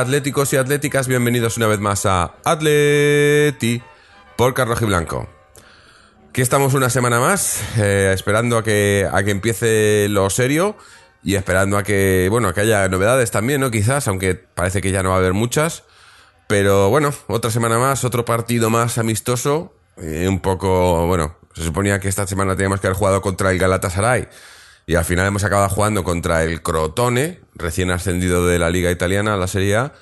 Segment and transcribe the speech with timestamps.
[0.00, 3.82] atléticos y atléticas, bienvenidos una vez más a Atleti
[4.34, 5.28] por Carlos Blanco.
[6.30, 10.74] Aquí estamos una semana más, eh, esperando a que, a que empiece lo serio
[11.22, 13.70] y esperando a que, bueno, que haya novedades también, ¿no?
[13.70, 15.84] Quizás, aunque parece que ya no va a haber muchas.
[16.48, 19.74] Pero bueno, otra semana más, otro partido más amistoso.
[19.98, 23.58] eh, un poco, bueno, se suponía que esta semana teníamos que haber jugado contra el
[23.58, 24.28] Galatasaray.
[24.90, 29.34] Y al final hemos acabado jugando contra el Crotone, recién ascendido de la Liga Italiana
[29.34, 29.92] a la Serie A.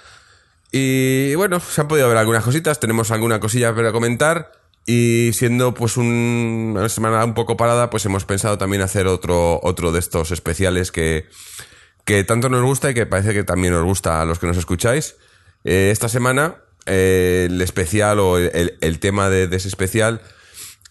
[0.72, 4.50] Y bueno, se han podido ver algunas cositas, tenemos alguna cosilla para comentar.
[4.86, 9.60] Y siendo pues un- una semana un poco parada, pues hemos pensado también hacer otro,
[9.62, 11.28] otro de estos especiales que,
[12.06, 14.56] que tanto nos gusta y que parece que también os gusta a los que nos
[14.56, 15.16] escucháis.
[15.64, 20.22] Eh, esta semana, eh, el especial o el, tema de ese especial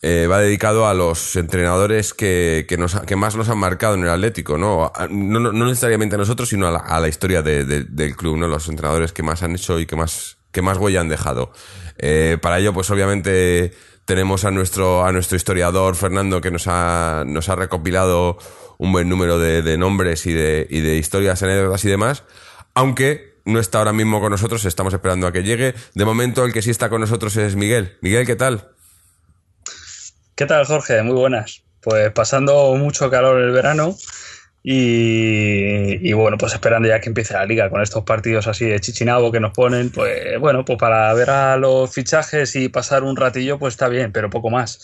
[0.01, 4.03] eh, va dedicado a los entrenadores que, que, nos, que más nos han marcado en
[4.03, 4.91] el Atlético, ¿no?
[5.09, 8.37] No, no- necesariamente a nosotros, sino a la, a la historia de- de- del club,
[8.37, 8.47] ¿no?
[8.47, 11.51] Los entrenadores que más han hecho y que más, que más huella han dejado.
[11.97, 13.73] Eh, para ello, pues obviamente
[14.05, 18.37] tenemos a nuestro, a nuestro historiador Fernando que nos ha, nos ha recopilado
[18.77, 22.23] un buen número de, de nombres y de, y de historias, anécdotas y demás.
[22.75, 25.73] Aunque no está ahora mismo con nosotros, estamos esperando a que llegue.
[25.95, 27.97] De momento, el que sí está con nosotros es Miguel.
[28.01, 28.69] Miguel, ¿qué tal?
[30.37, 31.01] ¿Qué tal, Jorge?
[31.01, 31.63] Muy buenas.
[31.81, 33.95] Pues pasando mucho calor el verano
[34.61, 38.79] y, y bueno, pues esperando ya que empiece la liga con estos partidos así de
[38.79, 43.15] chichinabo que nos ponen, pues bueno, pues para ver a los fichajes y pasar un
[43.15, 44.79] ratillo, pues está bien, pero poco más.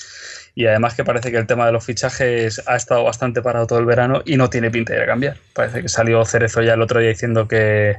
[0.56, 3.78] Y además que parece que el tema de los fichajes ha estado bastante parado todo
[3.78, 5.38] el verano y no tiene pinta de cambiar.
[5.54, 7.98] Parece que salió Cerezo ya el otro día diciendo que,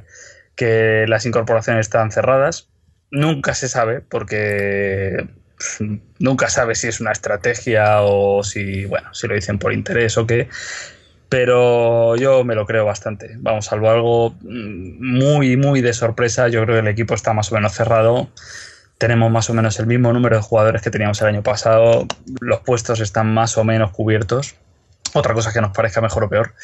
[0.56, 2.68] que las incorporaciones están cerradas.
[3.12, 5.28] Nunca se sabe porque
[6.18, 10.26] nunca sabe si es una estrategia o si, bueno, si lo dicen por interés o
[10.26, 10.48] qué.
[11.28, 13.34] Pero yo me lo creo bastante.
[13.38, 17.50] Vamos, salvo algo mm, muy, muy de sorpresa, yo creo que el equipo está más
[17.50, 18.28] o menos cerrado.
[18.98, 22.06] Tenemos más o menos el mismo número de jugadores que teníamos el año pasado.
[22.40, 24.54] Los puestos están más o menos cubiertos.
[25.14, 26.54] Otra cosa que nos parezca mejor o peor.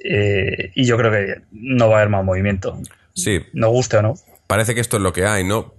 [0.00, 2.78] Eh, y yo creo que no va a haber más movimiento.
[3.14, 4.14] Sí, Nos guste o no.
[4.46, 5.74] parece que esto es lo que hay, ¿no?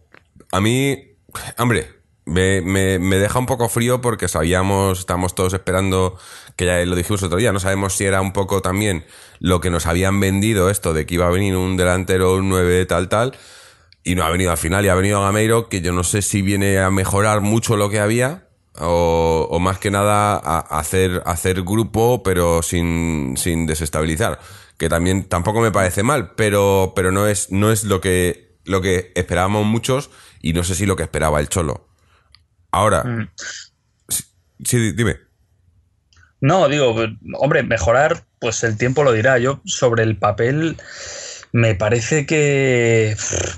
[0.51, 1.15] A mí,
[1.57, 1.87] hombre,
[2.27, 6.17] me, me- me deja un poco frío porque sabíamos, estamos todos esperando,
[6.55, 9.05] que ya lo dijimos otro día, no sabemos si era un poco también
[9.39, 12.85] lo que nos habían vendido esto de que iba a venir un delantero, un 9
[12.85, 13.35] tal, tal,
[14.03, 16.41] y no ha venido al final, y ha venido Gameiro, que yo no sé si
[16.41, 18.47] viene a mejorar mucho lo que había,
[18.79, 24.39] o, o más que nada a, a hacer, a hacer grupo, pero sin, sin desestabilizar.
[24.77, 28.81] Que también tampoco me parece mal, pero, pero no es, no es lo que, lo
[28.81, 30.09] que esperábamos muchos,
[30.41, 31.87] y no sé si lo que esperaba el Cholo.
[32.71, 33.29] Ahora, Mm.
[34.09, 34.23] sí,
[34.65, 35.17] sí, dime.
[36.39, 36.95] No, digo,
[37.39, 39.39] hombre, mejorar, pues el tiempo lo dirá.
[39.39, 40.77] Yo sobre el papel
[41.51, 43.15] me parece que,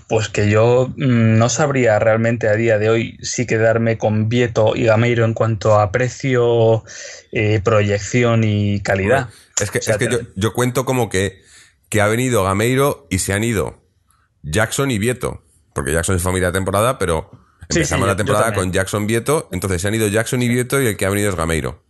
[0.07, 4.75] pues que yo mm, no sabría realmente a día de hoy si quedarme con Vieto
[4.75, 6.83] y Gameiro en cuanto a precio,
[7.31, 9.29] eh, proyección y calidad.
[9.59, 11.41] Es que, O sea, es que yo, cuento como que,
[11.89, 13.83] que ha venido Gameiro y se han ido
[14.43, 15.43] Jackson y Vieto.
[15.73, 17.29] Porque Jackson es familia de temporada, pero
[17.69, 19.47] empezamos sí, la temporada con Jackson Vieto.
[19.51, 21.83] Entonces se han ido Jackson y Vieto y el que ha venido es Gameiro.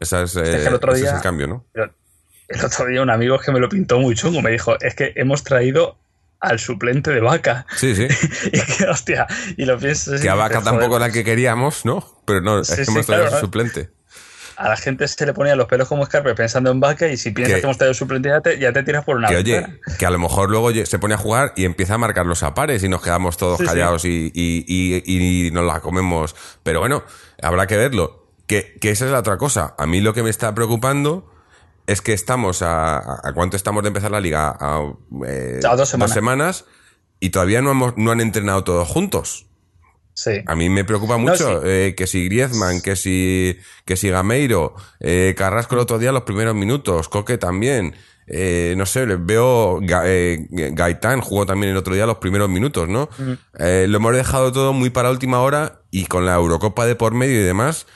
[0.00, 1.66] Esa es, eh, Es que el otro ese es día- el cambio, ¿no?
[1.74, 5.12] El otro día un amigo que me lo pintó muy chungo me dijo, es que
[5.16, 5.98] hemos traído
[6.40, 7.66] al suplente de vaca.
[7.76, 8.06] Sí, sí.
[8.52, 9.26] y que, hostia,
[9.56, 10.20] y lo piensas...
[10.20, 12.22] que a Vaca tampoco era la que queríamos, ¿no?
[12.26, 13.40] Pero no, es que hemos traído claro, a su ¿no?
[13.40, 13.90] suplente.
[14.58, 17.30] A la gente se le ponían los pelos como escarpe pensando en vaca y si
[17.30, 19.64] piensas Que- que, hemos traído suplente ya te, ya te tiras por una Que oye,
[19.98, 22.82] que a lo mejor luego se pone a jugar y empieza a marcar los apares
[22.82, 23.68] y nos quedamos todos Sí, sí.
[23.68, 26.34] callados Y, y, y- y nos la comemos.
[26.64, 27.04] Pero bueno,
[27.40, 28.26] habrá que verlo.
[28.48, 29.74] Que, que esa es la otra cosa.
[29.78, 31.30] A mí lo que me está preocupando
[31.86, 32.96] es que estamos a.
[32.96, 34.56] ¿A, cuánto estamos de empezar la liga?
[34.58, 34.90] A,
[35.26, 36.64] eh, A dos semanas.
[37.20, 39.46] y todavía no, hemos, no han entrenado todos juntos.
[40.18, 40.32] Sí.
[40.46, 45.32] A mí me preocupa mucho eh, que si Griezmann, que si, que si Gameiro, eh,
[45.38, 47.94] Carrasco el otro día los primeros minutos, Coque también.
[48.26, 52.48] Eh, no sé, les veo Ga- eh, Gaitán jugó también el otro día los primeros
[52.48, 53.08] minutos, ¿no?
[53.60, 57.14] Eh, lo hemos dejado todo muy para última hora y con la Eurocopa de por
[57.14, 57.86] medio y demás,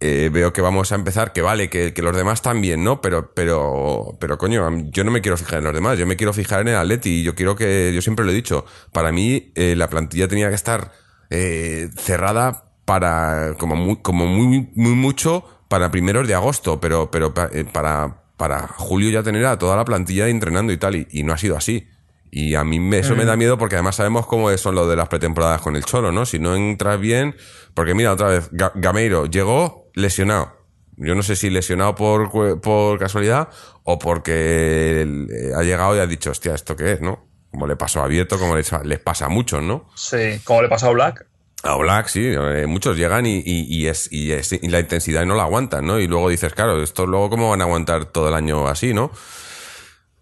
[0.00, 3.02] eh, veo que vamos a empezar, que vale, que, que los demás también, ¿no?
[3.02, 6.32] Pero, pero, pero coño, yo no me quiero fijar en los demás, yo me quiero
[6.32, 9.52] fijar en el Atleti y yo quiero que, yo siempre lo he dicho, para mí
[9.54, 10.92] eh, la plantilla tenía que estar
[11.30, 17.32] eh, cerrada para, como muy, como muy, muy mucho para primeros de agosto, pero, pero
[17.52, 21.22] eh, para, para julio ya tener a toda la plantilla entrenando y tal, y, y
[21.22, 21.86] no ha sido así.
[22.30, 24.96] Y a mí me- eso me da miedo porque además sabemos cómo son lo de
[24.96, 26.26] las pretemporadas con el Cholo, ¿no?
[26.26, 27.34] Si no entras bien,
[27.74, 30.52] porque mira, otra vez, Ga- Gameiro llegó lesionado.
[30.96, 33.48] Yo no sé si lesionado por, por casualidad
[33.84, 37.27] o porque eh, ha llegado y ha dicho, hostia, ¿esto qué es, no?
[37.50, 39.88] Como le pasó a Vieto, como les, les pasa a muchos, ¿no?
[39.94, 41.26] Sí, como le pasó a Black.
[41.64, 45.24] A Black, sí, eh, muchos llegan y, y- y es, y es- y la intensidad
[45.26, 45.98] no la aguantan, ¿no?
[45.98, 49.10] Y luego dices, claro, esto luego cómo van a aguantar todo el año así, ¿no?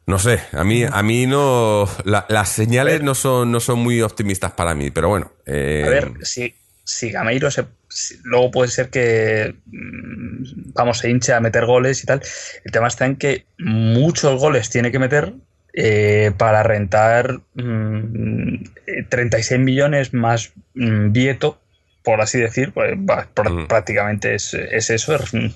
[0.06, 4.00] No sé, a mí, a mí no, la- las señales no son, no son muy
[4.02, 5.32] optimistas para mí, pero bueno.
[5.46, 11.10] eh, A ver, si, si Gameiro se, si- luego puede ser que mm, vamos, se
[11.10, 12.22] hinche a meter goles y tal.
[12.64, 15.34] El tema está en que muchos goles tiene que meter
[15.76, 18.54] eh, para rentar mm,
[18.86, 21.58] eh, 36 millones más mm, Vieto,
[22.06, 23.66] por así decir, pues, pr- Mm.
[23.66, 25.52] prácticamente es, es eso, es un,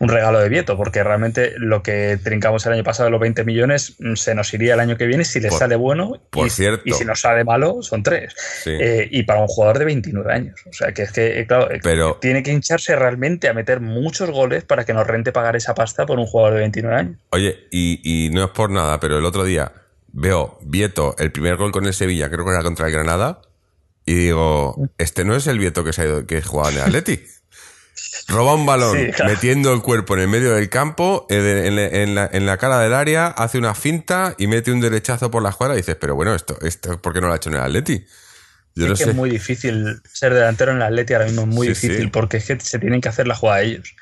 [0.00, 3.44] un regalo de Vieto, porque realmente lo que trincamos el año pasado de los 20
[3.44, 6.48] millones mm, se nos iría el año que viene si le Por- sale bueno por
[6.48, 6.82] y, cierto.
[6.84, 8.34] y si nos sale malo son tres.
[8.64, 8.70] Sí.
[8.78, 10.60] Eh, y para un jugador de 29 años.
[10.68, 13.78] O sea, que es que, eh, claro, eh, Pero- tiene que hincharse realmente a meter
[13.80, 17.16] muchos goles para que nos rente pagar esa pasta por un jugador de 29 años.
[17.30, 19.70] Oye, y, y no es por nada, pero el otro día
[20.12, 23.40] veo Vieto, el primer gol con el Sevilla, creo que era contra el Granada,
[24.06, 26.82] y digo, este no es el Vieto que se ha ido, que jugaba en el
[26.82, 27.20] Atleti.
[28.28, 29.32] Roba un balón, Sí, claro.
[29.32, 32.56] metiendo el cuerpo en el medio del campo, eh, en, la- en la, en la
[32.56, 35.96] cara del área, hace una finta y mete un derechazo por la escuadra y dices,
[36.00, 38.04] pero bueno, esto, esto ¿por qué no lo ha hecho en el Atleti?
[38.74, 39.10] Yo es no que sé.
[39.10, 42.10] es muy difícil ser delantero en el Atleti ahora mismo, es muy Sí, difícil sí.
[42.10, 43.94] porque es que se tienen que hacer la jugada ellos.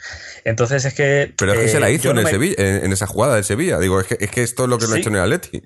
[0.45, 1.35] Entonces es que.
[1.37, 2.93] Pero es que eh, se la hizo yo en, no el me- Sevilla, en, en
[2.93, 3.79] esa jugada del Sevilla.
[3.81, 5.63] Digo, es que, es que esto es lo que no ha hecho en el Atleti.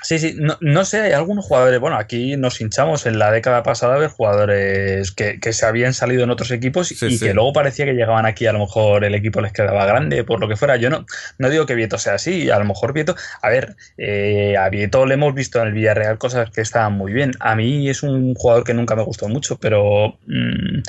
[0.00, 3.62] Sí, sí, no, no sé, hay algunos jugadores, bueno, aquí nos hinchamos en la década
[3.62, 7.26] pasada a ver jugadores que, que se habían salido en otros equipos Sí, y sí.
[7.26, 10.40] que luego parecía que llegaban aquí, a lo mejor el equipo les quedaba grande, por
[10.40, 10.76] lo que fuera.
[10.76, 11.04] Yo no,
[11.38, 15.04] no digo que Vieto sea así, a lo mejor Vieto, a ver, eh, a Vieto
[15.04, 17.32] le hemos visto en el Villarreal cosas que estaban muy bien.
[17.40, 20.18] A mí es un jugador que nunca me gustó mucho, pero...
[20.26, 20.80] mm,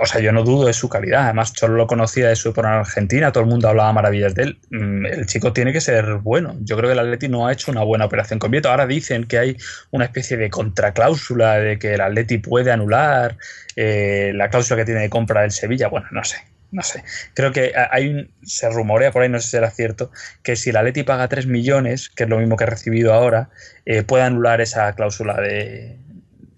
[0.00, 1.24] o sea, yo no dudo de su calidad.
[1.24, 4.42] Además, solo lo conocía de su época en Argentina, todo el mundo hablaba maravillas de
[4.44, 4.58] él.
[4.70, 6.56] Mm, El chico tiene que ser bueno.
[6.60, 8.70] Yo creo que el Atleti no ha hecho una buena operación con Vieto.
[8.70, 9.56] Ahora dicen que hay
[9.90, 13.36] una especie de contracláusula de que el Atleti puede anular
[13.76, 15.88] eh, la cláusula que tiene de compra del Sevilla.
[15.88, 16.36] Bueno, no sé.
[16.72, 17.04] No sé.
[17.34, 20.10] Creo que hay un, se rumorea por ahí, no sé si será cierto,
[20.42, 23.50] que si el Atleti paga 3 millones, que es lo mismo que ha recibido ahora,
[23.84, 25.96] eh, puede anular esa cláusula de,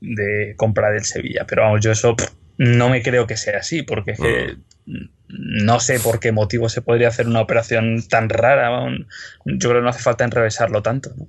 [0.01, 1.45] de compra del Sevilla.
[1.47, 2.17] Pero vamos, yo eso
[2.59, 4.57] no me creo que sea así, porque es que
[5.29, 8.71] no sé por qué motivo se podría hacer una operación tan rara.
[9.45, 11.15] Yo creo que no hace falta enrevesarlo tanto.
[11.17, 11.29] ¿no?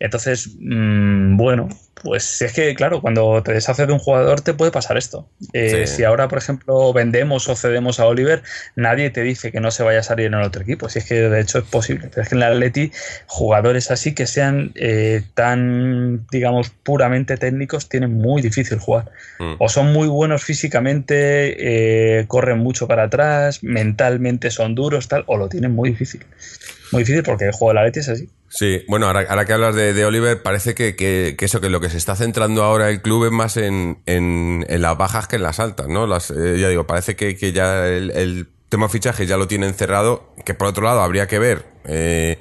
[0.00, 1.68] Entonces, mmm, bueno,
[2.02, 5.28] pues es que, claro, cuando te deshaces de un jugador te puede pasar esto.
[5.52, 5.96] Eh, Sí.
[5.98, 8.42] Si ahora, por ejemplo, vendemos o cedemos a Oliver,
[8.76, 10.88] nadie te dice que no se vaya a salir en el otro equipo.
[10.88, 12.08] Si es que de hecho es posible.
[12.08, 12.92] Pero es que en el Atleti,
[13.26, 19.10] jugadores así que sean eh, tan, digamos, puramente técnicos, tienen muy difícil jugar.
[19.38, 19.54] Mm.
[19.58, 25.36] O son muy buenos físicamente, eh, corren mucho para atrás, mentalmente son duros, tal, o
[25.36, 26.24] lo tienen muy difícil.
[26.92, 28.28] Muy difícil porque el juego del Atleti es así.
[28.50, 31.80] Sí, bueno, ahora, que hablas de, de Oliver, parece que, que- que eso, que lo
[31.80, 35.36] que se está centrando ahora el club es más en, en- en las bajas que
[35.36, 36.06] en las altas, ¿no?
[36.06, 39.74] Las, eh, ya digo, parece que, que ya el, el tema fichaje ya lo tienen
[39.74, 42.38] cerrado, que por otro lado habría que ver eh,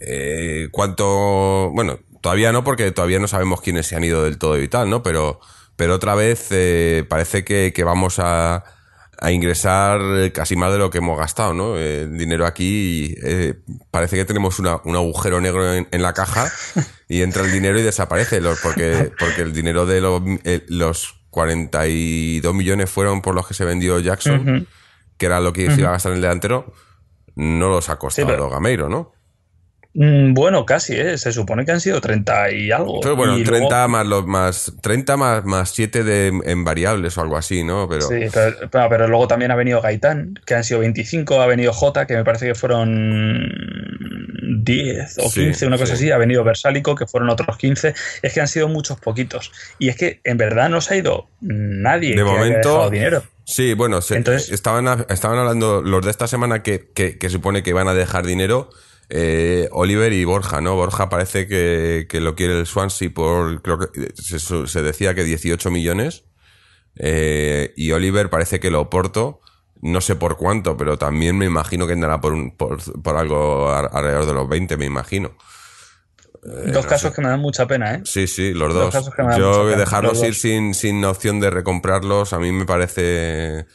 [0.00, 4.60] eh, cuánto, bueno, todavía no, porque todavía no sabemos quiénes se han ido del todo
[4.60, 5.02] y tal, ¿no?
[5.02, 5.40] Pero,
[5.76, 8.64] pero otra vez eh, parece que, que vamos a,
[9.20, 10.00] a ingresar
[10.32, 11.76] casi más de lo que hemos gastado, ¿no?
[11.76, 13.54] Eh, El dinero aquí eh,
[13.90, 16.50] parece que tenemos una- un agujero negro en, en la caja
[17.08, 21.14] y entra el dinero y desaparece, los- porque, porque el dinero de los, eh, los
[21.30, 24.66] 42 millones fueron por los que se vendió Jackson,
[25.16, 26.72] que era lo que se iba a gastar en el delantero,
[27.36, 29.12] no los ha costado Sí, pero- Gameiro, ¿no?
[29.92, 31.18] Mm, Bueno, casi, ¿eh?
[31.18, 33.00] se supone que han sido 30 y algo.
[33.00, 37.18] Pero bueno, Y 30 luego- más los más 30 más, más 7 de, en variables
[37.18, 37.88] o algo así, ¿no?
[37.88, 41.46] Pero Sí, pero, pero- pero luego también ha venido Gaitán, que han sido 25, ha
[41.46, 43.50] venido Jota, que me parece que fueron
[44.64, 46.04] 10 o Sí, 15, una cosa sí.
[46.04, 49.50] así, ha venido Versálico, que fueron otros 15, es que han sido muchos poquitos.
[49.78, 52.90] Y es que en verdad no se ha ido nadie de que haya momento dejado
[52.90, 53.22] dinero.
[53.44, 57.62] Sí, bueno, se- Entonces- estaban, estaban hablando los de esta semana que, que, que supone
[57.64, 58.70] que van a dejar dinero.
[59.10, 60.76] Eh, Oliver y Borja, ¿no?
[60.76, 65.24] Borja parece que, que lo quiere el Swansea por, creo que se, se decía que
[65.24, 66.24] 18 millones.
[66.96, 69.40] eh, y Oliver parece que lo Oporto
[69.82, 73.70] No sé por cuánto, pero también me imagino que andará por, un, por, por algo
[73.70, 75.36] alrededor de los 20, me imagino.
[76.42, 78.00] Eh, dos casos que me dan mucha pena, ¿eh?
[78.04, 78.94] Sí, sí, los dos.
[79.36, 83.66] Yo dejarlos ir sin, sin opción de recomprarlos, a mí me parece...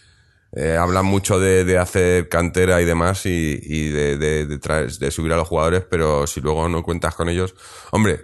[0.55, 5.47] Eh, hablan mucho de, hacer cantera y demás y, de, de, de, subir a los
[5.47, 7.55] jugadores, pero si luego no cuentas con ellos...
[7.91, 8.21] Hombre,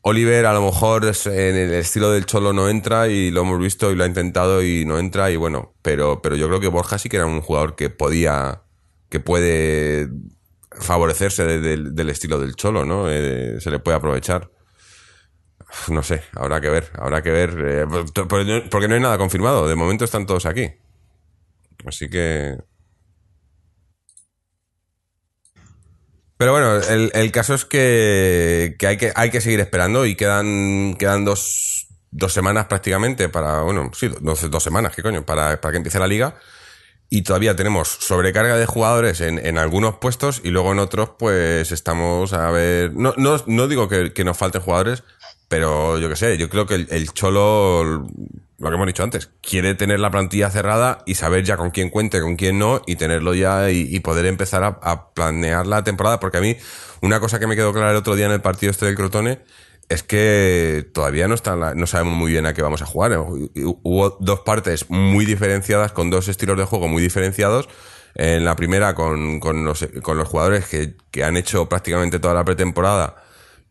[0.00, 3.92] Oliver a lo mejor en el estilo del Cholo no entra y lo hemos visto
[3.92, 6.98] y lo ha intentado y no entra y bueno, pero, pero yo creo que Borja
[6.98, 8.62] sí que era un jugador que podía,
[9.10, 10.08] que puede
[10.72, 13.10] favorecerse del estilo del Cholo, ¿no?
[13.10, 14.50] Eh, se le puede aprovechar.
[15.88, 17.86] No sé, habrá que ver, habrá que ver, eh,
[18.70, 20.72] porque no hay nada confirmado, de momento están todos aquí.
[21.86, 22.56] Así que...
[26.36, 31.24] Pero bueno, el, caso es que, hay que hay que seguir esperando y quedan, quedan
[31.24, 35.24] dos, dos semanas prácticamente para, bueno, sí, dos, dos semanas, ¿qué coño?
[35.24, 36.34] Para, para que empiece la liga
[37.14, 41.70] y todavía tenemos sobrecarga de jugadores en, en, algunos puestos y luego en otros pues
[41.70, 42.94] estamos a ver...
[42.94, 45.04] No, no, no digo que, que, nos falten jugadores,
[45.46, 48.08] pero yo qué sé, yo creo que el, Cholo,
[48.62, 51.90] lo que hemos dicho antes, quiere tener la plantilla cerrada y saber ya con quién
[51.90, 56.20] cuente, con quién no y tenerlo ya y, poder empezar a, planear la temporada.
[56.20, 56.56] Porque a mí,
[57.00, 59.40] una cosa que me quedó clara el otro día en el partido este del Crotone
[59.88, 63.18] es que todavía no, está no sabemos muy bien a qué vamos a jugar.
[63.18, 67.68] Hubo dos partes muy diferenciadas, con dos estilos de juego muy diferenciados.
[68.14, 72.34] En la primera, con, con, los, con los jugadores que, que, han hecho prácticamente toda
[72.34, 73.16] la pretemporada,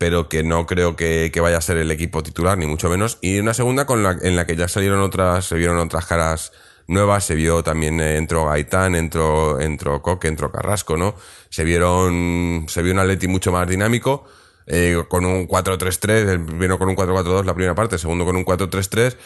[0.02, 3.20] pero que no creo que, que, vaya a ser el equipo titular, ni mucho menos.
[3.22, 6.54] Y una segunda con la, en la que ya salieron otras, se vieron otras caras
[6.88, 11.14] nuevas, se vio también, eh, entró Gaitán, entró, entró Coque, entró Carrasco, ¿no?
[11.52, 14.26] Se vieron, se vio un Atleti mucho más dinámico
[14.66, 18.36] eh, con un 4-3-3, el primero con un 4-4-2 la primera parte, el segundo con
[18.36, 19.18] un 4-3-3,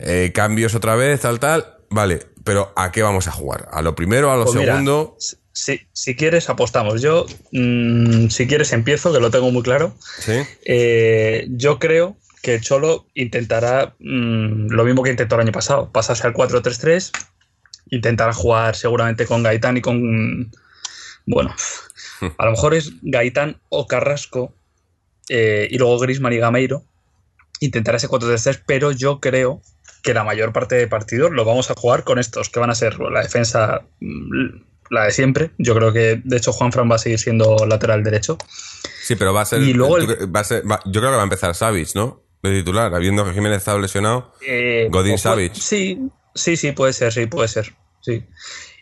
[0.00, 3.68] eh, cambios otra vez, tal, tal, vale, pero ¿a qué vamos a jugar?
[3.70, 5.16] ¿A lo primero, a lo pues segundo?
[5.54, 7.00] Si, si, quieres, apostamos.
[7.00, 9.96] Yo, mm, si quieres, empiezo, que lo tengo muy claro.
[10.18, 10.32] ¿Sí?
[10.64, 16.26] Eh, yo creo que Cholo intentará mm, lo mismo que intentó el año pasado, pasarse
[16.26, 17.10] al 4-3-3,
[17.90, 20.52] intentará jugar seguramente con Gaitán y con...
[21.24, 21.54] Bueno,
[22.38, 24.54] a lo mejor es Gaitán o Carrasco
[25.28, 26.84] eh, y luego Grisman y Gameiro.
[27.60, 29.62] Intentar ese 4-3-3, pero yo creo
[30.02, 32.74] que la mayor parte de partidos lo vamos a jugar con estos, que van a
[32.74, 35.50] ser la defensa, mm, la de siempre.
[35.58, 38.38] Yo creo que, de hecho, Juan Fran va a seguir siendo lateral derecho.
[39.02, 39.62] Sí, pero va a ser.
[39.62, 39.96] Y luego
[40.34, 42.22] va a ser yo creo que va a empezar Savic, ¿no?
[42.42, 44.32] De titular, habiendo que Jiménez estado lesionado.
[44.46, 45.54] Eh, Godín Savic.
[45.54, 47.74] Sí, sí, sí, puede ser, sí, puede ser.
[48.00, 48.24] Sí.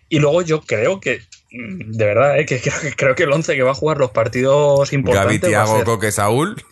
[0.09, 2.47] Y luego yo creo que Mm, de verdad, ¿eh?
[2.47, 2.61] que
[2.97, 5.41] creo, que el 11 que va a jugar los partidos importantes.
[5.41, 6.63] Gaby, Tiago, Coque, Saúl.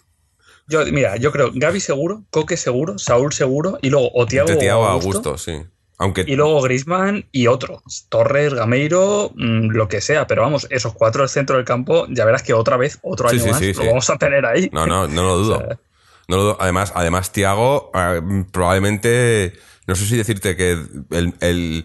[0.67, 4.87] Yo, mira, yo creo Gaby seguro, Coque seguro, Saúl seguro y luego o Tiago, Tiago
[4.87, 5.65] Augusto, sí.
[6.01, 6.25] Aunque...
[6.27, 7.83] Y luego Grisman y otro.
[8.09, 10.27] Torres, Gameiro, mm, lo que sea.
[10.27, 13.47] Pero vamos, esos cuatro del centro del campo, ya verás que otra vez, otro año
[13.47, 14.71] más, lo vamos a tener ahí.
[14.73, 15.79] No, no, no lo dudo.
[16.27, 16.57] no lo dudo.
[16.59, 18.19] Además, además Tiago, ah,
[18.51, 19.53] probablemente,
[19.87, 20.73] no sé si decirte que
[21.11, 21.85] el, el,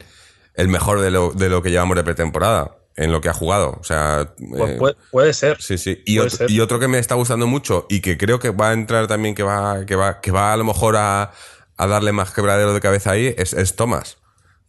[0.54, 3.78] el mejor de lo, de lo que llevamos de pretemporada en lo que ha jugado.
[3.80, 5.62] O sea, pues eh, puede, ser.
[5.62, 6.02] Sí, sí.
[6.06, 9.36] Y, otro, que me está gustando mucho y que creo que va a entrar también,
[9.36, 11.34] que va, que va, que va a lo mejor a,
[11.78, 14.18] darle más quebradero de cabeza ahí, es, es Tomás.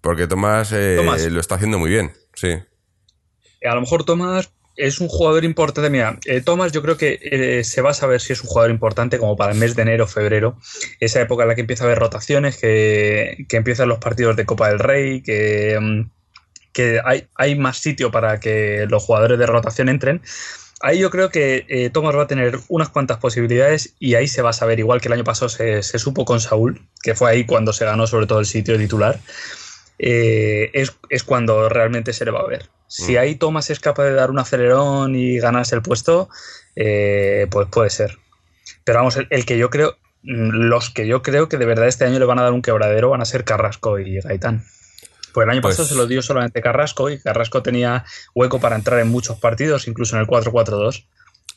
[0.00, 2.12] Porque Tomás, eh, lo está haciendo muy bien.
[2.34, 2.52] Sí.
[3.64, 5.90] A lo mejor Tomás es un jugador importante.
[5.90, 9.18] Mira, eh, Tomás yo creo que se va a saber si es un jugador importante
[9.18, 10.58] como para el mes de enero, febrero,
[11.00, 14.46] esa época en la que empieza a haber rotaciones, que, que empiezan los partidos de
[14.46, 15.78] Copa del Rey, que...
[15.80, 16.16] Mm,
[16.76, 20.20] que hay, hay más sitio para que los jugadores de rotación entren.
[20.86, 24.40] Ahí yo creo que eh, Thomas va a tener unas cuantas posibilidades y ahí se
[24.40, 27.44] va a saber, igual que el año pasado se, supo con Saúl, que fue ahí
[27.44, 29.18] cuando se ganó sobre todo el sitio titular,
[29.98, 32.70] eh, es, cuando realmente se le va a ver.
[32.86, 33.18] Si mm.
[33.18, 36.28] ahí Thomas es capaz de dar un acelerón y ganarse el puesto,
[36.76, 38.18] eh, pues puede ser.
[38.84, 42.04] Pero vamos, el, que yo creo, mm, los que yo creo que de verdad este
[42.04, 44.64] año le van a dar un quebradero van a ser Carrasco y Gaitán.
[45.36, 48.74] Pues el año pasado pues se lo dio solamente Carrasco y Carrasco tenía hueco para
[48.74, 51.04] entrar en muchos partidos, incluso en el 4-4-2.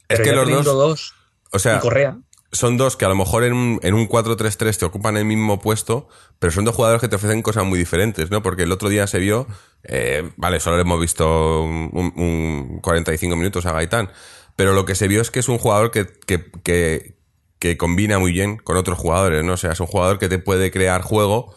[0.10, 1.14] Es que los dos,
[1.52, 2.18] o sea, Correa.
[2.52, 5.62] son dos que a lo mejor en un, en un 4-3-3 te ocupan el mismo
[5.62, 6.10] puesto,
[6.40, 8.44] pero son dos jugadores que te ofrecen cosas muy diferentes, ¿no?
[8.44, 9.48] Porque el otro día se vio,
[9.84, 14.12] eh, vale, solo le hemos visto un, 45 minutos a Gaitán,
[14.58, 17.16] pero lo que se vio es que es un jugador que, que, que,
[17.60, 19.54] que combina muy bien con otros jugadores, ¿no?
[19.54, 21.56] O sea, es un jugador que te puede crear juego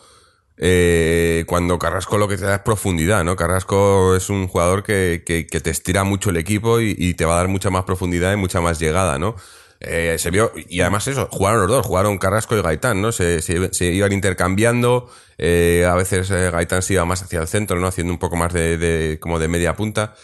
[0.64, 3.34] eh, cuando Carrasco lo que te da es profundidad, ¿no?
[3.34, 7.36] Carrasco es un jugador que, que, te estira mucho el equipo y, te va a
[7.38, 9.34] dar mucha más profundidad y mucha más llegada, ¿no?
[9.80, 13.10] Eh, se vio, y además eso, jugaron los dos, jugaron Carrasco y Gaitán, ¿no?
[13.10, 17.48] Se, se- se iban intercambiando, eh, a veces eh, Gaitán se iba más hacia el
[17.48, 17.88] centro, ¿no?
[17.88, 20.14] Haciendo un poco más de, de- como de media punta.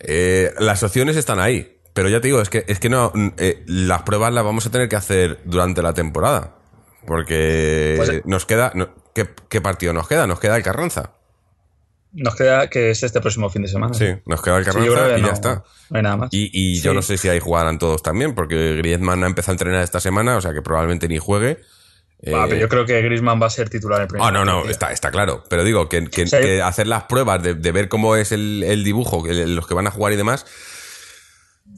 [0.00, 3.62] Eh, las opciones están ahí, pero ya te digo, es que, es que no, eh,
[3.66, 6.56] las pruebas las vamos a tener que hacer durante la temporada,
[7.06, 10.26] porque Pues, eh, nos queda, no- ¿qué, qué partido nos queda?
[10.26, 11.12] Nos queda el Carranza.
[12.12, 13.92] Nos queda que es este próximo fin de semana.
[13.94, 15.64] Sí, nos queda el Carranza y no, ya está.
[15.90, 16.28] No hay nada más.
[16.32, 19.54] Y, y yo no sé si ahí jugarán todos también, porque Griezmann ha empezado a
[19.56, 21.58] entrenar esta semana, o sea que probablemente ni juegue.
[21.60, 24.46] Ah, Eh, pero yo creo que Griezmann va a ser titular el primer Ah, no,
[24.46, 24.70] no, partido.
[24.72, 25.44] está, está claro.
[25.50, 28.16] Pero digo, que, que- O sea, yo- que hacer las pruebas de, de ver cómo
[28.16, 30.46] es el, el dibujo, que los que van a jugar y demás.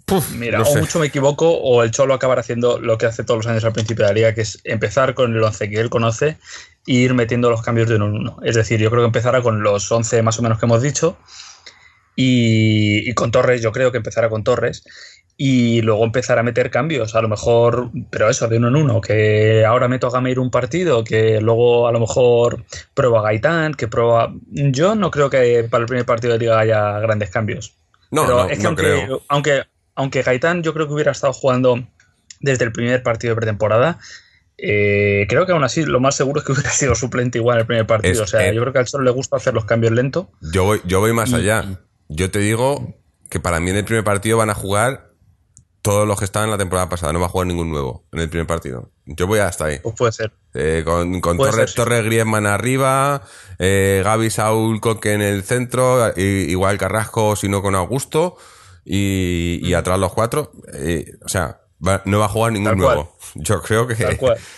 [0.04, 3.24] Puf, Mira, no o mucho me equivoco, o el Cholo acabará haciendo lo que hace
[3.24, 5.80] todos los años al principio de la liga, que es empezar con el 11 que
[5.80, 6.38] él conoce
[6.86, 8.36] e ir metiendo los cambios de uno en uno.
[8.42, 11.18] Es decir, yo creo que empezará con los 11 más o menos que hemos dicho,
[12.16, 14.82] y, y con Torres, yo creo que empezará con Torres,
[15.40, 19.00] y luego empezar a meter cambios, a lo mejor, pero eso, de uno en uno,
[19.00, 23.74] que ahora meto a Gameiro un partido, que luego a lo mejor prueba a Gaitán,
[23.74, 24.34] que prueba...
[24.50, 27.72] Yo no creo que para el primer partido de liga haya grandes cambios.
[28.10, 29.22] No, Pero no, es que no aunque, creo.
[29.28, 29.64] Aunque,
[29.98, 31.86] aunque Gaitán yo creo que hubiera estado jugando
[32.40, 33.98] desde el primer partido de pretemporada,
[34.56, 37.60] eh, creo que aún así lo más seguro es que hubiera sido suplente igual en
[37.60, 38.12] el primer partido.
[38.14, 40.30] Es- o sea, eh, yo creo que al Cholo le gusta hacer los cambios lento.
[40.52, 41.80] Yo voy, yo voy más Y- allá.
[42.08, 42.94] Yo te digo
[43.28, 45.08] que para mí en el primer partido van a jugar
[45.82, 47.12] todos los que estaban la temporada pasada.
[47.12, 48.90] No va a jugar ningún nuevo en el primer partido.
[49.04, 49.78] Yo voy hasta ahí.
[49.82, 50.32] Pues puede ser.
[50.54, 51.74] Eh, con con Puede Torres, ser, sí.
[51.76, 53.22] Torres Griezmann arriba,
[53.58, 58.36] eh, Gaby Saúl Coque en el centro, igual Carrasco, si no con Augusto,
[58.90, 60.50] y, y atrás los cuatro.
[60.73, 63.16] Eh, o sea, va- no va a jugar ningún nuevo.
[63.35, 63.95] Yo creo que.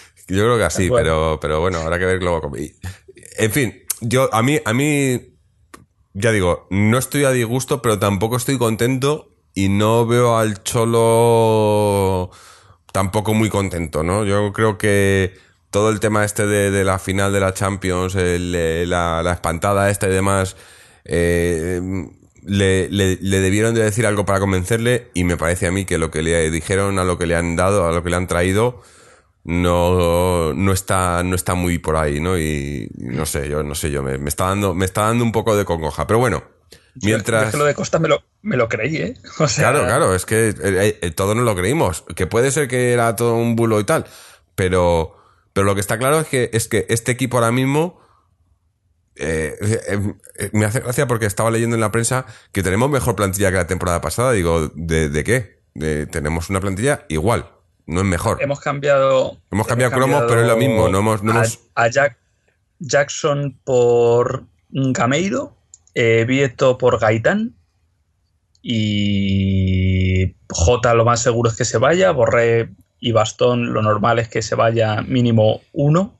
[0.28, 2.52] Yo creo que así, pero, pero bueno, habrá que ver luego.
[3.38, 5.36] En fin, yo, a mí, a mí,
[6.14, 12.30] ya digo, no estoy a disgusto, pero tampoco estoy contento y no veo al Cholo
[12.92, 14.24] tampoco muy contento, ¿no?
[14.24, 15.34] Yo creo que
[15.70, 19.32] todo el tema este de, de la final de la Champions, el, eh, la, la
[19.32, 20.56] espantada esta y demás,
[21.04, 21.80] eh,
[22.44, 25.98] le, le- le debieron de decir algo para convencerle y me parece a mí que
[25.98, 28.26] lo que le dijeron, a lo que le han dado, a lo que le han
[28.26, 28.82] traído,
[29.44, 32.38] no, no está, no está muy por ahí, ¿no?
[32.38, 35.24] Y, y no sé, yo, no sé yo, me, me está dando, me está dando
[35.24, 36.06] un poco de congoja.
[36.06, 36.42] Pero bueno,
[36.94, 37.46] Yo- yo mientras.
[37.46, 39.14] es que lo de Costa me lo, me lo creí, ¿eh?
[39.38, 42.04] O sea, Claro, claro, es que eh, eh, todos nos lo creímos.
[42.14, 44.06] Que puede ser que era todo un bulo y tal.
[44.54, 45.16] Pero,
[45.52, 48.00] pero lo que está claro es que, es que este equipo ahora mismo.
[49.16, 53.16] Eh, eh, eh, me hace gracia porque estaba leyendo en la prensa que tenemos mejor
[53.16, 54.32] plantilla que la temporada pasada.
[54.32, 55.60] Digo, ¿de, de qué?
[55.74, 57.50] De- tenemos una plantilla igual,
[57.86, 58.38] no es mejor.
[58.42, 59.36] Hemos cambiado.
[59.50, 62.18] Hemos cambiado cromos, pero es lo mismo, no hemos- no a, hemos- a Jack-
[62.78, 65.56] Jackson por Gameiro,
[65.94, 67.54] eh, Vieto por Gaitán.
[68.62, 72.10] Y J lo más seguro es que se vaya.
[72.12, 76.18] Borré y Bastón lo normal es que se vaya mínimo uno.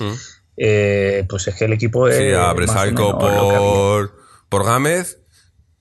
[0.00, 0.12] Mm.
[0.56, 2.16] Eh, pues es que el equipo es.
[2.16, 4.12] Sí, a más o Bresalco por,
[4.48, 5.18] por Gámez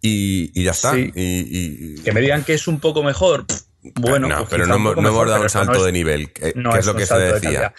[0.02, 0.94] y, y ya está.
[0.94, 1.12] Sí.
[1.16, 3.46] Y, y- Que me digan que es un poco mejor.
[3.96, 6.54] Bueno, no, pues pero no, no hemos dado un no salto es- de nivel, que,
[6.56, 7.50] no que es lo que se salto de decía.
[7.52, 7.74] calidad.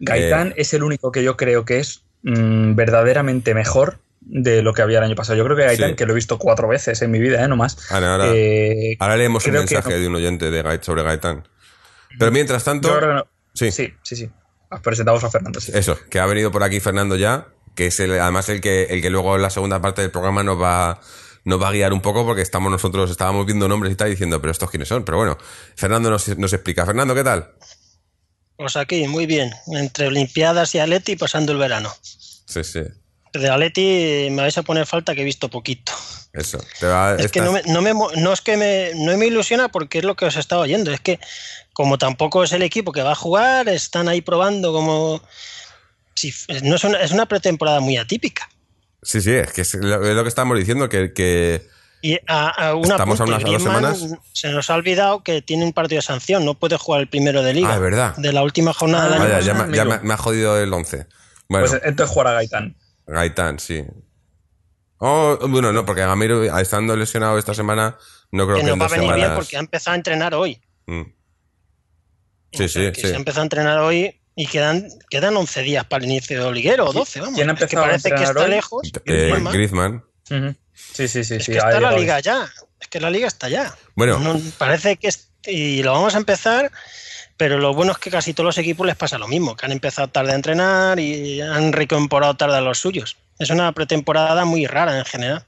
[0.00, 4.74] Gaitán Eh, es el único que yo creo que es mm, verdaderamente mejor de lo
[4.74, 5.38] que había el año pasado.
[5.38, 5.96] Yo creo que Gaitán, Sí.
[5.96, 7.48] que lo he visto cuatro veces en mi vida, ¿eh?
[7.48, 7.90] no más.
[7.90, 11.46] Ahora, ahora, eh, ahora leemos un que mensaje de un oyente de Gait sobre Gaitán.
[12.18, 12.90] Pero mientras tanto,
[13.54, 14.30] Sí, sí, sí.
[14.82, 15.60] Presentamos a Fernando.
[15.60, 15.72] Sí.
[15.74, 19.02] eso, que ha venido por aquí Fernando ya, que es el, además el que, el
[19.02, 21.00] que luego en la segunda parte del programa nos va,
[21.44, 24.40] nos va a guiar un poco porque estamos nosotros, estábamos viendo nombres y tal diciendo,
[24.40, 25.04] pero estos quiénes son.
[25.04, 25.38] Pero bueno,
[25.74, 26.86] Fernando nos, nos explica.
[26.86, 27.52] Fernando, ¿qué tal?
[28.56, 29.50] Pues aquí, muy bien.
[29.68, 31.90] Entre Olimpiadas y Atleti pasando el verano.
[32.02, 32.80] Sí, sí,
[33.32, 35.92] De Atleti me vais a poner falta que he visto poquito.
[36.32, 36.58] Eso.
[36.78, 39.68] Te va- Es que no, me, no, me no es que me, no me ilusiona
[39.68, 40.92] porque es lo que os he estado oyendo.
[40.92, 41.18] Es que
[41.72, 45.22] como tampoco es el equipo que va a jugar, están ahí probando como...
[46.14, 48.48] Si, no es, una, es una pretemporada muy atípica.
[49.02, 51.66] Sí, sí, es que es lo, es lo que estamos diciendo, que, que
[52.02, 54.04] Y a, a una Estamos a unas- dos semanas.
[54.34, 57.42] se nos ha olvidado que tiene un partido de sanción, no puede jugar el primero
[57.42, 57.70] de liga.
[57.72, 58.16] Ah, es verdad.
[58.16, 59.96] De la última jornada del año Vaya, ya, me, ya amigo.
[60.02, 61.06] me- me ha jodido el 11.
[61.48, 62.76] Bueno, Pues entonces jugará Gaitán.
[63.06, 63.84] Gaitán, sí.
[65.02, 67.96] Oh, bueno, no, porque Gamiro, estando lesionado esta semana,
[68.32, 69.38] no creo que que, nos en va a venir bien semanas...
[69.38, 70.60] porque ha empezado a entrenar hoy.
[70.86, 71.02] Mm.
[72.52, 73.08] Sí, O sea, sí, que sí.
[73.08, 76.52] Se ha empezado a entrenar hoy y quedan, quedan 11 días para el inicio de
[76.52, 77.34] Liguero, o 12, vamos.
[77.34, 78.50] quién ha es que empezado a parece que entrenar está hoy?
[78.50, 78.82] lejos.
[78.86, 79.52] Eh, Griezmann.
[79.54, 80.04] Griezmann.
[80.30, 80.56] Ujú.
[80.74, 81.34] Sí, sí, sí.
[81.36, 82.50] es sí, que está la liga ya.
[82.78, 83.74] Es que la liga está ya.
[83.94, 86.70] Bueno, No- parece que es- y lo vamos a empezar,
[87.38, 89.72] pero lo bueno es que casi todos los equipos les pasa lo mismo, que han
[89.72, 93.16] empezado tarde a entrenar y han recomporado tarde a los suyos.
[93.40, 95.44] Es una pretemporada muy rara en general.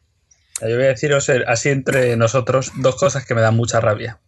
[0.60, 4.18] Yo voy a deciros así entre nosotros dos cosas que me dan mucha rabia.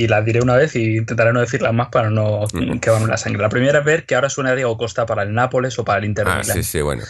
[0.00, 2.78] y las diré una vez y intentaré no decirlas más para no Mm.
[2.78, 3.42] quedarme la sangre.
[3.42, 6.04] La primera es ver que ahora suena Diego Costa para el Nápoles o para el
[6.04, 6.56] Inter de Ah, Milán.
[6.56, 7.02] sí, sí, bueno.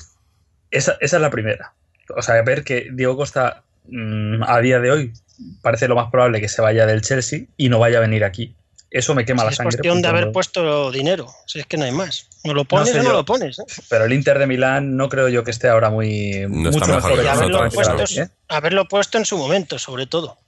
[0.70, 1.74] Esa, esa es la primera.
[2.16, 5.12] O sea, ver que Diego Costa mm, a día de hoy
[5.60, 8.54] parece lo más probable que se vaya del Chelsea y no vaya a venir aquí.
[8.90, 9.76] Eso me quema Si la es sangre.
[9.76, 11.28] cuestión de haber puesto dinero.
[11.46, 12.28] Si es que no hay más.
[12.44, 13.16] ¿No lo pones sé o no yo.
[13.16, 13.58] lo pones?
[13.58, 13.64] ¿eh?
[13.90, 16.86] Pero el Inter de Milán no creo yo que esté ahora muy No mucho está
[16.86, 17.96] mejor mejor que Y que nosotros, haberlo, claro.
[17.96, 18.28] puesto, ¿eh?
[18.48, 20.38] haberlo puesto en su momento, sobre todo.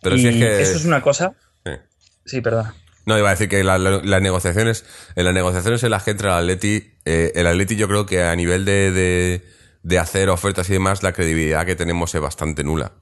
[0.00, 0.62] Pero Y si es que...
[0.62, 1.34] Eso es una cosa.
[1.66, 1.72] Sí.
[2.24, 2.74] Sí, perdona.
[3.04, 4.84] No, iba a decir que la- la- las negociaciones,
[5.14, 8.22] en las negociaciones en las que entra el Atleti, eh, el Atleti yo creo que
[8.22, 9.46] a nivel de, de,
[9.82, 12.92] de hacer ofertas y demás, la credibilidad que tenemos es bastante nula.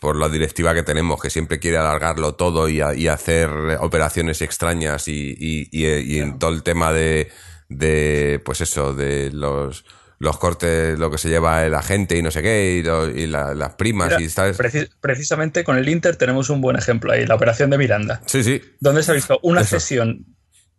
[0.00, 3.48] Por la directiva que tenemos, que siempre quiere alargarlo todo y, a- y hacer
[3.80, 7.30] operaciones extrañas y, y, y- y en todo el tema de,
[7.68, 9.84] de, pues eso, de los,
[10.18, 13.26] los cortes, lo que se lleva la gente y no sé qué, y, lo- y
[13.26, 17.34] la- las primas Mira, y precisamente con el Inter tenemos un buen ejemplo ahí, la
[17.34, 18.60] operación de Miranda, Sí, sí.
[18.80, 19.80] donde se ha visto una Eso.
[19.80, 20.26] cesión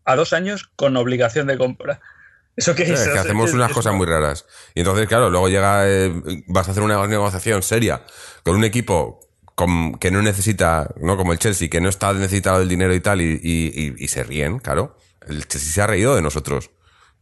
[0.06, 2.00] a dos años con obligación de compra.
[2.58, 2.90] ¿Eso qué es?
[2.90, 4.46] es que hacemos unas cosas muy raras.
[4.76, 6.12] Y entonces, claro, luego llega, eh,
[6.48, 8.04] vas a hacer una negociación seria
[8.44, 9.20] con un equipo
[9.56, 13.00] con- que no necesita, no como el Chelsea, que no está necesitado del dinero y
[13.00, 14.98] tal, y, y- y- y se ríen, claro.
[15.28, 16.72] El Chelsea se ha reído de nosotros.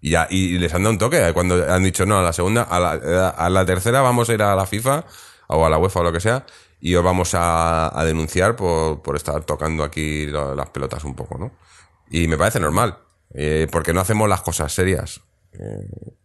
[0.02, 2.64] Y, ya, y les han dado un toque cuando han dicho, no, a la segunda,
[2.64, 5.06] a la, a la tercera vamos a ir a la FIFA
[5.48, 6.46] o a la UEFA o lo que sea,
[6.80, 11.38] y os vamos a, a denunciar por, por estar tocando aquí las pelotas un poco,
[11.38, 11.52] ¿no?
[12.10, 13.00] Y me parece normal,
[13.36, 15.22] eh, porque no hacemos las cosas serias.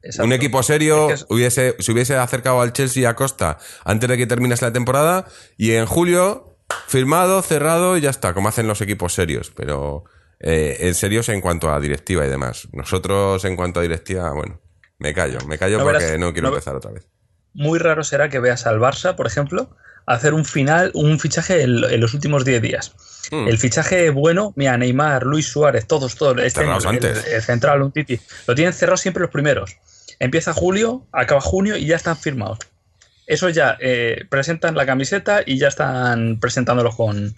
[0.03, 0.25] Exacto.
[0.27, 4.09] Un equipo serio Es que es- hubiese, se hubiese acercado al Chelsea a Costa antes
[4.09, 6.57] de que terminase la temporada y en julio
[6.89, 9.53] firmado, cerrado y ya está, como hacen los equipos serios.
[9.55, 10.05] Pero
[10.41, 12.69] eh, en serios en cuanto a directiva y demás.
[12.73, 14.61] Nosotros en cuanto a directiva, bueno,
[14.99, 17.07] me callo, me callo No porque verás- no quiero no- empezar otra vez.
[17.53, 21.83] Muy raro será que veas al Barça, por ejemplo, hacer un final, un fichaje en,
[21.85, 22.95] en los últimos 10 días.
[23.31, 23.49] Hmm.
[23.49, 26.39] El fichaje bueno, mira, Neymar, Luis Suárez, todos, todos.
[26.43, 27.27] Este, el, antes.
[27.27, 28.19] el central, un Titi.
[28.47, 29.77] Lo tienen cerrado siempre los primeros.
[30.19, 32.59] Empieza julio, acaba junio y ya están firmados.
[33.27, 37.35] Eso ya eh, presentan la camiseta y ya están presentándolos con,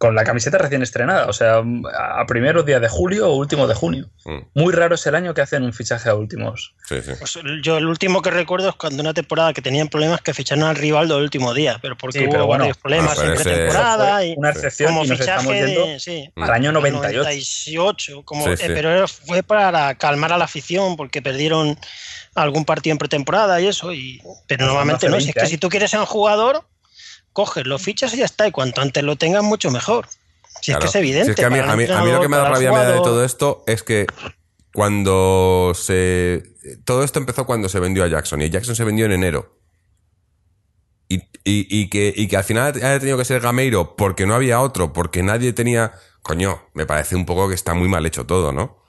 [0.00, 1.26] con la camiseta recién estrenada.
[1.26, 4.08] O sea, a primeros días de julio o últimos de junio.
[4.24, 6.74] Mm, Muy raro es el año que hacen un fichaje a últimos.
[6.88, 7.12] sí, sí.
[7.18, 10.64] Pues yo el último que recuerdo es cuando una temporada que tenían problemas que ficharon
[10.64, 14.24] al rival del último día, pero porque Sí, hubo pero bueno, varios problemas en pretemporada
[14.24, 16.42] y Una excepción como y nos estamos fichaje yendo de, sí, Mm.
[16.44, 17.22] al año al 98.
[17.22, 21.78] 98, como, Sí, eh, pero fue para calmar a la afición porque perdieron
[22.34, 25.46] algún partido en pretemporada y eso, y, pero Pues normalmente no, si es 20 que
[25.46, 26.64] si tú quieres ser un jugador,
[27.32, 30.06] coges, lo fichas y ya está, y cuanto antes lo tengas, mucho mejor.
[30.60, 30.84] Si Claro.
[30.86, 31.24] es que es evidente.
[31.26, 32.48] Si es que a mí, para a el mí- a mí lo que me da
[32.48, 34.06] rabia me da de todo esto es que
[34.74, 36.42] cuando se...
[36.84, 39.56] Todo esto empezó cuando se vendió a Jackson y Jackson se vendió en enero.
[41.08, 44.34] Y, y- y que, y que al final haya tenido que ser Gameiro porque no
[44.34, 45.92] había otro, porque nadie tenía...
[46.22, 48.79] Coño, me parece un poco que está muy mal hecho todo, ¿no?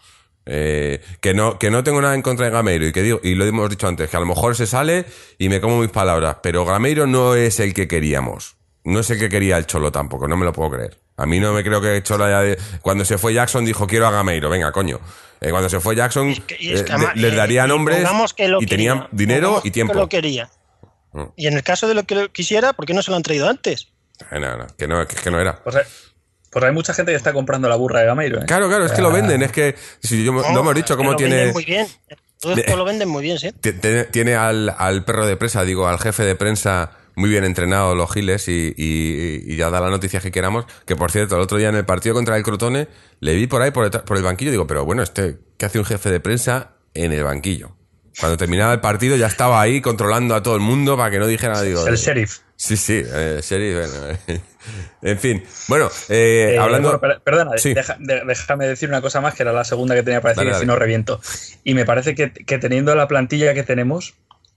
[0.46, 3.36] Eh, que no que no tengo nada en contra de Gameiro y que digo y
[3.36, 5.06] lo hemos dicho antes que a lo mejor se sale
[5.38, 9.20] y me como mis palabras pero Gameiro no es el que queríamos no es el
[9.20, 11.80] que quería el Cholo tampoco no me lo puedo creer a mí no me creo
[11.80, 15.00] que el Cholo haya de- cuando se fue Jackson dijo quiero a Gameiro venga coño
[15.42, 18.04] Eh, cuando se fue Jackson Es que- eh, además, les eh, daría nombres
[18.36, 20.50] que lo y tenían quería, dinero pongamos y tiempo Que lo quería.
[21.14, 21.24] Mm.
[21.36, 23.24] Y en el caso de lo que lo quisiera, ¿por qué no se lo han
[23.24, 23.90] traído antes?
[24.32, 25.78] Eh, no, no, que no que, que no era Pues,
[26.52, 28.42] pues hay mucha gente que está comprando la burra de Gameiro.
[28.42, 28.46] ¿eh?
[28.46, 31.12] claro claro es que lo venden es que si yo, no hemos dicho que cómo
[31.12, 31.88] lo tiene venden muy bien.
[32.40, 33.52] Todo esto De- lo venden muy bien, sí.
[33.52, 37.44] Ti- Tiene, tiene al, al perro de prensa, digo, al jefe de prensa muy bien
[37.44, 40.66] entrenado, los giles, y, y- y ya da la noticia que queramos.
[40.88, 42.88] Que por cierto, el otro día en el partido contra el Crotone,
[43.20, 45.78] le vi por ahí, por, detrás- por el banquillo, digo, pero bueno, este, ¿qué hace
[45.78, 47.76] un jefe de prensa en el banquillo?
[48.20, 51.28] Cuando terminaba el partido ya estaba ahí controlando a todo el mundo para que no
[51.28, 51.64] dijera nada.
[51.66, 52.40] Digo, El eh, sheriff.
[52.56, 54.18] Sí, sí, eh, sheriff, bueno,
[55.02, 55.44] en fin.
[55.68, 57.00] Bueno, eh, Eh, hablando...
[57.00, 57.74] bueno, perdona, Sí.
[57.74, 60.48] deja- de- déjame decir una cosa más, que era la segunda que tenía para decir,
[60.50, 61.20] Dale, si no reviento.
[61.64, 64.14] Y me parece que, que teniendo la plantilla que tenemos,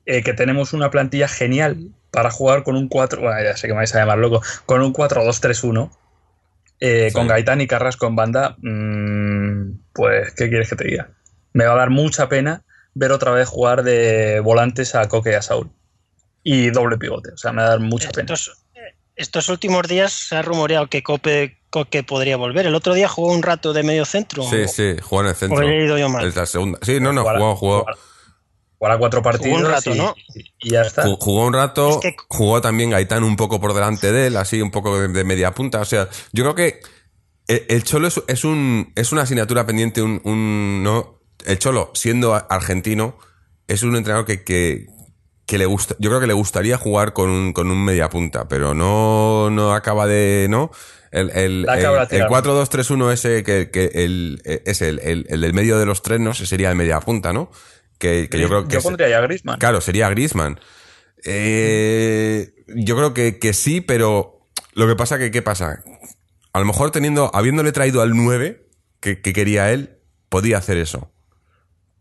[0.06, 3.72] eh, que tenemos una plantilla genial para jugar con un 4, bueno, ya sé que
[3.72, 5.90] me vais a llamar loco, con un 4-2-3-1,
[6.80, 7.14] eh, Sí.
[7.14, 11.08] con Gaitán y Carrasco en banda, mm, pues, ¿qué quieres que te diga?
[11.54, 12.62] Me va a dar mucha pena
[12.94, 15.70] ver otra vez jugar de volantes a Coque y a Saúl.
[16.42, 18.34] Y doble pivote, o sea, me va a dar mucha pena.
[18.34, 18.64] Estos,
[19.16, 22.66] estos últimos días se ha rumoreado que Cope, Coque podría volver.
[22.66, 24.42] El otro día jugó un rato de medio centro.
[24.44, 25.58] Sí, sí, jugó en el centro.
[25.58, 26.26] O he leído yo mal.
[26.26, 26.78] Es la segunda.
[26.82, 27.86] Sí, no, no, Jugar a- jugó, jugó.
[28.90, 30.14] a cuatro partidos un rato, y, ¿no?
[30.60, 31.04] y ya está.
[31.06, 34.36] Ju- Jugó un rato, Es que- jugó también Gaitán un poco por delante de él,
[34.36, 35.80] así un poco de, de media punta.
[35.80, 36.80] O sea, yo creo que
[37.46, 41.90] el, el Cholo es, es un, es una asignatura pendiente, un, un- no, el Cholo,
[41.94, 43.16] siendo argentino,
[43.68, 44.86] es un entrenador que, que,
[45.46, 48.74] que le gusta, yo creo que le gustaría jugar con un, con un mediapunta, pero
[48.74, 50.70] no, no acaba de, ¿no?
[51.10, 52.28] El, el, La el, el tirar.
[52.28, 56.32] 4-2-3-1 ese que, que el, es el, el, el del medio de los tres, ¿no?
[56.32, 57.50] Ese sería el mediapunta, ¿no?
[57.98, 59.58] Que, que yo creo que yo pondría ya a Griezmann.
[59.60, 60.58] Claro, sería Griezmann.
[61.24, 64.40] Eh, yo creo que, que sí, pero
[64.74, 65.84] lo que pasa que, ¿qué pasa?
[66.52, 68.66] A lo mejor teniendo, habiéndole traído al 9
[69.00, 71.13] que, que quería él, podía hacer eso.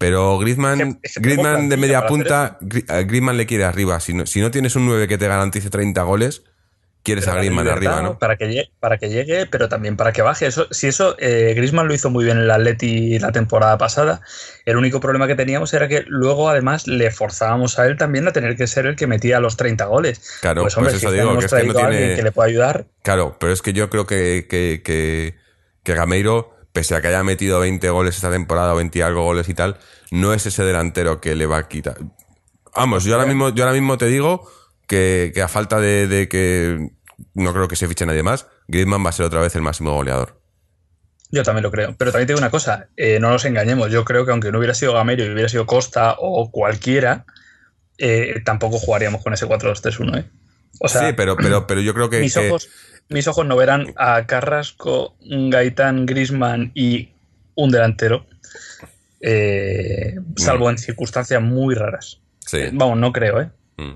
[0.04, 2.58] Pero Griezmann, Es que- es que tengo Griezmann de media punta,
[2.90, 4.02] a Griezmann le quiere arriba.
[4.02, 6.44] Si no, si no tienes un 9 que te garantice 30 goles,
[7.04, 8.20] quieres Pero a Griezmann libertad, arriba, ¿no?
[8.20, 10.46] Para que, llegue, para que llegue, pero también para que baje.
[10.46, 14.20] Eso, si eso, eh, Griezmann lo hizo muy bien en el Atleti la temporada pasada.
[14.66, 18.34] El único problema que teníamos era que luego, además, le forzábamos a él también a
[18.34, 20.38] tener que ser el que metía los 30 goles.
[20.42, 22.32] Claro, pues, hombre, pues si eso ya digo, que es que no tiene- que le
[22.34, 25.36] pueda ayudar, Claro, pero es que yo creo que, que, que,
[25.82, 29.24] que Gameiro, pese a que haya metido 20 goles esta temporada, o 20 y algo
[29.24, 29.78] goles y tal,
[30.12, 31.98] no es ese delantero que le va a quitar.
[32.76, 34.50] Vamos, yo ahora mismo, yo ahora mismo te digo
[34.88, 36.90] que, que a falta de, de que
[37.36, 39.94] no creo que se fiche nadie más, Griezmann va a ser otra vez el máximo
[39.94, 40.42] goleador.
[41.30, 41.96] yo también lo creo.
[41.98, 43.92] Pero también te digo una cosa, eh, no nos engañemos.
[43.92, 47.26] Yo creo que aunque no hubiera sido Gamero y hubiera sido Costa o cualquiera,
[48.00, 50.26] eh, tampoco jugaríamos con ese 4-2-3-1, ¿eh?
[50.80, 52.68] O sea, sí, pero, pero, pero yo creo que, mis que- ojos,
[53.10, 57.10] mis ojos no verán a Carrasco, Gaitán, Grisman y
[57.56, 58.26] un delantero,
[59.22, 62.20] eh, salvo en circunstancias muy raras.
[62.46, 62.60] sí.
[62.74, 63.50] Vamos, no creo, ¿eh?
[63.78, 63.94] Mm.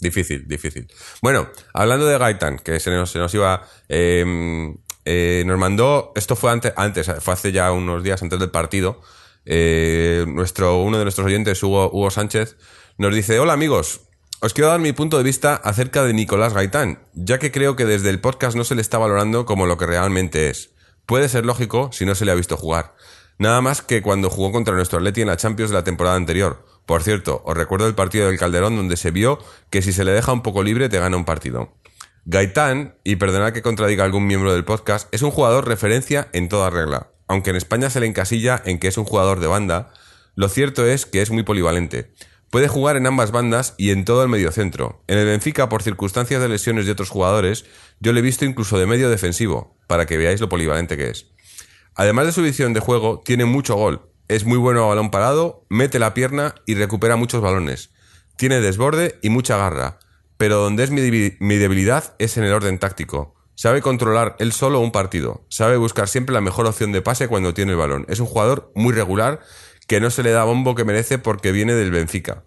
[0.00, 0.88] Difícil, difícil.
[1.22, 3.62] Bueno, hablando de Gaitán, que se nos, se nos iba.
[3.88, 6.12] eh, eh, nos mandó.
[6.16, 9.00] Esto fue antes, antes, fue hace ya unos días antes del partido.
[9.44, 12.56] eh, nuestro, uno de nuestros oyentes, Hugo, Hugo Sánchez,
[12.98, 14.00] nos dice: Hola amigos,
[14.44, 17.84] os quiero dar mi punto de vista acerca de Nicolás Gaitán, ya que creo que
[17.84, 20.70] desde el podcast no se le está valorando como lo que realmente es.
[21.06, 22.96] Puede ser lógico si no se le ha visto jugar.
[23.38, 26.66] Nada más que cuando jugó contra nuestro Atleti en la Champions de la temporada anterior.
[26.86, 29.38] Por cierto, os recuerdo el partido del Calderón donde se vio
[29.70, 31.76] que si se le deja un poco libre te gana un partido.
[32.24, 36.68] Gaitán, y perdonad que contradiga algún miembro del podcast, es un jugador referencia en toda
[36.68, 37.12] regla.
[37.28, 39.92] Aunque en España se le encasilla en que es un jugador de banda,
[40.34, 42.12] lo cierto es que es muy polivalente.
[42.52, 45.02] Puede jugar en ambas bandas y en todo el mediocentro.
[45.06, 47.64] En el Benfica, por circunstancias de lesiones de otros jugadores,
[47.98, 51.28] yo le he visto incluso de medio defensivo, para que veáis lo polivalente que es.
[51.94, 54.10] Además de su visión de juego, tiene mucho gol.
[54.28, 57.94] Es muy bueno a balón parado, mete la pierna y recupera muchos balones.
[58.36, 59.98] Tiene desborde y mucha garra.
[60.36, 63.34] Pero donde es mi, debi- mi debilidad es en el orden táctico.
[63.54, 65.46] Sabe controlar él solo un partido.
[65.48, 68.04] Sabe buscar siempre la mejor opción de pase cuando tiene el balón.
[68.10, 69.40] Es un jugador muy regular
[69.86, 72.44] que no se le da bombo que merece porque viene del Benfica.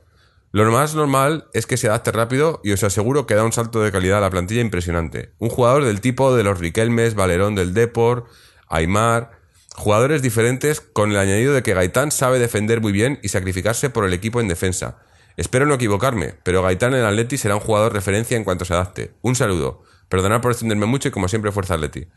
[0.51, 3.81] Lo más normal es que se adapte rápido y os aseguro que da un salto
[3.81, 5.33] de calidad a la plantilla impresionante.
[5.37, 8.25] Un jugador del tipo de los Riquelmes, Valerón del Depor,
[8.69, 9.31] Aymar,
[9.75, 14.05] jugadores diferentes con el añadido de que Gaitán sabe defender muy bien y sacrificarse por
[14.05, 14.99] el equipo en defensa.
[15.35, 18.73] Espero no equivocarme, pero Gaitán en el Atleti será un jugador referencia en cuanto se
[18.73, 19.13] adapte.
[19.21, 19.83] Un saludo.
[20.07, 22.07] Perdonad por extenderme mucho y como siempre fuerza Atleti.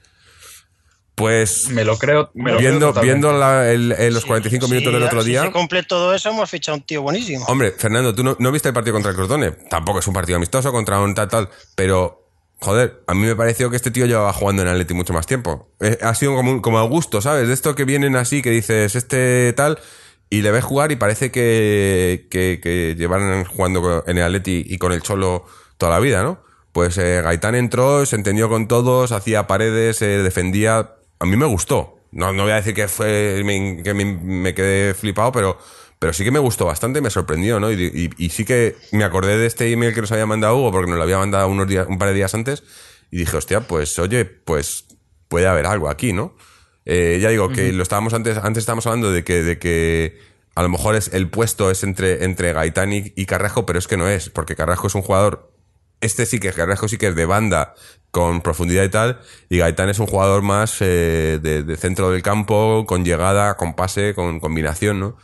[1.19, 2.31] Pues Me lo creo.
[2.35, 3.07] me lo creo viendo, totalmente.
[3.27, 5.43] viendo la- el- el- los Sí, 45 sí, minutos del otro si día...
[5.43, 7.45] se cumple todo eso, hemos fichado un tío buenísimo.
[7.47, 9.51] Hombre, Fernando, tú no, no viste el partido contra el Crotone.
[9.69, 11.49] Tampoco es un partido amistoso contra un tal tal.
[11.75, 15.27] Pero, joder, a mí me pareció que este tío llevaba jugando en Atleti mucho más
[15.27, 15.71] tiempo.
[15.81, 17.49] Eh, ha sido como, un- como a gusto, ¿sabes?
[17.49, 19.79] De esto que vienen así, que dices, este tal,
[20.31, 24.79] y le ves jugar y parece que, que, que llevaran jugando en el Atleti y
[24.79, 25.47] con el Cholo
[25.79, 26.43] toda la vida, ¿no?
[26.73, 30.95] Pues eh, Gaitán entró, se entendió con todos, hacía paredes, eh, defendía.
[31.21, 31.99] A mí me gustó.
[32.11, 35.59] No, no voy a decir que fue me- que me, me quedé flipado, pero,
[35.99, 37.71] pero sí que me gustó bastante, me sorprendió, ¿no?
[37.71, 40.73] Y, y- y sí que me acordé de este email que nos había mandado Hugo,
[40.73, 42.63] porque nos lo había mandado unos días, un par de días antes,
[43.11, 44.87] y dije, hostia, pues oye, pues
[45.29, 46.35] puede haber algo aquí, ¿no?
[46.87, 50.19] Eh, ya digo, que lo estábamos antes, antes estábamos hablando de que, de que
[50.55, 53.87] a lo mejor es, el puesto es entre, entre Gaitán y, y Carrasco, pero es
[53.87, 55.53] que no es, porque Carrasco es un jugador
[56.01, 57.75] este sí que Carrasco sí que es de banda
[58.11, 62.85] con profundidad y tal, y Gaitán es un jugador más eh, de, centro del campo,
[62.87, 65.17] con llegada, con pase, con combinación, ¿no?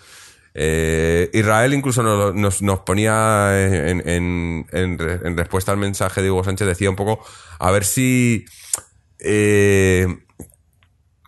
[0.55, 6.31] Eh, Israel incluso nos, nos, ponía en, en, en, re- en respuesta al mensaje de
[6.31, 7.25] Hugo Sánchez, decía un poco,
[7.59, 8.45] a ver si...
[9.19, 10.07] eh,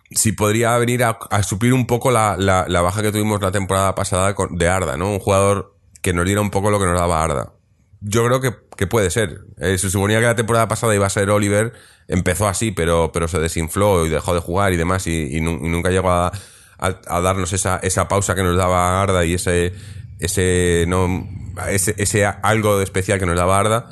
[0.09, 3.51] si podría venir a, a suplir un poco la, la, la baja que tuvimos la
[3.51, 5.11] temporada pasada de Arda, ¿no?
[5.11, 7.51] Un jugador que nos diera un poco lo que nos daba Arda.
[7.99, 9.41] Yo creo que, que puede ser.
[9.59, 11.73] Eh, se suponía que la temporada pasada iba a ser Oliver,
[12.07, 15.59] empezó así, pero, pero se desinfló y dejó de jugar y demás, y, y nu-
[15.61, 16.31] y nunca llegó a,
[16.77, 19.73] a- darnos esa, esa pausa que nos daba Arda y ese,
[20.19, 21.27] ese, no,
[21.67, 23.89] ese, ese algo especial que nos daba Arda.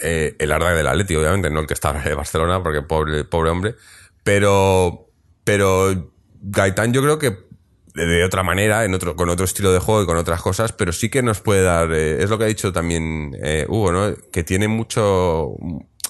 [0.00, 3.50] Eh, el Arda del Atleti, obviamente, no el que está de Barcelona, porque pobre, pobre
[3.50, 3.74] hombre.
[4.22, 5.10] Pero,
[5.44, 7.47] pero Gaitán yo creo que
[7.98, 10.72] de, de otra manera, en otro, con otro estilo de juego y con otras cosas,
[10.72, 13.92] pero sí que nos puede dar, eh, es lo que ha dicho también eh, Hugo,
[13.92, 14.14] ¿no?
[14.32, 15.50] Que tiene mucho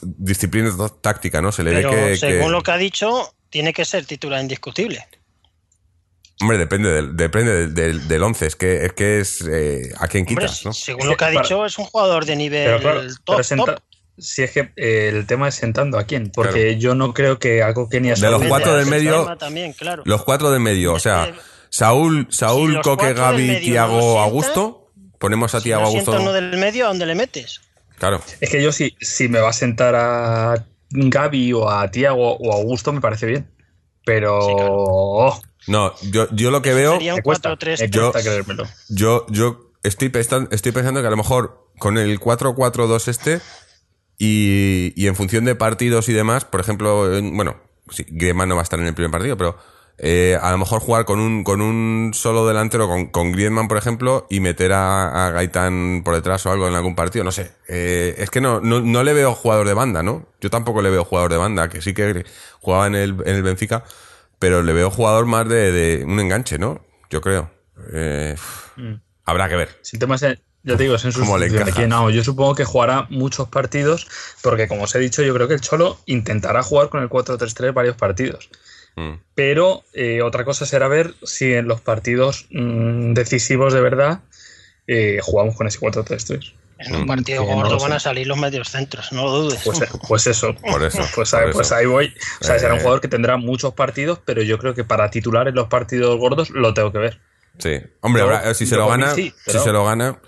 [0.02, 0.70] disciplina
[1.00, 1.50] táctica, ¿no?
[1.52, 4.40] Se le Pero ve que, según que- lo que ha dicho, tiene que ser titular
[4.40, 5.04] indiscutible.
[6.40, 10.06] hombre, depende del, depende del, del, del once, es que es que es eh, a
[10.06, 10.72] quién Hombre, quitas, ¿no?
[10.72, 13.42] según lo que ha Para- dicho, es un jugador de nivel Pero claro, top, pero
[13.42, 13.82] senta- top.
[14.18, 17.62] si es que eh, el tema es sentando a quién, porque yo no creo que
[17.64, 20.02] a Coque ni a De los cuatro del medio, también, claro.
[20.06, 24.90] Los cuatro del medio, o sea, que- Saúl, Saúl, Si Coque, Gaby, medio Tiago, Augusto.
[25.18, 26.12] Ponemos a Si Tiago no Augusto.
[26.20, 27.60] uno del medio, ¿a dónde le metes?
[27.98, 28.20] Claro.
[28.40, 32.52] Es que yo si, si me va a sentar a Gaby o a Tiago o
[32.52, 33.50] a Augusto me parece bien.
[34.04, 34.74] Pero Sí, claro.
[34.76, 37.80] oh, No, yo, yo lo que veo, Sería un me cuesta, 4-3.
[37.80, 38.64] me Yo- cuesta creérmelo.
[38.88, 43.40] yo, yo estoy pensando, estoy pensando que a lo mejor con el 4-4-2 este
[44.18, 47.56] y, y en función de partidos y demás, por ejemplo, en- bueno,
[47.90, 49.58] sí, Griezmann no va a estar en el primer partido, pero
[49.98, 53.76] eh, a lo mejor jugar con un, con un solo delantero, con, con Griezmann, por
[53.78, 57.50] ejemplo, y meter a, a Gaitán por detrás o algo en algún partido, no sé.
[57.68, 60.26] Eh, es que no, no, no le veo jugador de banda, ¿no?
[60.40, 62.24] Yo tampoco le veo jugador de banda, que sí que
[62.60, 63.84] jugaba en el, en el Benfica,
[64.38, 66.80] pero le veo jugador más de, de un enganche, ¿no?
[67.10, 67.50] Yo creo.
[67.92, 68.36] Eh,
[69.24, 69.78] Habrá que ver.
[69.82, 71.88] Si el tema es, en- ya te digo, es en ¿Cómo le sustitución.
[71.88, 74.06] No, yo supongo que jugará muchos partidos,
[74.42, 77.72] porque como os he dicho, yo creo que el Cholo intentará jugar con el 4-3-3
[77.72, 78.50] varios partidos.
[78.98, 79.20] Mm.
[79.34, 84.20] Pero eh, otra cosa será ver si en los partidos mm, decisivos de verdad
[84.86, 86.54] eh, jugamos con ese 4-3-3.
[86.80, 89.60] En un partido gordo van a salir los medios centros, no lo dudes.
[89.64, 90.54] Pues, pues eso.
[90.70, 91.58] Por eso, Pues, por ahí, eso.
[91.58, 92.14] pues ahí voy.
[92.40, 92.82] O sea, será un Eh.
[92.82, 96.50] jugador que tendrá muchos partidos, pero yo creo que para titular en los partidos gordos
[96.50, 97.20] lo tengo que ver.
[97.58, 97.80] Sí.
[98.00, 100.20] Hombre, Yo- habrá- si se lo gana, sí, si se lo gana.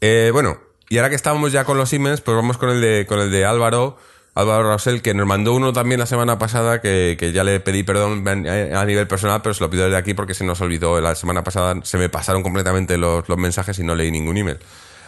[0.00, 3.04] Eh, bueno, y ahora que estábamos ya con los Siemens, pues vamos con el de,
[3.06, 3.98] con el de Álvaro,
[4.40, 8.26] Álvaro Rosell, que nos mandó uno también la semana pasada, que, ya le pedí perdón
[8.26, 11.00] a a nivel personal, pero se lo pido desde aquí porque se nos olvidó.
[11.00, 14.58] La semana pasada se me pasaron completamente los, los mensajes y no leí ningún email.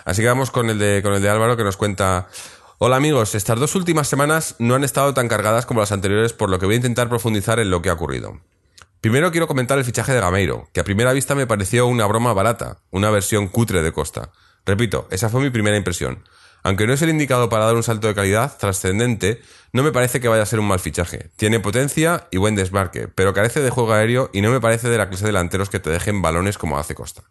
[0.04, 2.28] Así que vamos con el de, con el de Álvaro que nos cuenta.
[2.78, 6.50] Hola amigos, estas dos últimas semanas no han estado tan cargadas como las anteriores, por
[6.50, 8.40] lo que voy a intentar profundizar en lo que ha ocurrido.
[9.00, 12.32] Primero quiero comentar el fichaje de Gameiro, que a primera vista me pareció una broma
[12.32, 14.30] barata, una versión cutre de Costa.
[14.64, 16.24] Repito, esa fue mi primera impresión.
[16.62, 20.20] Aunque no es el indicado para dar un salto de calidad trascendente, no me parece
[20.20, 21.30] que vaya a ser un mal fichaje.
[21.36, 24.98] Tiene potencia y buen desmarque, pero carece de juego aéreo y no me parece de
[24.98, 27.24] la clase de delanteros que te dejen balones como hace Costa.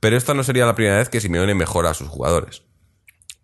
[0.00, 2.62] Pero esta no sería la primera vez que Simeone mejora a sus jugadores.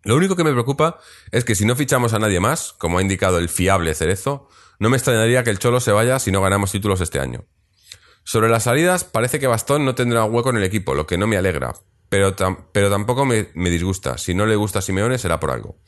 [0.05, 0.99] Lo único que me preocupa
[1.31, 4.49] es que si no fichamos a nadie más, como ha indicado el fiable Cerezo,
[4.81, 7.45] no me extrañaría que el Cholo se vaya si no ganamos títulos este año.
[8.25, 11.27] Sobre las salidas, parece que Bastón no tendrá hueco en el equipo, lo que no
[11.29, 11.75] me alegra,
[12.13, 14.19] pero, tam- pero tampoco me, me disgusta.
[14.19, 15.79] Si no le gusta a Simeone, será por algo.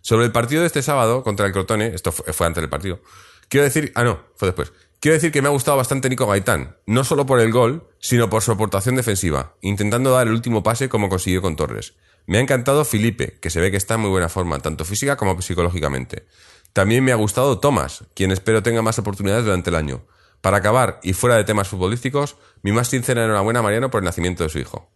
[0.00, 3.02] Sobre el partido de este sábado contra el Crotone, esto fue, antes del partido,
[3.50, 4.72] quiero decir, ah no, fue después.
[5.00, 8.30] Quiero decir que me ha gustado bastante Nico Gaitán, no solo por el gol, sino
[8.30, 11.92] por su aportación defensiva, intentando dar el último pase como consiguió con Torres.
[12.24, 15.18] Me ha encantado Felipe, que se ve que está en muy buena forma, tanto física
[15.18, 16.24] como psicológicamente.
[16.72, 20.06] También me ha gustado Thomas, quien espero tenga más oportunidades durante el año.
[20.40, 24.06] Para acabar, y fuera de temas futbolísticos, mi más sincera enhorabuena a Mariano por el
[24.06, 24.90] nacimiento de su hijo.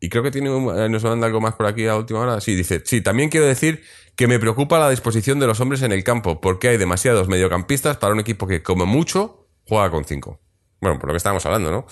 [0.00, 2.40] Y creo que tiene un- eh, nos manda algo más por aquí a última hora.
[2.40, 3.82] Sí, dice, sí, también quiero decir
[4.16, 7.96] que me preocupa la disposición de los hombres en el campo, porque hay demasiados mediocampistas
[7.98, 10.40] para un equipo que, como mucho, juega con cinco.
[10.80, 11.86] Bueno, por lo que estábamos hablando, ¿no?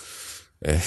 [0.63, 0.81] Eh,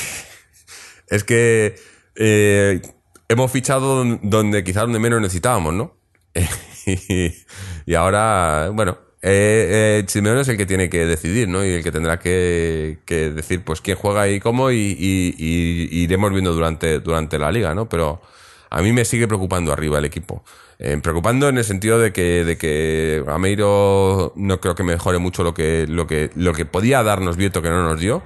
[1.08, 1.76] es que
[2.16, 2.82] eh,
[3.30, 5.98] hemos fichado don- donde quizás donde menos necesitábamos, ¿no?
[7.86, 11.64] y ahora, bueno, eh, eh, es el que tiene que decidir, ¿no?
[11.66, 16.04] Y el que tendrá que, que decir, pues, quién juega y cómo, y, y- y-
[16.04, 17.88] iremos viendo durante, durante la liga, ¿no?
[17.90, 18.22] Pero
[18.70, 20.44] a mí me sigue preocupando arriba el equipo.
[20.80, 25.44] Eh, preocupando en el sentido de que, de que Gameiro no creo que mejore mucho
[25.44, 28.24] lo que, lo que, lo que podía darnos Vieto que no nos dio.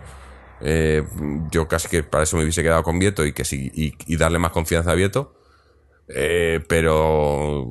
[0.61, 1.03] Eh,
[1.51, 4.17] yo casi que para eso me hubiese quedado con Vieto y que sí, y, y
[4.17, 5.35] darle más confianza a Vieto.
[6.07, 7.65] Eh, pero,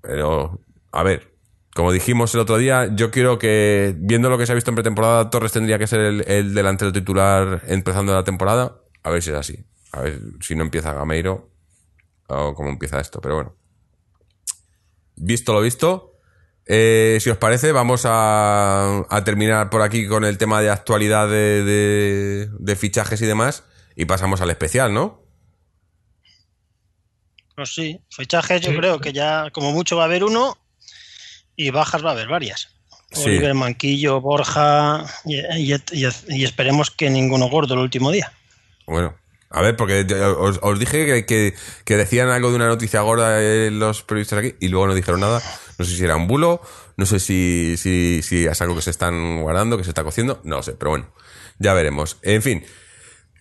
[0.00, 0.60] pero,
[0.92, 1.35] a ver,
[1.76, 4.74] como dijimos el otro día, yo quiero que, viendo lo que se ha visto en
[4.76, 8.80] pretemporada, Torres tendría que ser el, el delantero titular empezando la temporada.
[9.02, 9.64] A ver si es así.
[9.92, 11.50] A ver si no empieza Gameiro
[12.28, 13.56] o cómo empieza esto, pero bueno.
[15.16, 16.14] Visto lo visto,
[16.66, 21.28] eh, si os parece, vamos a, a terminar por aquí con el tema de actualidad
[21.28, 23.64] de, de- de fichajes y demás
[23.94, 25.22] y pasamos al especial, ¿no?
[27.54, 30.58] Pues sí, fichajes yo creo que ya como mucho va a haber uno
[31.56, 32.68] y bajas va a haber varias.
[33.12, 33.22] Sí.
[33.30, 38.32] Oliver Manquillo, Borja y, y- y- y esperemos que ninguno gordo el último día.
[38.86, 39.14] Bueno,
[39.50, 40.04] a ver, porque
[40.38, 41.54] os, os dije que, que-
[41.84, 45.20] que decían algo de una noticia gorda eh, los periodistas aquí y luego no dijeron
[45.20, 45.40] nada.
[45.78, 46.60] No sé si era un bulo,
[46.96, 50.40] No sé si, si, si es algo que se están guardando, que se está cociendo,
[50.44, 51.06] no lo sé, pero bueno,
[51.58, 52.16] ya veremos.
[52.22, 52.64] En fin,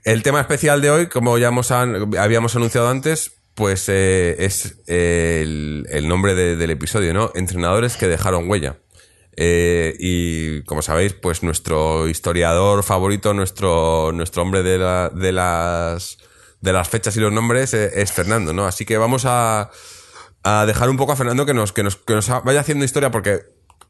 [0.04, 5.42] el tema especial de hoy, como ya hemos habíamos anunciado antes, pues eh, es eh,
[5.90, 7.32] el, nombre de- del episodio, ¿no?
[7.36, 8.78] Entrenadores que dejaron huella.
[9.38, 16.18] Eh, y como sabéis, pues nuestro historiador favorito, nuestro, nuestro hombre de, la- de las
[16.62, 18.66] de las fechas y los nombres eh, es Fernando, ¿no?
[18.66, 19.70] Así que vamos a,
[20.44, 23.12] a dejar un poco a Fernando que nos, que nos, que nos vaya haciendo historia
[23.12, 23.42] porque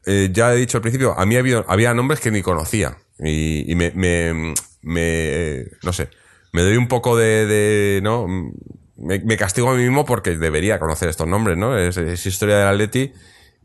[0.04, 3.74] eh, ya he dicho al principio, a mí había nombres que ni conocía y, y
[3.76, 6.10] me, me, me- no sé,
[6.52, 8.26] me doy un poco de, de ¿no?
[8.98, 11.78] Me, castigo a mí mismo porque debería conocer estos nombres, ¿no?
[11.78, 13.12] Es, es historia del Atleti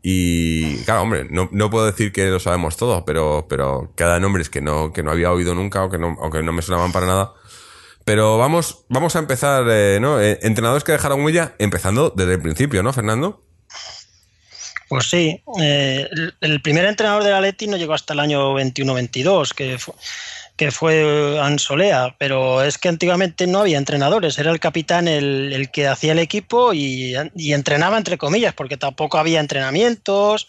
[0.02, 4.42] y, claro, hombre, no, no puedo decir que lo sabemos todo, pero, pero cada nombre
[4.42, 6.92] es que no, que no había oído nunca o que no, aunque no me sonaban
[6.92, 7.32] para nada.
[8.04, 10.20] Pero vamos, vamos a empezar, eh, ¿no?
[10.20, 13.44] Eh, entrenadores que dejaron huella, empezando desde el principio, ¿no, Fernando?
[14.88, 16.06] Pues sí, eh,
[16.40, 19.94] el, primer entrenador del Atleti no llegó hasta el año 21-22, que, fu-
[20.56, 25.70] que fue Ansolea, pero es que antiguamente no había entrenadores, era el capitán el, el
[25.70, 30.48] que hacía el equipo y, y entrenaba entre comillas, porque tampoco había entrenamientos.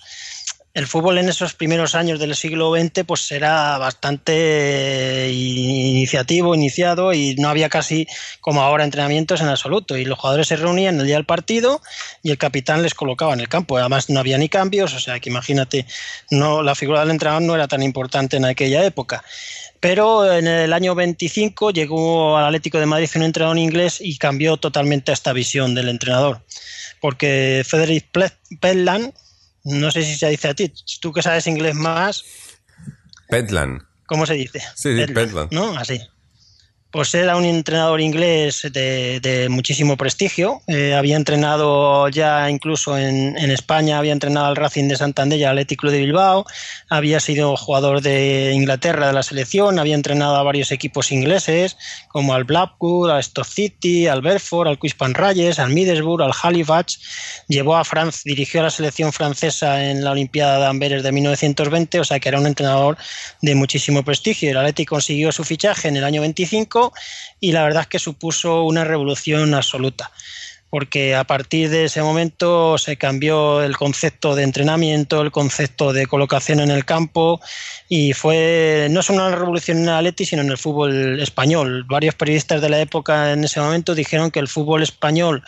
[0.73, 7.35] El fútbol en esos primeros años del siglo XX pues era bastante iniciativo, iniciado y
[7.35, 8.07] no había casi
[8.41, 9.97] como ahora entrenamientos en absoluto.
[9.97, 11.79] Y los jugadores se reunían el día del partido
[12.23, 13.77] y el capitán les colocaba en el campo.
[13.77, 15.85] Además no había ni cambios, o sea que imagínate,
[16.31, 19.23] no, la figura del entrenador no era tan importante en aquella época.
[19.83, 24.55] Pero en el año 25 llegó al Atlético de Madrid un entrenador inglés y cambió
[24.55, 26.41] totalmente esta visión del entrenador.
[27.01, 28.07] Porque Frederick
[28.61, 29.13] Petland,
[29.65, 30.71] no sé si se dice a ti,
[31.01, 32.23] tú que sabes inglés más,
[33.27, 33.81] Pentland.
[34.05, 34.61] ¿cómo se dice?
[34.73, 35.51] Sí, sí, Pentland.
[35.51, 35.77] ¿No?
[35.77, 35.99] Así.
[36.93, 40.61] Pues era un entrenador inglés de, muchísimo prestigio.
[40.67, 45.53] Eh, había entrenado ya incluso en, España, había entrenado al Racing de Santander y al
[45.53, 46.45] Atlético de Bilbao.
[46.89, 49.79] Había sido jugador de Inglaterra de la selección.
[49.79, 51.77] Había entrenado a varios equipos ingleses,
[52.09, 56.99] como al Blackwood, al Stoke City, al Bedford, al Quispan Rayes, al Middlesbrough, al Halifax.
[57.47, 62.01] Llevó a Francia, dirigió a la selección francesa en la Olimpiada de Amberes de 1920,
[62.01, 62.97] o sea que era un entrenador
[63.41, 64.51] de muchísimo prestigio.
[64.51, 66.82] El Atlético consiguió su fichaje en el año 25
[67.39, 70.11] y la verdad es que supuso una revolución absoluta
[70.73, 76.07] porque a partir de ese momento se cambió el concepto de entrenamiento, el concepto de
[76.07, 77.39] colocación en el campo
[77.87, 81.85] y fue no solo una revolución en el Atleti, sino en el fútbol español.
[81.87, 85.43] Varios periodistas de la época en ese momento dijeron que el fútbol español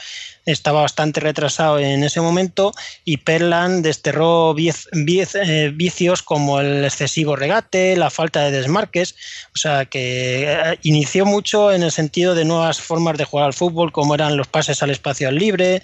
[0.45, 2.73] estaba bastante retrasado en ese momento
[3.03, 9.15] y Perlan desterró viz, viz, eh, vicios como el excesivo regate, la falta de desmarques,
[9.53, 13.53] o sea que eh, inició mucho en el sentido de nuevas formas de jugar al
[13.53, 15.81] fútbol como eran los pases al espacio libre,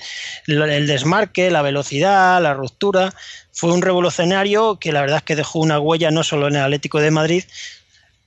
[0.48, 3.14] el desmarque, la velocidad, la ruptura.
[3.52, 6.64] Fue un revolucionario que la verdad es que dejó una huella no solo en el
[6.64, 7.44] Atlético de Madrid,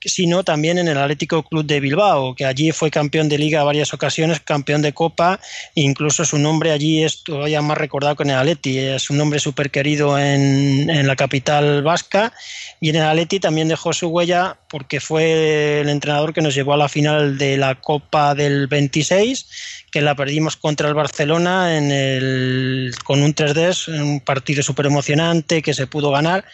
[0.05, 3.95] sino también en el Atlético Club de Bilbao, que allí fue campeón de liga varias
[3.95, 5.41] ocasiones, campeón de copa,
[5.75, 9.39] incluso su nombre allí es todavía más recordado que en el Atleti, es un nombre
[9.39, 12.33] súper querido en, en, la capital vasca,
[12.81, 16.75] y en el Atleti también dejó su huella porque fue el entrenador que nos llevó
[16.75, 19.47] a la final de la Copa del 26,
[19.91, 25.63] que la perdimos contra el Barcelona en el, con un 3D, un partido súper emocionante
[25.63, 26.45] que se pudo ganar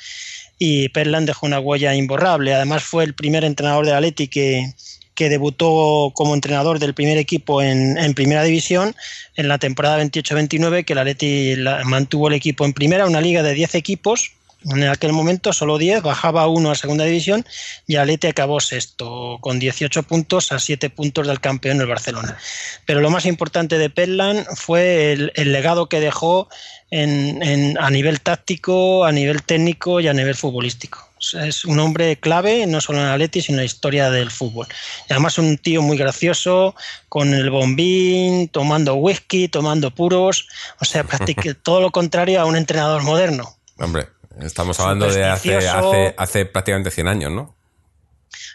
[0.62, 2.54] y Perlan dejó una huella imborrable.
[2.54, 4.74] Además fue el primer entrenador de Atleti que,
[5.14, 8.94] que debutó como entrenador del primer equipo en, en primera división
[9.36, 13.42] en la temporada 28-29 que el Atleti la, mantuvo el equipo en primera, una liga
[13.42, 14.32] de 10 equipos.
[14.64, 17.46] En aquel momento solo 10, bajaba uno a segunda división
[17.86, 22.36] y Atleti acabó sexto con 18 puntos a 7 puntos del campeón el Barcelona.
[22.84, 26.48] Pero lo más importante de Perlan fue el, el legado que dejó
[26.90, 31.08] en, en, a nivel táctico, a nivel técnico y a nivel futbolístico.
[31.42, 34.66] Es un hombre clave, no solo en Atleti, sino en la historia del fútbol.
[35.08, 36.74] Y además un tío muy gracioso,
[37.08, 40.48] con el bombín, tomando whisky, tomando puros,
[40.80, 41.04] o sea,
[41.62, 43.56] todo lo contrario a un entrenador moderno.
[43.78, 44.08] Hombre,
[44.38, 47.56] estamos hablando de hace, hace, hace prácticamente 100 años, ¿no?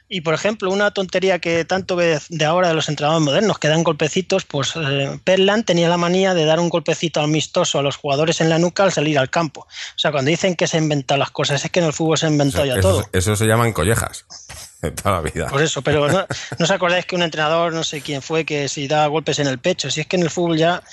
[0.07, 3.67] Y por ejemplo, una tontería que tanto que de ahora de los entrenadores modernos que
[3.67, 7.97] dan golpecitos, pues eh, Perlan tenía la manía de dar un golpecito amistoso a los
[7.97, 9.61] jugadores en la nuca al salir al campo.
[9.61, 12.27] O sea, cuando dicen que se inventan las cosas, es que en el fútbol se
[12.27, 13.09] ha inventado o sea, ya eso, todo.
[13.11, 14.25] Eso se llaman collejas
[14.83, 15.47] de toda la vida.
[15.47, 16.19] Por eso, pero no,
[16.59, 19.47] no os acordáis que un entrenador, no sé quién fue, que si da golpes en
[19.47, 20.83] el pecho, si es que en el fútbol ya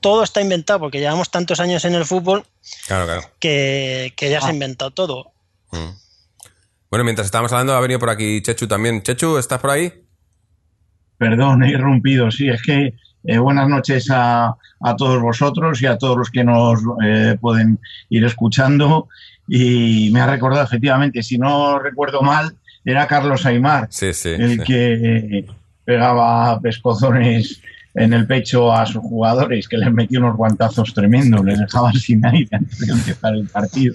[0.00, 2.44] todo está inventado, porque llevamos tantos años en el fútbol
[2.86, 3.22] claro, claro.
[3.40, 4.40] Que, que, ya ah.
[4.42, 5.32] se ha inventado todo.
[5.72, 5.90] Mm.
[6.90, 9.02] Bueno, mientras estábamos hablando, ha venido por aquí Chechu también.
[9.02, 9.92] Chechu, ¿estás por ahí?
[11.18, 12.30] Perdón, he irrumpido.
[12.30, 12.94] Sí, es que
[13.26, 17.80] Eh, buenas noches a, a, todos vosotros y a todos los que nos eh, pueden
[18.08, 19.08] ir escuchando.
[19.48, 24.58] Y me ha recordado, efectivamente, si no recuerdo mal, era Carlos Aymar, sí, sí, el
[24.58, 24.64] sí.
[24.64, 25.46] que
[25.84, 27.60] pegaba pescozones
[27.96, 32.24] en el pecho a sus jugadores, que les metió unos guantazos tremendos, les dejaba sin
[32.26, 33.94] aire antes de empezar el partido.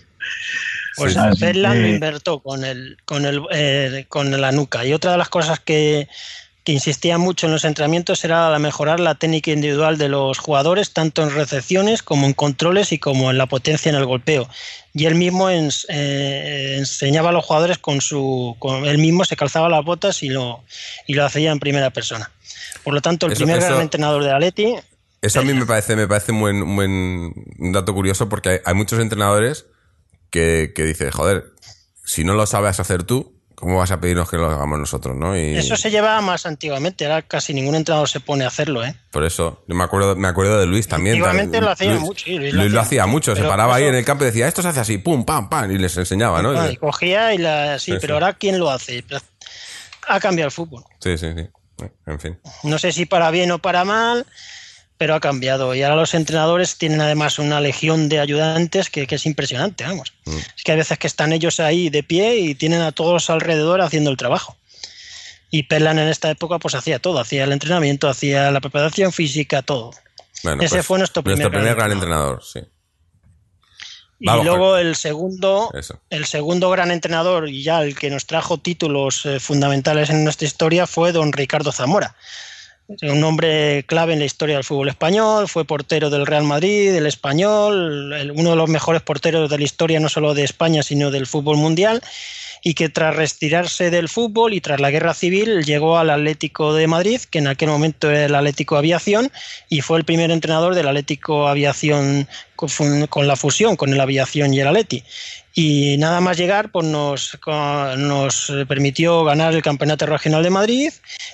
[0.97, 4.85] Pues Bedlam que- lo invertó con, el, con, el, eh, con la nuca.
[4.85, 6.07] Y otra de las cosas que,
[6.63, 10.91] que insistía mucho en los entrenamientos era la mejorar la técnica individual de los jugadores,
[10.93, 14.47] tanto en recepciones como en controles y como en la potencia en el golpeo.
[14.93, 18.55] Y él mismo ens- eh, enseñaba a los jugadores con su.
[18.59, 20.61] Con, él mismo se calzaba las botas y lo,
[21.07, 22.29] y lo hacía en primera persona.
[22.83, 24.75] Por lo tanto, el Eso- primer eso- gran entrenador de Atleti
[25.21, 28.59] Eso a mí me parece, me parece un buen, un buen dato curioso porque hay,
[28.65, 29.65] hay muchos entrenadores
[30.31, 31.45] que, que dicen, joder,
[32.03, 35.37] si no lo sabes hacer tú, ¿cómo vas a pedirnos que lo hagamos nosotros, no?
[35.37, 38.95] Y Eso se llevaba más antiguamente, ahora casi ningún entrenador se pone a hacerlo, ¿eh?
[39.11, 41.17] por eso, yo me acuerdo, me acuerdo de Luis también.
[41.17, 43.93] Antiguamente lo hacía Luis- mucho, sí, Luis, Luis lo hacía mucho, se paraba ahí en
[43.93, 46.59] el campo y decía, esto se hace así, pum, pam, pam, y les enseñaba, ¿no?
[46.59, 47.77] Ah, y cogía y la.
[47.77, 49.03] Sí, pero ahora ¿quién lo hace?
[50.07, 50.83] Ha cambiado el fútbol.
[50.99, 51.47] Sí, sí, sí.
[52.05, 52.39] En fin.
[52.63, 54.25] No sé si para bien o para mal,
[54.97, 55.73] pero ha cambiado.
[55.73, 60.13] Y ahora los entrenadores tienen además una legión de ayudantes que, que es impresionante, vamos.
[60.25, 60.37] Mm.
[60.55, 63.81] Es que hay veces que están ellos ahí de pie y tienen a todos alrededor
[63.81, 64.55] haciendo el trabajo.
[65.49, 69.61] Y Perlan en esta época pues hacía todo, hacía el entrenamiento, hacía la preparación física,
[69.61, 69.91] todo.
[70.43, 72.61] Bueno, Ese pues, fue nuestro primer primer gran gran entrenador, sí.
[74.23, 75.99] Y Vamos, luego el segundo, Eso.
[76.11, 80.45] el segundo gran entrenador y ya el que nos trajo títulos eh, fundamentales en nuestra
[80.45, 82.15] historia fue don Ricardo Zamora.
[83.03, 87.07] Un hombre clave en la historia del fútbol español, fue portero del Real Madrid, del
[87.07, 91.09] Español, el- uno de los mejores porteros de la historia no solo de España, sino
[91.09, 92.01] del fútbol mundial,
[92.63, 96.87] y que tras retirarse del fútbol y tras la guerra civil llegó al Atlético de
[96.87, 99.31] Madrid, que en aquel momento era el Atlético Aviación,
[99.67, 104.59] y fue el primer entrenador del Atlético Aviación con, la fusión con el Aviación y
[104.59, 105.03] el Atleti.
[105.53, 107.37] Y nada más llegar, pues nos,
[107.97, 110.93] nos permitió ganar el Campeonato Regional de Madrid,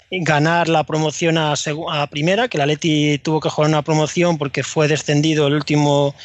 [0.09, 1.53] ganar la promoción a,
[1.91, 6.15] a primera, que el Atleti tuvo que jugar una promoción porque fue descendido el último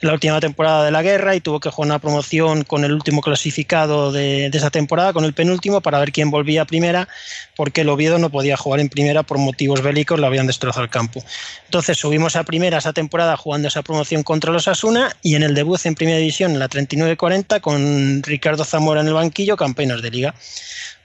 [0.00, 3.22] la última temporada de la guerra y tuvo que jugar una promoción con el último
[3.22, 7.08] clasificado de, esa temporada, con el penúltimo, para ver quién volvía a primera,
[7.56, 10.90] porque el Oviedo no podía jugar en primera por motivos bélicos, le habían destrozado el
[10.90, 11.24] campo.
[11.64, 15.54] Entonces subimos a primera esa temporada jugando esa promoción contra los Asuna y en el
[15.54, 20.10] debut en primera división, en la 39-40, con Ricardo Zamora en el banquillo, campeones de
[20.10, 20.34] liga.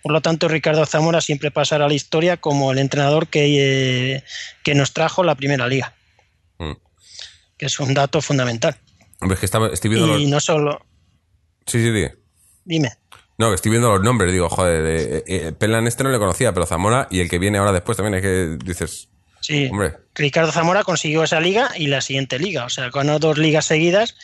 [0.02, 4.24] Por lo tanto, Ricardo Zamora siempre pasará a la historia como el entrenador que, eh,
[4.64, 5.94] que nos trajo la primera liga.
[7.62, 8.76] Que es un dato fundamental.
[9.20, 10.32] Hombre, es que estaba, estoy viendo Y los...
[10.32, 10.84] no solo,
[11.68, 12.08] Sí, sí, sí.
[12.66, 12.90] dime.
[13.38, 16.54] No, que estoy viendo los nombres, digo, joder, eh, eh, Pelan este no le conocía,
[16.54, 19.10] pero Zamora y el que viene ahora después también es que dices,
[19.42, 23.38] Sí, hombre, Ricardo Zamora consiguió esa liga y la siguiente liga, o sea, ganó dos
[23.38, 24.16] ligas seguidas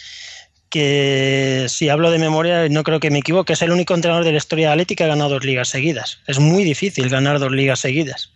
[0.70, 4.32] que si hablo de memoria no creo que me equivoque, es el único entrenador de
[4.32, 6.20] la historia atlética que ha ganado dos ligas seguidas.
[6.26, 8.32] Es muy difícil ganar dos ligas seguidas.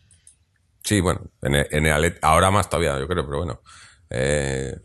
[0.84, 3.62] sí, bueno, en el, en el ahora más todavía, yo creo, pero bueno.
[4.12, 4.76] Eh,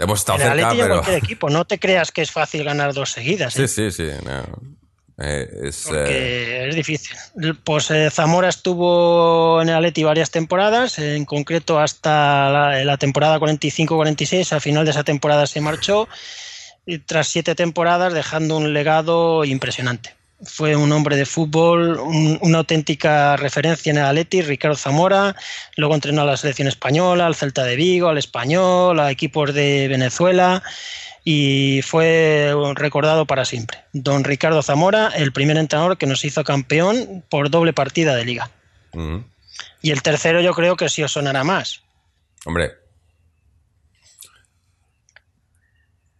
[0.00, 0.94] hemos estado En el cerca, Atleti pero...
[0.94, 3.56] cualquier equipo, no te creas que es fácil ganar dos seguidas.
[3.56, 3.68] ¿eh?
[3.68, 4.10] Sí, sí, sí.
[4.24, 4.80] no.
[5.22, 7.14] Eh, es, eh, es difícil.
[7.62, 13.38] Pues eh, Zamora estuvo en el Atleti varias temporadas, en concreto hasta la, la temporada
[13.38, 16.08] 45-46, al final de esa temporada se marchó,
[16.86, 20.14] y tras siete temporadas dejando un legado impresionante.
[20.42, 25.36] Fue un hombre de fútbol, un- una auténtica referencia en el Atleti, Ricardo Zamora,
[25.76, 29.86] luego entrenó a la selección española, al Celta de Vigo, al Español, a equipos de
[29.88, 30.62] Venezuela
[31.24, 33.80] y fue recordado para siempre.
[33.92, 38.50] Don Ricardo Zamora, el primer entrenador que nos hizo campeón por doble partida de liga.
[39.82, 41.82] Y el tercero yo creo que sí os sonará más.
[42.46, 42.72] Hombre,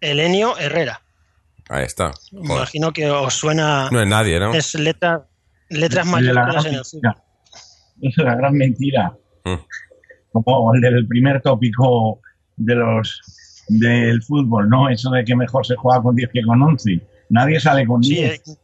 [0.00, 1.00] Elenio Herrera.
[1.70, 2.12] Ahí está.
[2.32, 2.56] Me Joder.
[2.56, 3.88] Imagino que os suena...
[3.90, 4.52] No es nadie, ¿no?
[4.54, 5.26] Es letra,
[5.70, 7.00] letras Es mayúsculas en el fútbol.
[7.02, 7.24] mentira.
[8.02, 9.12] Es la gran mentira.
[9.44, 9.54] Mm.
[10.32, 12.20] Como el del primer tópico
[12.56, 13.20] de los
[13.68, 14.88] del fútbol, ¿no?
[14.88, 17.00] Eso de que mejor se juega con 10 que con 11.
[17.30, 18.32] Nadie sale con Sí, 10.
[18.34, 18.56] eh,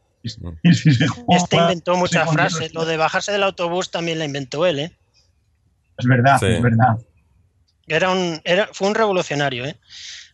[0.64, 2.74] Y si se juega, este inventó muchas con 10, frases.
[2.74, 4.92] Lo de bajarse del autobús también la inventó él, ¿eh?
[5.98, 6.46] Es verdad, Sí.
[6.46, 6.96] es verdad.
[7.88, 9.76] Era un, era, fue un revolucionario, ¿eh?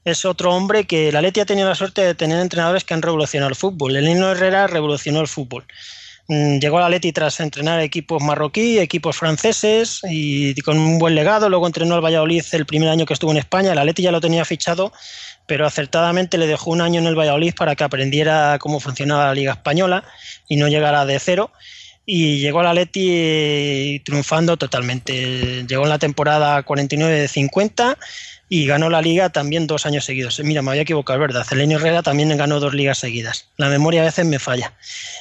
[0.05, 3.03] Es otro hombre que la Leti ha tenido la suerte de tener entrenadores que han
[3.03, 3.95] revolucionado el fútbol.
[3.97, 5.65] Elino Herrera revolucionó el fútbol.
[6.29, 11.15] Mm, Llegó a la Leti tras entrenar equipos marroquí, equipos franceses y con un buen
[11.15, 11.49] legado.
[11.49, 13.75] Luego entrenó al Valladolid el primer año que estuvo en España.
[13.77, 14.93] La Leti ya lo tenía fichado,
[15.47, 19.35] pero acertadamente le dejó un año en el Valladolid para que aprendiera cómo funcionaba la
[19.35, 20.05] Liga Española
[20.49, 21.53] y no llegara de cero.
[22.05, 25.65] y llegó al Atleti triunfando totalmente.
[25.69, 27.97] Llegó en la temporada 49-50
[28.55, 30.39] y ganó la liga también dos años seguidos.
[30.45, 31.43] Mira, me había equivocado, ¿verdad?
[31.43, 33.49] Celenio Herrera también ganó dos ligas seguidas.
[33.57, 34.75] La memoria a veces me falla.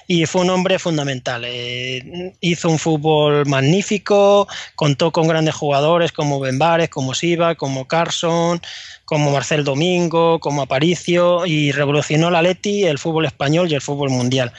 [0.05, 1.43] Y fue un hombre fundamental.
[1.45, 8.59] Eh, hizo un fútbol magnífico, contó con grandes jugadores como Benbares, como Siva, como Carson,
[9.05, 14.09] como Marcel Domingo, como Aparicio y revolucionó la Leti, el fútbol español y el fútbol
[14.09, 14.51] mundial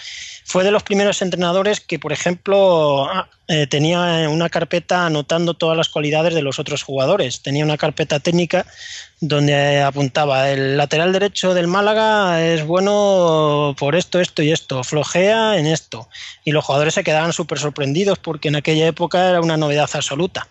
[0.45, 5.77] fue de los primeros entrenadores que, por ejemplo, ah, eh, tenía una carpeta anotando todas
[5.77, 7.43] las cualidades de los otros jugadores.
[7.43, 8.67] Tenía una carpeta técnica
[9.21, 15.59] donde apuntaba el lateral derecho del Málaga es bueno por esto, esto y esto, flojea
[15.59, 16.09] en esto.
[16.45, 20.49] Y los jugadores se quedaban súper sorprendidos porque en aquella época era una novedad absoluta.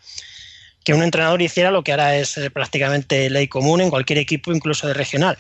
[0.84, 4.52] Que un entrenador hiciera lo que ahora es eh, prácticamente ley común en cualquier equipo,
[4.52, 5.38] incluso de regional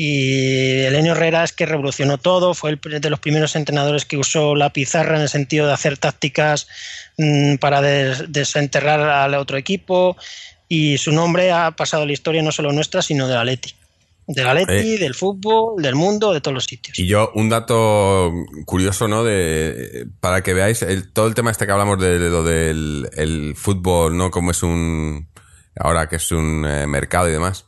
[0.00, 4.54] y Elenio Herrera es que revolucionó todo, fue el de los primeros entrenadores que usó
[4.54, 6.68] la pizarra en el sentido de hacer tácticas
[7.16, 10.16] mm, para desenterrar al otro equipo
[10.68, 13.74] y su nombre ha pasado a la historia no solo nuestra, sino de la Leti.
[14.28, 14.98] De la Leti, eh.
[15.00, 16.96] del fútbol, del mundo, de todos los sitios.
[16.96, 18.32] Y yo, un dato
[18.66, 19.24] curioso, ¿no?
[19.24, 24.16] De, para que veáis todo el tema este que hablamos de, lo del el fútbol,
[24.16, 24.30] ¿no?
[24.30, 25.26] Como es un,
[25.74, 27.64] ahora que es un eh, mercado y demás.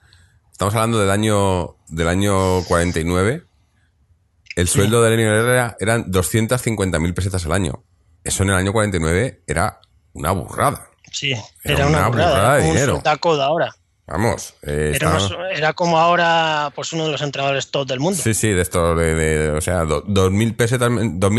[0.52, 3.44] Estamos hablando del año, del año 49.
[4.56, 7.84] El sueldo de Lenin Herrera eran 250.000 pesetas al año.
[8.24, 9.80] Eso en el año 49 era
[10.12, 10.90] una burrada.
[11.12, 11.34] Sí,
[11.64, 13.02] era, una, burrada, de dinero.
[13.04, 13.74] Un ahora.
[14.06, 14.54] Vamos.
[14.62, 14.98] Eh,
[15.54, 18.20] era, como ahora pues uno de los entrenadores top del mundo.
[18.20, 20.90] Sí, sí, de esto, de, o sea, 2.000 pesetas,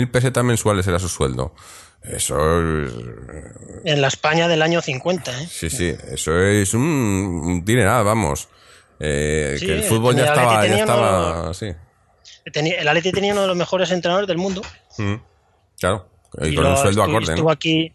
[0.09, 1.53] pesetas mensuales era su sueldo.
[2.01, 2.93] Eso es...
[3.83, 5.47] En la España del año 50, ¿eh?
[5.51, 8.47] Sí, sí, eso es un, un dineral, vamos.
[9.03, 11.51] Eh, que el fútbol ya estaba, ya estaba
[12.45, 14.61] el Atleti tenía uno de los mejores entrenadores del mundo.
[14.97, 15.15] Mm,
[15.79, 16.07] claro,
[16.41, 17.33] y, con un sueldo acorde.
[17.33, 17.93] Estuvo aquí.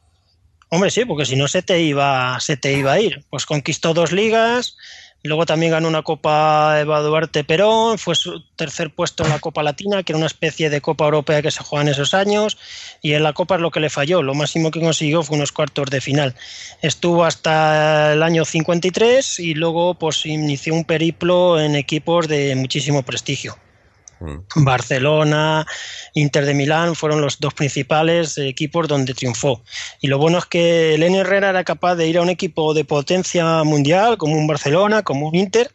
[0.69, 3.25] Hombre, sí, porque si no se te iba, se te iba a ir.
[3.31, 4.77] Pues conquistó dos ligas,
[5.23, 9.63] Luego también ganó una Copa Eva Duarte Perón, fue su tercer puesto en la Copa
[9.63, 12.59] Latina, que era una especie de Copa Europea que se juega en esos años,
[13.03, 15.53] y en la Copa es lo que le falló, lo máximo que consiguió fue unos
[15.53, 16.35] cuartos de final.
[16.81, 23.03] Estuvo hasta el año 53 y luego pues inició un periplo en equipos de muchísimo
[23.03, 23.57] prestigio.
[24.57, 25.67] Barcelona,
[26.15, 29.63] Inter de Milán fueron los dos principales equipos donde triunfó.
[30.01, 32.85] Y lo bueno es que Lenny Herrera era capaz de ir a un equipo de
[32.85, 35.71] potencia mundial, como un Barcelona, como un Inter,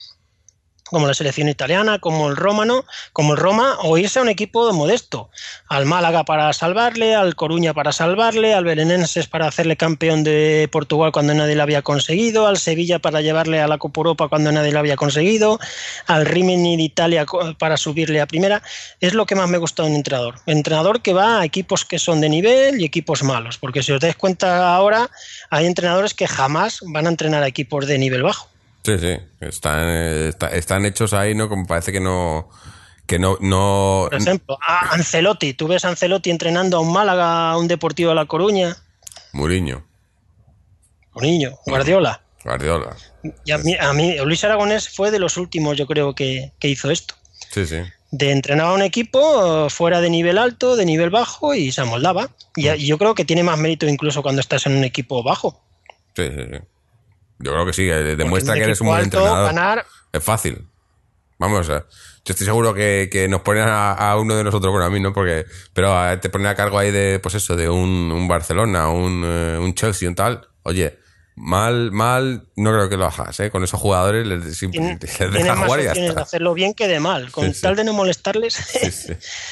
[0.92, 4.72] como la selección italiana, como el Romano, como el Roma, o irse a un equipo
[4.74, 5.30] modesto,
[5.68, 11.14] al Málaga para salvarle, al Coruña para salvarle, al Belenenses para hacerle campeón de Portugal
[11.14, 14.74] cuando nadie lo había conseguido, al Sevilla para llevarle a la Copa Europa cuando nadie
[14.74, 15.60] lo había conseguido,
[16.08, 17.26] al Rimini de Italia
[17.58, 18.62] para subirle a primera.
[19.00, 20.36] Es lo que más me gusta de un entrenador.
[20.46, 24.02] entrenador que va a equipos que son de nivel y equipos malos, porque si os
[24.02, 25.10] dais cuenta ahora,
[25.50, 28.51] hay entrenadores que jamás van a entrenar a equipos de nivel bajo.
[28.84, 29.88] Sí, sí, están,
[30.52, 31.50] están hechos ahí, ¿no?
[31.50, 32.50] Como parece que no...
[33.06, 34.08] Que no, no...
[34.10, 38.10] Por ejemplo, a Ancelotti, tú ves a Ancelotti entrenando a un Málaga, a un Deportivo
[38.10, 38.78] de La Coruña.
[39.34, 39.86] Muriño.
[41.14, 42.22] Muriño, Guardiola.
[42.44, 42.96] Guardiola.
[43.46, 46.90] Y a mí, a mí, Luis Aragonés fue de los últimos, yo creo, que, hizo
[46.90, 47.16] esto.
[47.52, 47.82] Sí, sí.
[48.12, 52.30] De entrenar a un equipo fuera de nivel alto, de nivel bajo y se amoldaba.
[52.56, 55.62] Y, y yo creo que tiene más mérito incluso cuando estás en un equipo bajo.
[56.16, 56.58] Sí, sí, sí.
[57.44, 59.86] Yo creo que sí, demuestra que eres un buen entrenador.
[60.12, 60.66] Es fácil.
[61.38, 61.68] Vamos,
[62.24, 65.46] yo estoy seguro que, nos ponen a, uno de nosotros, bueno, a mí no, porque,
[65.74, 69.58] pero te ponen a cargo ahí de, pues eso, de un, un Barcelona, un, eh,
[69.60, 70.48] un Chelsea, un tal.
[70.64, 71.00] Oye,
[71.36, 73.50] Mal, mal, no creo que lo hagas, ¿eh?
[73.50, 76.14] Con esos jugadores les, les jugar y ya está.
[76.14, 79.08] de hacerlo bien que de mal, con tal de no molestarles.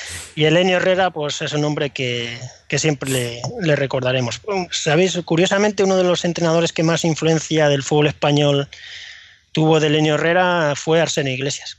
[0.35, 2.37] y Elenio Herrera, pues es un hombre que,
[2.77, 4.41] siempre le, recordaremos.
[4.71, 8.67] Sabéis, curiosamente, uno de los entrenadores que más influencia del fútbol español
[9.53, 11.77] tuvo de Elenio Herrera fue Arsene Iglesias,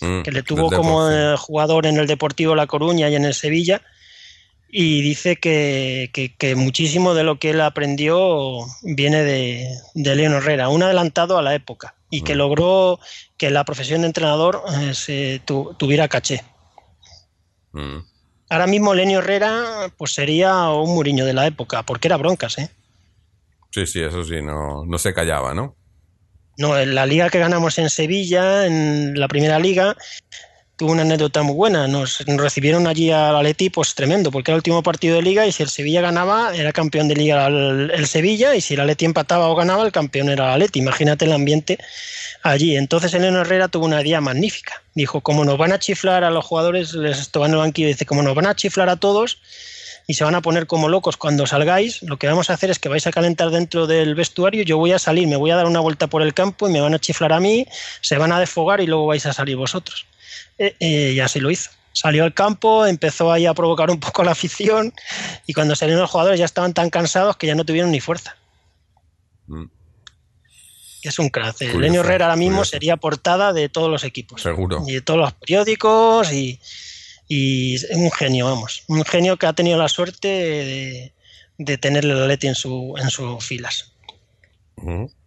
[0.00, 3.32] mm, que le tuvo como eh, jugador en el Deportivo La Coruña y en el
[3.32, 3.80] Sevilla
[4.68, 10.82] y dice que, muchísimo de lo que él aprendió viene de, de León Herrera, un
[10.82, 13.00] adelantado a la época y que logró
[13.36, 16.42] que la profesión de entrenador eh, se tuviera caché.
[17.72, 17.98] Mm.
[18.48, 22.70] Ahora mismo Lenio Herrera pues sería un Muriño de la época, porque era broncas, ¿eh?
[23.70, 25.76] Sí, sí, eso sí, no, no se callaba, ¿no?
[26.58, 29.96] No, en la liga que ganamos en Sevilla, en la primera liga,
[30.76, 31.88] tuvo una anécdota muy buena.
[31.88, 35.52] Nos, recibieron allí al Atleti, pues tremendo, porque era el último partido de liga y
[35.52, 39.48] si el Sevilla ganaba, era campeón de liga el, Sevilla y si el Atleti empataba
[39.48, 40.78] o ganaba, el campeón era el Atleti.
[40.78, 41.78] Imagínate el ambiente
[42.42, 42.76] allí.
[42.76, 44.82] Entonces Eleno Herrera tuvo una idea magnífica.
[44.94, 48.06] Dijo, como nos van a chiflar a los jugadores, les estaba en el banquillo, dice,
[48.06, 49.38] como nos van a chiflar a todos,
[50.06, 52.78] y se van a poner como locos cuando salgáis, lo que vamos a hacer es
[52.78, 55.66] que vais a calentar dentro del vestuario, yo voy a salir, me voy a dar
[55.66, 57.66] una vuelta por el campo y me van a chiflar a mí,
[58.00, 60.06] se van a desfogar y luego vais a salir vosotros.
[60.58, 61.70] Eh, eh, y así lo hizo.
[61.92, 64.92] Salió al campo, empezó ahí a provocar un poco la afición
[65.46, 68.36] y cuando salieron los jugadores ya estaban tan cansados que ya no tuvieron ni fuerza.
[69.46, 69.64] Mm,
[71.02, 71.60] Es un crack.
[71.62, 72.70] El Curioso, Leño Herrera ahora mismo curioso.
[72.72, 74.42] sería portada de todos los equipos.
[74.42, 74.82] Seguro.
[74.86, 76.60] Y de todos los periódicos y,
[77.28, 78.82] y es un genio, vamos.
[78.88, 81.12] Un genio que ha tenido la suerte de,
[81.58, 83.92] de tenerle el Atleti en, su, en sus filas.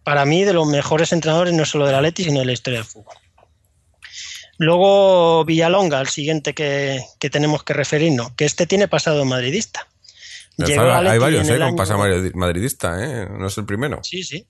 [0.04, 2.86] Para mí, de los mejores entrenadores, no solo del Atleti, sino de la historia del
[2.86, 3.14] fútbol.
[4.62, 9.88] Luego Villalonga, el siguiente que, que tenemos que referirnos, que este tiene pasado madridista.
[10.58, 11.52] Llegó Hay varios, ¿eh?
[11.54, 13.26] Con año- pasa madri- madridista, ¿eh?
[13.30, 14.00] No es el primero.
[14.04, 14.46] Sí, sí.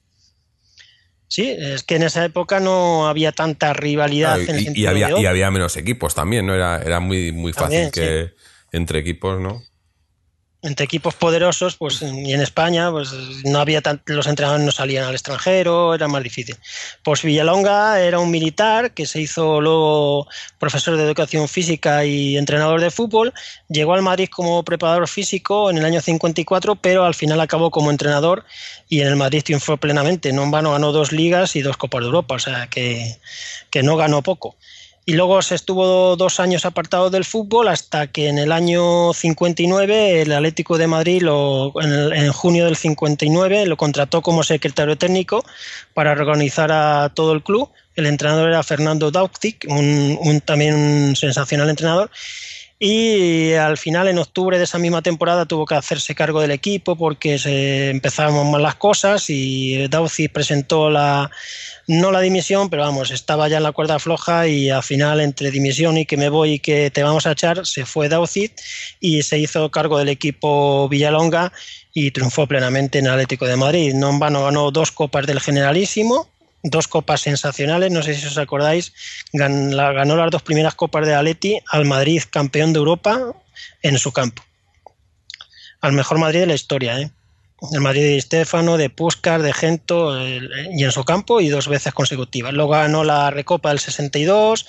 [1.28, 4.86] Sí, es que en esa época no había tanta rivalidad Claro, en el y, y
[4.86, 6.56] había, y había menos equipos también, ¿no?
[6.56, 8.32] Era, era muy, muy fácil También, que
[8.72, 9.62] entre equipos, ¿no?
[10.62, 13.12] Entre equipos poderosos, pues y en España, pues
[13.44, 16.56] no había tan- los entrenadores no salían al extranjero, era más difícil.
[17.02, 20.26] Pues Villalonga era un militar que se hizo luego
[20.58, 23.32] profesor de educación física y entrenador de fútbol,
[23.68, 27.90] llegó al Madrid como preparador físico en el año 54, pero al final acabó como
[27.90, 28.44] entrenador
[28.88, 30.32] y en el Madrid triunfó plenamente.
[30.32, 33.16] No en vano ganó dos ligas y dos Copas de Europa, o sea que,
[33.70, 34.56] que no ganó poco.
[35.10, 40.22] Y luego se estuvo dos años apartado del fútbol hasta que en el año 59
[40.22, 44.96] el Atlético de Madrid, lo, en, el- en junio del 59, lo contrató como secretario
[44.96, 45.44] técnico
[45.94, 47.70] para organizar a todo el club.
[47.96, 52.08] El entrenador era Fernando Dautic, un, un- también un sensacional entrenador.
[52.78, 56.94] Y al final, en octubre de esa misma temporada, tuvo que hacerse cargo del equipo
[56.96, 61.30] porque se empezaban mal las cosas y Dauci presentó la,
[61.90, 65.50] no la dimisión, pero vamos, estaba ya en la cuerda floja y al final, entre
[65.50, 68.52] dimisión y que me voy y que te vamos a echar, se fue Dauci
[69.00, 71.52] y se hizo cargo del equipo Villalonga
[71.92, 73.92] y triunfó plenamente en Atlético de Madrid.
[73.94, 76.28] No en vano ganó dos copas del Generalísimo,
[76.62, 78.92] dos copas sensacionales, no sé si os acordáis,
[79.32, 83.34] gan- la- ganó las dos primeras copas de Atleti al Madrid campeón de Europa
[83.82, 84.44] en su campo.
[85.80, 87.10] Al mejor Madrid de la historia, ¿eh?
[87.72, 91.68] El Madrid de Stefano, de Puskas, de Gento el- y en su campo y dos
[91.68, 92.52] veces consecutivas.
[92.54, 94.66] Luego ganó la Recopa del 62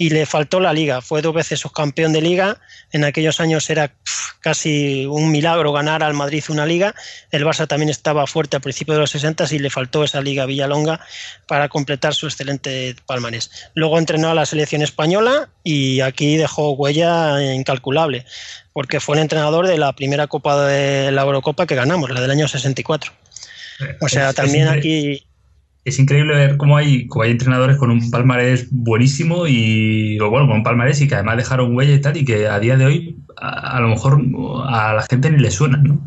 [0.00, 1.02] y le faltó la Liga.
[1.02, 2.56] Fue dos veces subcampeón de Liga.
[2.90, 3.92] En aquellos años era
[4.40, 6.94] casi un milagro ganar al Madrid una Liga.
[7.30, 10.46] El Barça también estaba fuerte a principios de los 60 y le faltó esa Liga
[10.46, 11.00] Villalonga
[11.46, 13.50] para completar su excelente palmarés.
[13.74, 18.24] Luego entrenó a la selección española y aquí dejó huella incalculable,
[18.72, 22.30] porque fue el entrenador de la primera Copa de la Eurocopa que ganamos, la del
[22.30, 23.12] año 64.
[24.00, 25.26] O sea, Es- también aquí
[25.84, 30.46] Es increíble ver cómo hay, cómo hay entrenadores con un palmarés buenísimo y, o bueno,
[30.46, 32.84] con un palmarés y que además dejaron huella y tal, y que a día de
[32.84, 34.20] hoy a, a lo mejor
[34.68, 35.98] a la gente ni le suena, ¿no?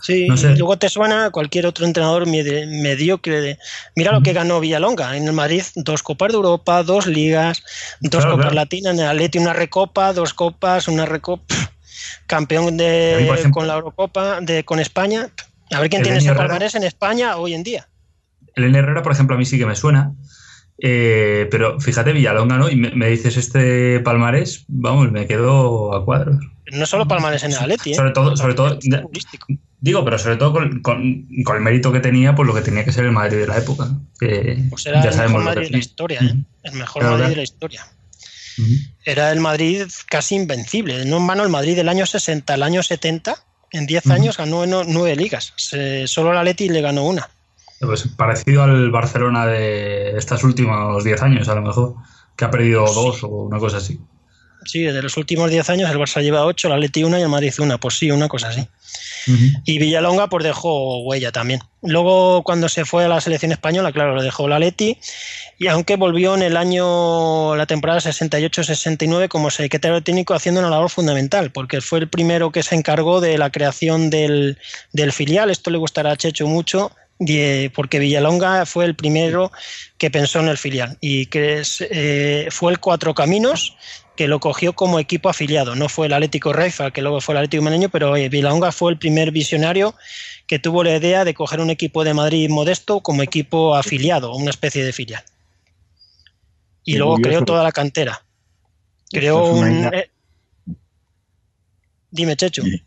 [0.00, 0.52] Sí, No sé.
[0.52, 3.40] y luego te suena cualquier otro entrenador medi- mediocre.
[3.40, 3.58] de-
[3.96, 7.64] Mira lo que ganó Villalonga en el Madrid: dos Copas de Europa, dos Ligas,
[8.00, 8.54] dos Claro, Copas claro.
[8.54, 11.52] Latinas, en el Atleti una Recopa, dos Copas, una Recopa,
[12.28, 15.30] campeón mí, de, ejemplo- con la Eurocopa de, con España.
[15.72, 17.88] A ver quién tiene ese palmarés en España hoy en día.
[18.58, 18.78] El N.
[18.78, 20.12] Herrera, por ejemplo, a mí sí que me suena.
[20.80, 22.70] eh, pero fíjate, Villalonga, ¿no?
[22.70, 26.36] Y me, me dices este palmarés, vamos, me quedo a cuadros.
[26.70, 27.94] No solo palmarés en el Atleti, ¿eh?
[27.94, 28.78] Sobre todo, sobre todo,
[29.80, 32.84] digo, pero sobre todo con, con- con el mérito que tenía, pues lo que tenía
[32.84, 33.86] que ser el Madrid de la época.
[33.86, 34.02] ¿no?
[34.20, 36.34] Que Pues era ya el mejor Madrid de la historia, ¿eh?
[36.64, 37.86] El mejor Madrid de la historia.
[39.04, 41.04] Era el Madrid casi invencible.
[41.06, 43.34] No en vano el Madrid del año 60 al año 70,
[43.70, 44.14] en 10 Ujú.
[44.14, 45.52] años ganó no- nueve ligas.
[45.56, 47.28] Se- solo el Atleti le ganó una.
[47.80, 51.94] Pues parecido al Barcelona de estos últimos 10 años, a lo mejor,
[52.36, 54.00] que ha perdido dos o una cosa así.
[54.64, 57.28] Sí, de los últimos 10 años el Barça lleva 8, el Atleti una y el
[57.28, 57.78] Madrid una.
[57.78, 58.66] Pues sí, una cosa así.
[59.64, 61.60] Y Villalonga pues dejó huella también.
[61.82, 64.98] Luego cuando se fue a la selección española, claro, lo dejó el Atleti
[65.58, 70.90] y aunque volvió en el año, la temporada 68-69 como secretario técnico haciendo una labor
[70.90, 74.58] fundamental, porque fue el primero que se encargó de la creación del,
[74.92, 76.92] del filial, esto le gustará a Checho mucho,
[77.74, 79.50] porque Villalonga fue el primero
[79.96, 83.76] que pensó en el filial y que es, eh, fue el Cuatro Caminos
[84.16, 85.76] que lo cogió como equipo afiliado.
[85.76, 88.90] No fue el Atlético Raifa, que luego fue el Atlético Maleño, pero eh, Villalonga fue
[88.92, 89.94] el primer visionario
[90.46, 94.50] que tuvo la idea de coger un equipo de Madrid modesto como equipo afiliado, una
[94.50, 95.22] especie de filial.
[96.84, 97.30] Y Qué luego curioso.
[97.30, 98.24] creó toda la cantera.
[99.10, 99.90] Creó un...
[99.92, 100.10] eh,
[102.10, 102.62] Dime, Checho.
[102.62, 102.82] Sí.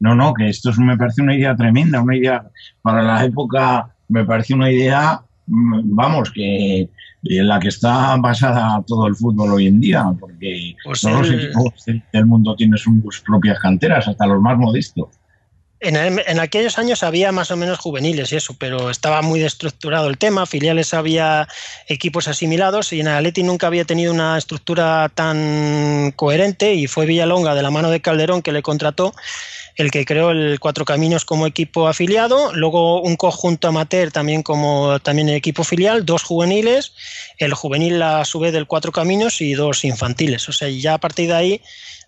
[0.00, 2.44] No, no, que esto es- me parece una idea tremenda, una idea
[2.82, 6.88] para la época, me parece una idea mm, vamos, que
[7.22, 11.30] en la que está basada todo el fútbol hoy en día, porque Pues todos los
[11.30, 15.08] equipos del mundo tienen sus propias canteras, hasta los más modestos.
[15.78, 19.40] En, el- en aquellos años había más o menos juveniles y eso, pero estaba muy
[19.40, 20.46] destructurado el tema.
[20.46, 21.46] Filiales había
[21.86, 27.54] equipos asimilados y en Atleti nunca había tenido una estructura tan coherente y fue Villalonga
[27.54, 29.12] de la mano de Calderón que le contrató
[29.76, 34.98] el que creó el Cuatro Caminos como equipo afiliado, luego un conjunto amateur también como
[35.00, 36.92] también equipo filial, dos juveniles,
[37.38, 40.48] el juvenil a su vez del Cuatro Caminos y dos infantiles.
[40.48, 41.62] O sea, ya a partir de ahí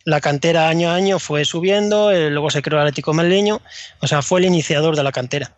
[0.04, 3.60] la cantera año a año fue subiendo, eh, luego se creó el Atlético Madrileño,
[4.00, 5.52] o sea, fue el iniciador de la cantera.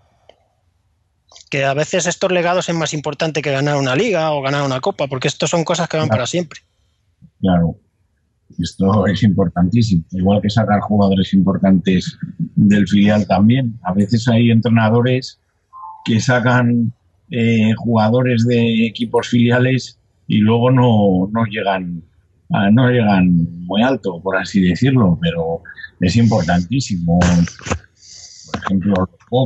[1.49, 4.81] Que a veces estos legados es más importante que ganar una liga o ganar una
[4.81, 6.19] copa, porque estos son cosas que van Claro.
[6.19, 6.61] para siempre.
[7.41, 7.77] Claro,
[8.59, 10.05] esto es importantísimo.
[10.13, 12.17] Igual que sacar jugadores importantes
[12.57, 13.79] del filial también.
[13.83, 15.39] A veces hay entrenadores
[16.05, 16.93] que sacan
[17.31, 22.03] eh, jugadores de equipos filiales y luego no, no llegan
[22.53, 25.63] a- no llegan muy alto, por así decirlo, pero
[26.01, 27.19] es importantísimo.
[27.21, 28.95] Por ejemplo,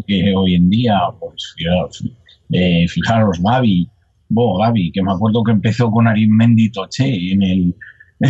[0.06, 2.04] que hoy en día, pues fijaros,
[2.50, 3.88] eh, fijaros Gaby,
[4.30, 7.74] Bo, Gaby, que me acuerdo que empezó con Arismendi Toché en el,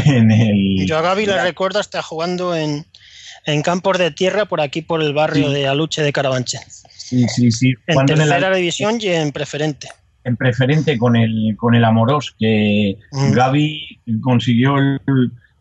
[0.06, 2.84] en el Yo a Gaby le recuerdo hasta jugando en,
[3.46, 5.54] en campos de tierra por aquí, por el barrio Sí.
[5.54, 6.60] de Aluche de Carabanchel.
[6.96, 9.88] sí, sí, sí, En jugando en, el- tercera división y en preferente.
[10.24, 13.32] en preferente con el con el Amorós, que Mm.
[13.32, 14.98] Gaby consiguió el,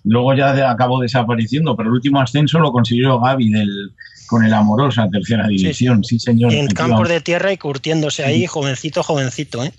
[0.06, 3.92] luego ya de- acabó desapareciendo, pero el último ascenso lo consiguió Gaby del
[4.28, 6.54] con el Amorós a tercera división, sí, señor.
[6.54, 9.72] Y en campos de tierra y curtiéndose ahí, jovencito, jovencito, ¿eh?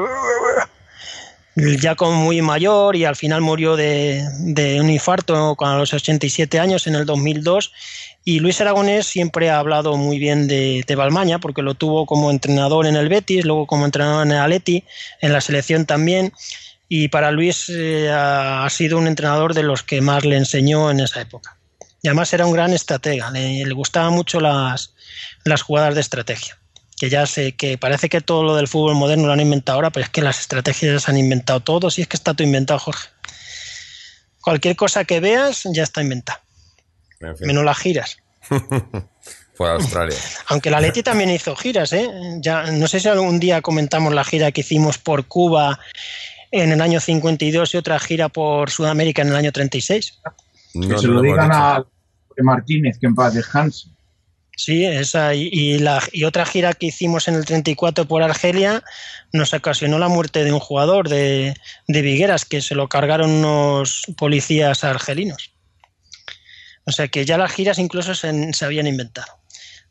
[1.80, 6.58] ya como muy mayor y al final murió de, de un infarto a los 87
[6.58, 7.72] años en el 2002.
[8.24, 12.30] Y Luis Aragonés siempre ha hablado muy bien de, de Balmaña porque lo tuvo como
[12.30, 14.84] entrenador en el Betis, luego como entrenador en el Atleti,
[15.20, 16.32] en la selección también.
[16.88, 21.00] Y para Luis eh, ha sido un entrenador de los que más le enseñó en
[21.00, 21.56] esa época.
[22.02, 24.94] Y además era un gran estratega, le, le gustaban mucho las,
[25.44, 26.58] las jugadas de estrategia.
[26.98, 29.90] Que ya sé que parece que todo lo del fútbol moderno lo han inventado ahora,
[29.90, 32.78] pero es que las estrategias las han inventado todos y es que está todo inventado,
[32.78, 33.08] Jorge.
[34.40, 36.42] Cualquier cosa que veas ya está inventada,
[37.20, 38.16] En fin, menos las giras.
[39.54, 40.16] fuera de Australia.
[40.48, 42.08] Aunque la Leti también hizo giras, ¿eh?
[42.38, 45.78] Ya, no sé si algún día comentamos la gira que hicimos por Cuba
[46.50, 50.20] en el año 52 y otra gira por Sudamérica en el año 36.
[50.74, 51.84] No, que se no lo digan a
[52.42, 53.88] Martínez, que en paz descanse.
[54.56, 58.82] Sí, esa y, y la, y otra gira que hicimos en el 34 por Argelia
[59.32, 61.54] nos ocasionó la muerte de un jugador de,
[61.86, 65.52] de Vigueras que se lo cargaron unos policías argelinos.
[66.84, 69.32] O sea que ya las giras incluso se, se habían inventado.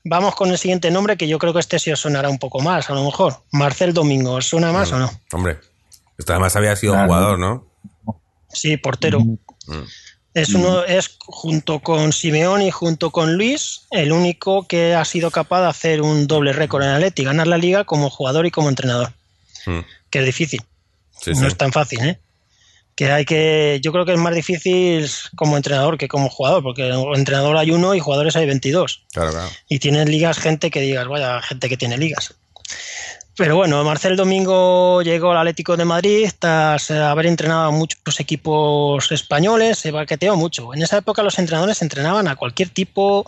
[0.04, 2.62] Vamos con el siguiente nombre que yo creo que este sí os sonará un poco
[2.62, 3.44] más, a lo mejor.
[3.52, 5.12] Marcel Domingo, ¿os suena más o no?
[5.34, 5.60] Hombre,
[6.18, 7.08] esto además había sido Claro.
[7.08, 7.68] jugador, ¿no?
[8.52, 9.20] Sí, portero.
[9.20, 9.38] Mm.
[10.34, 15.32] Es uno, es junto con Simeón y junto con Luis, el único que ha sido
[15.32, 18.70] capaz de hacer un doble récord en Atleti, ganar la liga como jugador y como
[18.70, 19.12] entrenador.
[19.66, 19.80] Mm.
[20.10, 20.62] Que es difícil,
[21.20, 21.46] Sí, no sí.
[21.48, 22.20] es tan fácil, ¿eh?
[23.00, 26.90] Que hay que, yo creo que es más difícil como entrenador que como jugador, porque
[27.16, 29.06] entrenador hay uno y jugadores hay 22.
[29.14, 29.50] Claro, claro.
[29.70, 32.36] Y tienes ligas gente que digas, vaya, gente que tiene ligas.
[33.38, 39.10] Pero bueno, Marcel Domingo llegó al Atlético de Madrid tras haber entrenado a muchos equipos
[39.14, 40.74] españoles, se baqueteó mucho.
[40.74, 43.26] En esa época los entrenadores entrenaban a cualquier tipo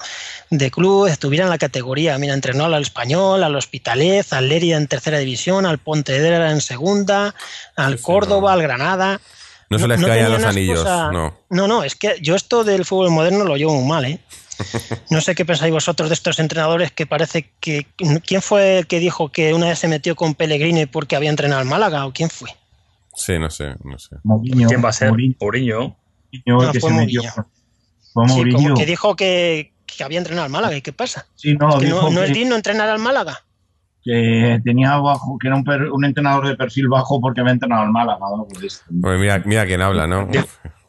[0.50, 2.18] de club, estuviera en la categoría.
[2.18, 7.34] Mira, entrenó al Español, al Hospitalet, al Lerida en tercera división, al Pontevedra en segunda,
[7.78, 9.22] al Córdoba, al Granada.
[9.72, 11.34] No se les no caían los anillos, no.
[11.50, 14.20] No, no, es que yo esto del fútbol moderno lo llevo muy mal, ¿eh?
[15.10, 17.88] No sé qué pensáis vosotros de estos entrenadores que parece que...
[18.26, 21.62] ¿Quién fue el que dijo que una vez se metió con Pellegrini porque había entrenado
[21.62, 22.50] al Málaga o quién fue?
[23.16, 24.18] Sí, no sé, no sé.
[24.24, 25.10] Mourinho, ¿Quién va a ser?
[25.10, 25.80] Mourinho, Mourinho.
[26.46, 27.22] Mourinho, No, que fue se metió.
[27.24, 27.46] Mourinho.
[28.14, 28.58] Fue Sí, Mourinho.
[28.58, 30.76] como que dijo que, que había entrenado al Málaga.
[30.78, 31.26] ¿Y qué pasa?
[31.36, 33.44] Sí, no, Que dijo no, no es que- digno entrenar al Málaga.
[34.04, 37.84] Que tenía bajo, que era un, per- un entrenador de perfil bajo porque había entrenado
[37.84, 38.20] al Málaga.
[38.20, 38.86] o algo de esto.
[39.02, 40.28] Pues mira, mira quién habla, ¿no?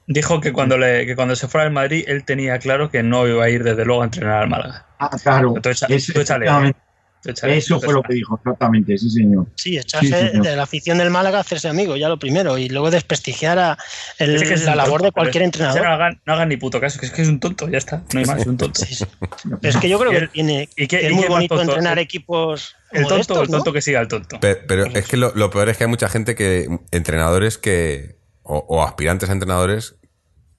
[0.07, 3.27] Dijo, que cuando le, que cuando se fuera al Madrid él tenía claro que no
[3.27, 4.87] iba a ir desde luego a entrenar al Málaga.
[4.99, 5.55] Ah, claro.
[5.63, 6.79] Tú echa- Ese- tú échale, efectivamente,
[7.23, 9.47] Tú échale, eso tú fue lo que dijo, exactamente, sí, señor.
[9.55, 10.45] Sí, echarse Sí, señor.
[10.45, 12.59] de la afición del Málaga, hacerse amigo, ya lo primero.
[12.59, 13.79] Y luego desprestigiar a
[14.19, 15.83] el- Es que es la labor tonto, de cualquier entrenador.
[15.85, 18.03] No hagan, no hagan ni puto caso, que es que es un tonto, ya está.
[18.13, 18.85] No hay más, es un tonto.
[18.85, 19.05] Sí, sí.
[19.21, 21.55] Pero es que yo creo ¿Y que, tiene, y qué- que es y muy bonito
[21.57, 21.71] tonto?
[21.73, 23.73] entrenar equipos El tonto, el tonto ¿no?
[23.73, 24.39] que siga al tonto.
[24.41, 28.17] Pero, pero es que lo, lo peor es que hay mucha gente que, entrenadores que,
[28.43, 29.97] o, o aspirantes a entrenadores,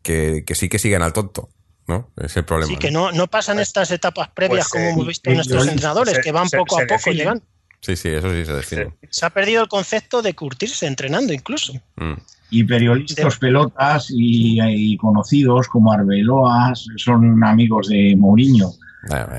[0.01, 1.49] que, que sí que siguen al tonto,
[1.87, 2.11] ¿no?
[2.17, 2.69] Es el problema.
[2.71, 5.37] Sí, que no, no pasan estas etapas previas pues, como eh, hemos visto y- en
[5.37, 7.17] nuestros y- entrenadores, se- que van se- poco se a poco definen.
[7.17, 7.43] llegando.
[7.81, 8.93] Sí, sí, eso sí se define.
[9.09, 11.73] Se ha perdido el concepto de curtirse entrenando incluso.
[11.97, 12.13] Mm.
[12.49, 18.71] Y periodistas De- pelotas y, y conocidos como Arbeloas son amigos de Mourinho.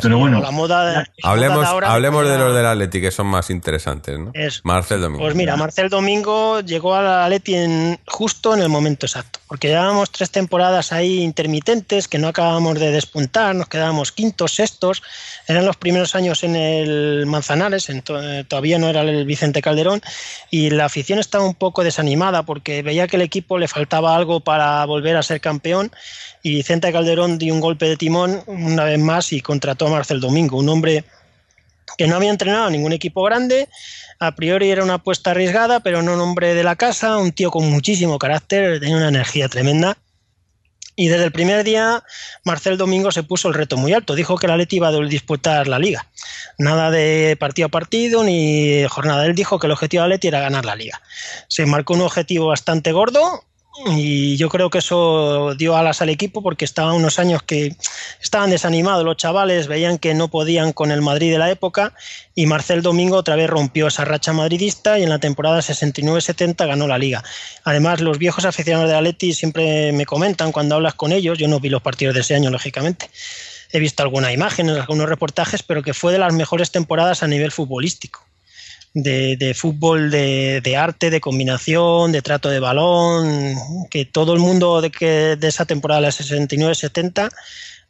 [0.02, 3.10] Pero bueno, la moda, la Hablemos, moda de ahora hablemos de los del Atleti, que
[3.10, 4.30] son más interesantes, ¿no?
[4.34, 4.60] Eso.
[4.64, 5.22] Marcel Domingo.
[5.24, 10.10] Pues mira, Marcel Domingo llegó al Atleti en, justo en el momento exacto, porque llevábamos
[10.10, 15.02] tres temporadas ahí intermitentes que no acabábamos de despuntar, nos quedábamos quintos, sextos,
[15.48, 19.62] eran los primeros años en el Manzanares, en to- eh, todavía no era el Vicente
[19.62, 20.02] Calderón,
[20.50, 24.40] y la afición estaba un poco desanimada porque veía que el equipo le faltaba algo
[24.40, 25.90] para volver a ser campeón
[26.44, 30.20] y Vicente Calderón dio un golpe de timón una vez más y contrató a Marcel
[30.20, 31.02] Domingo, un hombre
[31.96, 33.66] que no había entrenado a ningún equipo grande,
[34.20, 37.50] a priori era una apuesta arriesgada, pero no un hombre de la casa, un tío
[37.50, 39.96] con muchísimo carácter, tenía una energía tremenda.
[40.96, 42.04] Y desde el primer día,
[42.44, 44.14] Marcel Domingo se puso el reto muy alto.
[44.14, 46.06] Dijo que la Leti iba a disputar la liga.
[46.56, 49.26] Nada de partido a partido ni jornada.
[49.26, 51.00] Él dijo que el objetivo de la Leti era ganar la liga.
[51.48, 53.42] Se marcó un objetivo bastante gordo
[53.86, 57.76] y yo creo que eso dio alas al equipo porque estaban unos años que
[58.22, 61.92] estaban desanimados los chavales, veían que no podían con el Madrid de la época
[62.34, 66.86] y Marcel Domingo otra vez rompió esa racha madridista y en la temporada 69-70 ganó
[66.86, 67.24] la liga.
[67.64, 71.58] Además, los viejos aficionados de Atleti siempre me comentan cuando hablas con ellos, yo no
[71.58, 73.10] vi los partidos de ese año, lógicamente,
[73.72, 77.50] he visto alguna imagen, algunos reportajes, pero que fue de las mejores temporadas a nivel
[77.50, 78.24] futbolístico.
[78.94, 83.56] De, de fútbol, de, de arte, de combinación, de trato de balón,
[83.90, 87.28] que todo el mundo de, que, de esa temporada, la 69-70,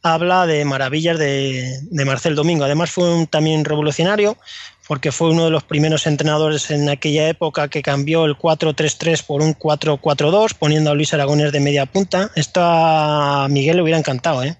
[0.01, 2.65] habla de maravillas de, de, Marcel Domingo.
[2.65, 4.37] Además fue un, también revolucionario
[4.87, 9.41] porque fue uno de los primeros entrenadores en aquella época que cambió el 4-3-3 por
[9.41, 12.29] un 4-4-2 poniendo a Luis Aragones de media punta.
[12.35, 14.55] Esto a Miguel le hubiera encantado, ¿eh?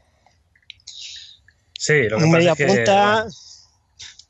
[1.77, 3.13] Sí, lo que pasa media es que, punta...
[3.13, 3.31] bueno,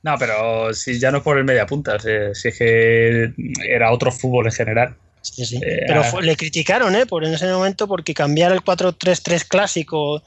[0.06, 3.34] no, pero si ya no es por el media punta, si, si es que
[3.68, 4.96] era otro fútbol en general.
[5.24, 5.58] Sí, sí.
[5.58, 7.08] Eh, pero fue, le criticaron, ¿eh?
[7.08, 10.22] Por en ese momento porque cambiar el 4-3-3 clásico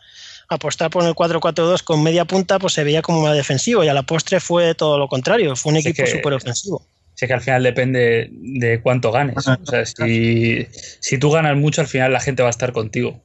[0.49, 3.95] apostar por el 4-4-2 con media punta, pues se veía como más defensivo y a
[3.95, 6.85] la postre fue todo lo contrario, fue un equipo súper ofensivo.
[7.14, 9.37] Sí, que al final depende de cuánto ganes.
[9.37, 13.22] O sea, si, si, tú ganas mucho, al final la gente va a estar contigo.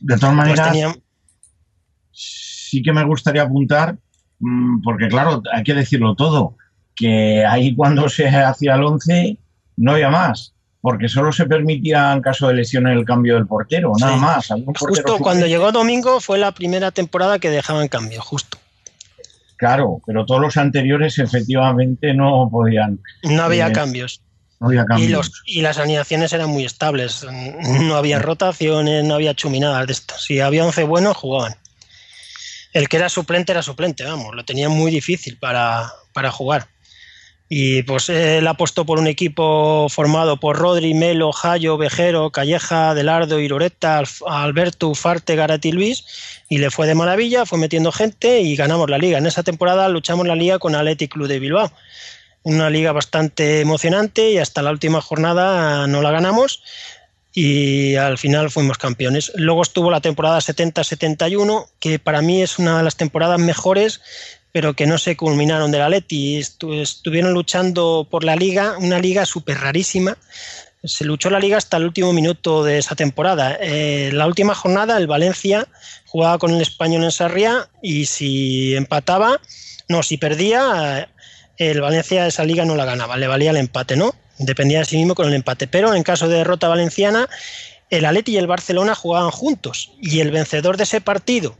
[0.00, 0.96] De todas maneras, pues tenía...
[2.12, 3.98] sí que me gustaría apuntar,
[4.84, 6.56] porque claro, hay que decirlo todo,
[6.94, 9.38] que ahí cuando se hacía el 11
[9.76, 10.52] no había más
[10.86, 14.20] porque solo se permitía en caso de lesión el cambio del portero, nada sí.
[14.20, 14.48] más.
[14.78, 18.56] Justo cuando llegó Domingo fue la primera temporada que dejaban cambio, justo.
[19.56, 23.00] Claro, pero todos los anteriores efectivamente no podían.
[23.24, 24.20] No había eh, cambios.
[24.60, 25.08] No había cambios.
[25.08, 27.26] Y, los, y, las alineaciones eran muy estables.
[27.80, 30.14] No había rotaciones, no había chuminadas de esto.
[30.18, 31.56] Si había 11 buenos, jugaban.
[32.76, 36.68] El que era suplente era suplente, vamos, lo tenía muy difícil para, para jugar.
[37.48, 43.40] Y pues él apostó por un equipo formado por Rodri, Melo, Jayo, Vejero, Calleja, Delardo,
[43.40, 46.04] Iroreta, Alberto, Ufarte, Garati Luis
[46.50, 49.16] y le fue de maravilla, fue metiendo gente y ganamos la liga.
[49.16, 51.72] En esa temporada luchamos la liga con Athletic Club de Bilbao.
[52.42, 56.62] Una liga bastante emocionante y hasta la última jornada no la ganamos
[57.38, 59.30] y al final fuimos campeones.
[59.36, 64.00] Luego estuvo la temporada 70-71, que para mí es una de las temporadas mejores
[64.52, 66.38] pero que no se culminaron del Atleti.
[66.38, 70.16] Estu- estuvieron luchando por la liga, una liga súper rarísima.
[70.82, 73.58] Se luchó la liga hasta el último minuto de esa temporada.
[73.60, 75.68] Eh, la última jornada, el Valencia
[76.06, 79.42] jugaba con el español en Sarriá y si empataba,
[79.90, 81.10] no, si perdía,
[81.58, 84.14] el Valencia esa liga no la ganaba, le valía el empate, ¿no?
[84.38, 85.66] Dependía de sí mismo con el empate.
[85.66, 87.28] Pero en caso de derrota valenciana,
[87.90, 91.56] el Atleti y el Barcelona jugaban juntos y el vencedor de ese partido,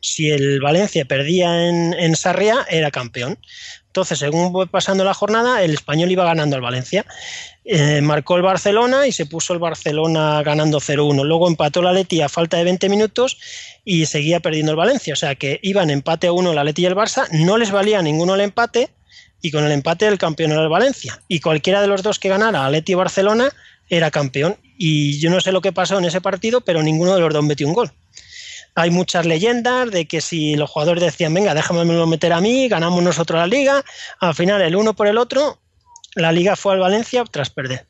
[0.00, 3.38] si el Valencia perdía en, en Sarriá, era campeón.
[3.86, 7.04] Entonces, según fue pasando la jornada, el español iba ganando al Valencia.
[7.64, 11.24] Eh, marcó el Barcelona y se puso el Barcelona ganando 0-1.
[11.24, 13.38] Luego empató el Atleti a falta de 20 minutos
[13.84, 15.12] y seguía perdiendo el Valencia.
[15.12, 18.00] O sea que iban empate a uno el Atleti y el Barça, no les valía
[18.00, 18.90] ninguno el empate
[19.42, 21.20] y con el empate el campeón era el Valencia.
[21.28, 23.50] Y cualquiera de los dos que ganara, Atleti y Barcelona,
[23.88, 24.56] era campeón.
[24.78, 27.44] Y yo no sé lo que pasó en ese partido, pero ninguno de los dos
[27.44, 27.92] metió un gol.
[28.74, 33.02] Hay muchas leyendas de que si los jugadores decían, venga, déjame meter a mí, ganamos
[33.02, 33.84] nosotros la liga,
[34.20, 35.58] al final el uno por el otro,
[36.14, 37.86] la liga fue al Valencia tras perder.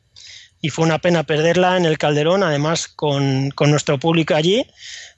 [0.62, 4.66] Y fue una pena perderla en el Calderón, además con, con nuestro público allí,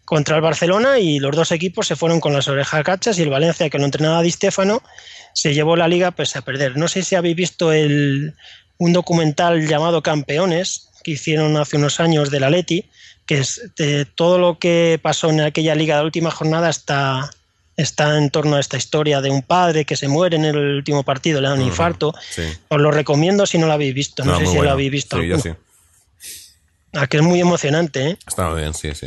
[0.04, 3.30] contra el Barcelona, y los dos equipos se fueron con las orejas cachas y el
[3.30, 4.82] Valencia, que lo entrenaba Di Stéfano,
[5.34, 6.76] se llevó la liga pese a perder.
[6.76, 8.34] No sé si habéis visto el,
[8.78, 12.84] un documental llamado Campeones, que hicieron hace unos años del Atleti,
[13.26, 17.30] que es de todo lo que pasó en aquella liga de la última jornada está,
[17.76, 21.02] está en torno a esta historia de un padre que se muere en el último
[21.02, 22.14] partido, le da un infarto.
[22.30, 22.42] Sí.
[22.68, 24.24] Os lo recomiendo si no lo habéis visto.
[24.24, 24.64] No, sé muy si bueno.
[24.64, 25.16] lo habéis visto.
[25.16, 25.54] Sí, yo alguno.
[25.54, 25.60] sí.
[26.94, 28.18] Ah, que es muy emocionante, ¿eh?
[28.26, 29.06] Está muy bien, sí, sí.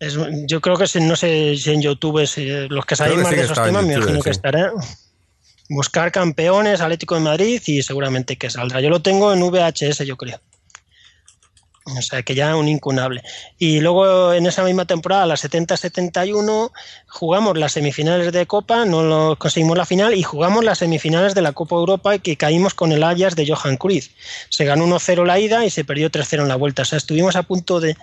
[0.00, 3.30] Es- yo creo que si- no sé si en YouTube, si- los que sabéis más
[3.30, 4.72] sí de esos temas, me imagino que estará.
[5.70, 8.80] Buscar campeones, Atlético de Madrid y seguramente que saldrá.
[8.80, 10.38] Yo lo tengo en VHS, yo creo.
[11.86, 13.22] O sea que ya un incunable.
[13.58, 16.70] Y luego en esa misma temporada, la 70-71,
[17.08, 21.42] jugamos las semifinales de Copa, no lo conseguimos la final, y jugamos las semifinales de
[21.42, 24.08] la Copa Europa que caímos con el Ajax de Johan Cruyff.
[24.48, 26.82] Se ganó 1-0 la ida y se perdió 3-0 en la vuelta.
[26.82, 27.98] O sea, estuvimos a punto de,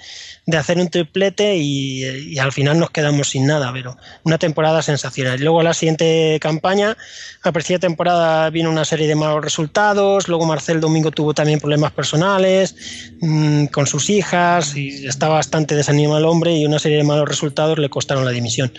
[0.45, 4.83] de hacer un triplete y, y al final nos quedamos sin nada, pero una temporada
[4.83, 5.39] sensacional.
[5.39, 6.95] Y luego la siguiente campaña,
[7.43, 11.91] la precedida temporada vino una serie de malos resultados, luego Marcel Domingo tuvo también problemas
[11.93, 12.75] personales
[13.21, 17.27] mmm, con sus hijas y estaba bastante desanimado el hombre y una serie de malos
[17.27, 18.71] resultados le costaron la dimisión.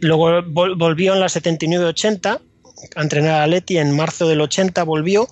[0.00, 2.40] Luego vol volvió en la 79-80
[2.96, 5.28] a entrenar a Leti, en marzo del 80 volvió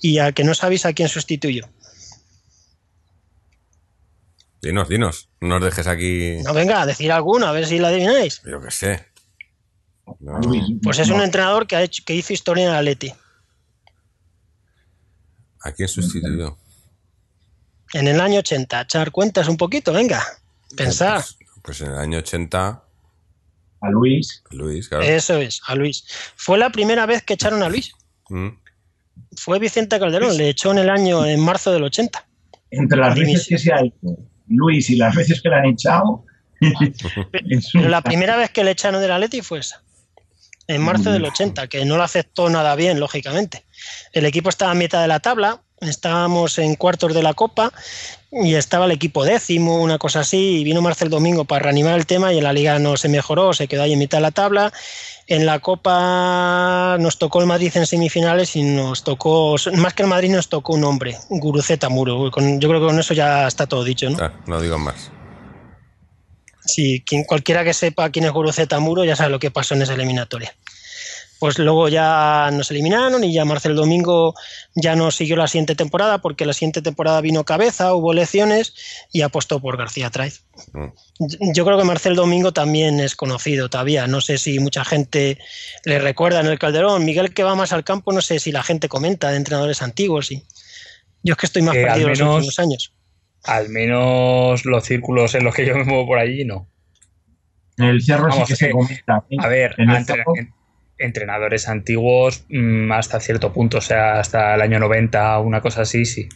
[0.00, 1.68] y a que no sabéis a quién sustituyó.
[4.62, 5.28] Dinos, dinos.
[5.40, 6.38] No nos dejes aquí.
[6.44, 8.42] No, venga, a decir alguno, a ver si la adivináis.
[8.44, 9.06] Yo qué sé.
[10.18, 10.38] No.
[10.82, 11.14] Pues es no.
[11.14, 13.12] un entrenador que, ha hecho, que hizo historia en Atleti.
[15.62, 16.58] ¿A quién sustituyó?
[17.92, 18.80] En el año 80.
[18.82, 20.22] Echar cuentas un poquito, venga.
[20.76, 21.22] Pensar.
[21.22, 22.82] Pues, pues en el año 80,
[23.82, 25.04] A Luis, Luis, claro.
[25.04, 26.04] Eso es, a Luis.
[26.36, 27.92] Fue la primera vez que echaron a Luis.
[28.28, 28.48] Mm.
[29.36, 32.26] Fue Vicente Calderón, le echó en el año, en marzo del 80.
[32.70, 34.16] entre las veces que se ha hecho
[34.48, 36.24] Luis y las veces que le han echado,
[37.72, 39.82] Pero la primera vez que le echaron del Atleti fue esa.
[40.66, 43.64] En marzo del 80, que no lo aceptó nada bien, lógicamente.
[44.12, 47.72] El equipo estaba a mitad de la tabla, estábamos en cuartos de la Copa
[48.32, 52.06] y estaba el equipo décimo, una cosa así, y vino Marcel Domingo para reanimar el
[52.06, 54.30] tema y en la liga no se mejoró, se quedó ahí en mitad de la
[54.30, 54.72] tabla.
[55.26, 60.08] En la Copa nos tocó el Madrid en semifinales y nos tocó, más que el
[60.08, 62.30] Madrid nos tocó un hombre, Guruceta Muro.
[62.30, 64.18] Con- Yo creo que con eso ya está todo dicho, ¿no?
[64.20, 65.10] Ah, no digo más.
[66.64, 69.82] Sí, quien, cualquiera que sepa quién es Guruceta Muro ya sabe lo que pasó en
[69.82, 70.54] esa eliminatoria.
[71.40, 74.34] Pues luego ya nos eliminaron y ya Marcel Domingo
[74.74, 78.74] ya no siguió la siguiente temporada porque la siguiente temporada vino cabeza, hubo elecciones
[79.10, 80.44] y apostó por García Traiz.
[80.74, 80.88] Mm.
[81.54, 84.06] Yo creo que Marcel Domingo también es conocido todavía.
[84.06, 85.38] No sé si mucha gente
[85.86, 87.06] le recuerda en el Calderón.
[87.06, 90.30] Miguel que va más al campo, no sé si la gente comenta de entrenadores antiguos.
[90.32, 90.44] Y...
[91.22, 92.92] Yo es que estoy más Eh, perdido en los últimos años.
[93.44, 96.68] Al menos los círculos en los que yo me muevo por allí, no.
[97.78, 99.24] en el cerro Vamos, sí que se eh, comenta.
[99.30, 99.36] ¿eh?
[99.40, 100.22] A ver, entre-
[101.00, 106.04] entrenadores antiguos mm, hasta cierto punto, o sea, hasta el año 90, una cosa así,
[106.04, 106.28] sí.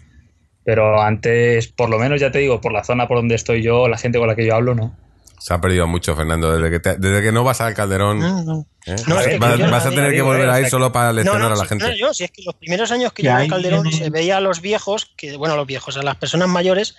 [0.64, 3.88] Pero antes, por lo menos ya te digo, por la zona por donde estoy yo,
[3.88, 4.96] la gente con la que yo hablo, no.
[5.44, 6.56] Se ha perdido mucho, Fernando.
[6.56, 8.66] Desde que, te- desde que no vas al Calderón, No, no.
[8.86, 8.96] ¿eh?
[9.06, 10.90] No, vas, es que vas- yo- vas a tener que volver eh, a ir solo
[10.90, 11.86] para leccionar No, no, a la sí, gente.
[11.86, 14.40] no, yo, si es que los primeros años que, yo ahí Calderón se veía a
[14.40, 16.96] los viejos, que bueno, a los viejos, a las personas mayores,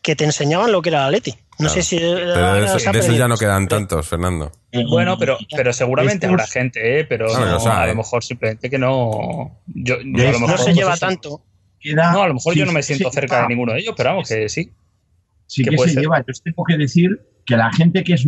[0.00, 1.32] que te enseñaban lo que era la Leti.
[1.32, 1.74] No Claro.
[1.74, 1.96] sé si.
[1.98, 3.24] Pero de eso, se ha de eso perdido.
[3.24, 4.52] ya no quedan tantos, Fernando.
[4.70, 7.04] eh, Bueno, pero, pero seguramente habrá gente, ¿eh?
[7.04, 9.58] Pero No, no, o sea, a lo mejor simplemente que no.
[9.66, 11.42] Yo, a lo estos- No mejor se lleva tanto.
[11.84, 13.94] No, a lo mejor sí, yo no me siento sí, cerca de ninguno de ellos,
[13.96, 14.70] pero vamos, que sí.
[15.48, 16.02] Sí que se ser.
[16.02, 16.20] lleva.
[16.20, 18.24] Yo tengo que decir que la gente que es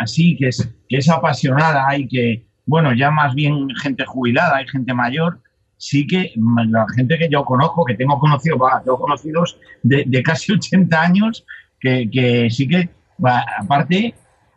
[0.00, 4.68] así, que es, que es apasionada y que, bueno, ya más bien gente jubilada y
[4.68, 5.40] gente mayor,
[5.78, 10.52] sí que la gente que yo conozco, que tengo conocido, tengo conocidos de, de, casi
[10.54, 11.46] 80 años,
[11.80, 12.90] que, que sí que,
[13.58, 14.14] aparte,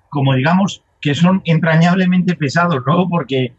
[0.10, 3.07] como digamos, que son entrañablemente pesados, ¿no?
[3.07, 3.53] Porque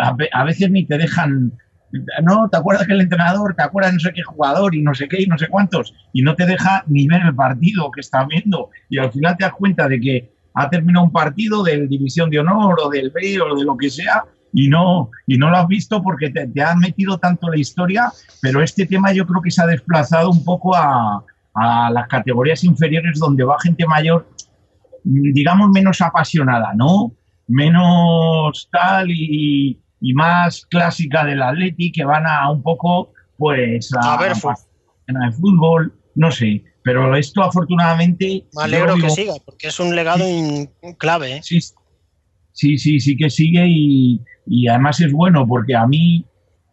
[0.00, 1.52] a, a, veces ni te dejan,
[2.22, 5.08] no, te acuerdas que el entrenador, te acuerdas no sé qué jugador y no sé
[5.08, 8.24] qué y no sé cuántos, y no te deja ni ver el partido que está
[8.24, 8.70] viendo.
[8.88, 12.40] Y al final te das cuenta de que ha terminado un partido de División de
[12.40, 15.66] Honor o del B o de lo que sea y no, y no lo has
[15.66, 19.50] visto porque te, te has metido tanto la historia, pero este tema yo creo que
[19.50, 24.28] se ha desplazado un poco a, a las categorías inferiores donde va gente mayor,
[25.04, 27.12] digamos, menos apasionada, ¿no?
[27.46, 34.14] Menos tal y, y más clásica del Atleti, que van a un poco, pues, a,
[34.14, 36.62] a ver, a, a fútbol, no sé.
[36.82, 38.44] Pero esto afortunadamente...
[38.54, 40.68] Me alegro digo, que siga, porque es un legado sí,
[40.98, 41.36] clave.
[41.36, 41.40] ¿eh?
[41.42, 41.58] Sí,
[42.52, 46.22] sí, sí, sí que sigue y, y además es bueno porque a mí,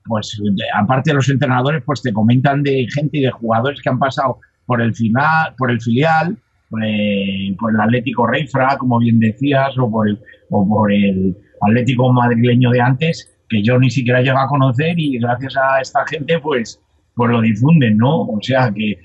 [0.04, 0.38] pues
[0.78, 4.40] aparte de los entrenadores, pues te comentan de gente y de jugadores que han pasado
[4.66, 6.38] por el final, por el filial,
[6.70, 11.38] por el, por el Atlético Reifra, como bien decías, o por el, o por el
[11.62, 16.06] Atlético madrileño de antes, que yo ni siquiera llego a conocer y gracias a esta
[16.08, 16.82] gente, pues,
[17.16, 18.22] pues lo difunden, ¿no?
[18.22, 18.98] O sea que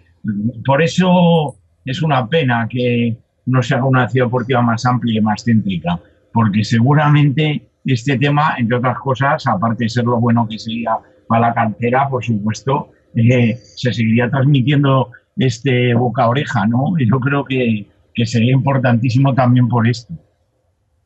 [0.65, 3.17] por eso es una pena que
[3.47, 6.01] no se haga una ciudad deportiva más amplia y más céntrica,
[6.33, 10.97] porque seguramente este tema, entre otras cosas, aparte de ser lo bueno que sería
[11.29, 16.95] para la cantera, por supuesto, eh, se seguiría transmitiendo este boca a oreja, ¿no?
[16.99, 20.15] Y yo creo que, que sería importantísimo también por esto.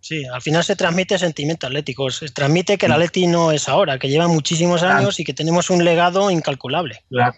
[0.01, 3.99] Sí, al final se transmite sentimiento atlético, se transmite que el Atleti no es ahora,
[3.99, 7.05] que lleva muchísimos años y que tenemos un legado incalculable.
[7.09, 7.35] Claro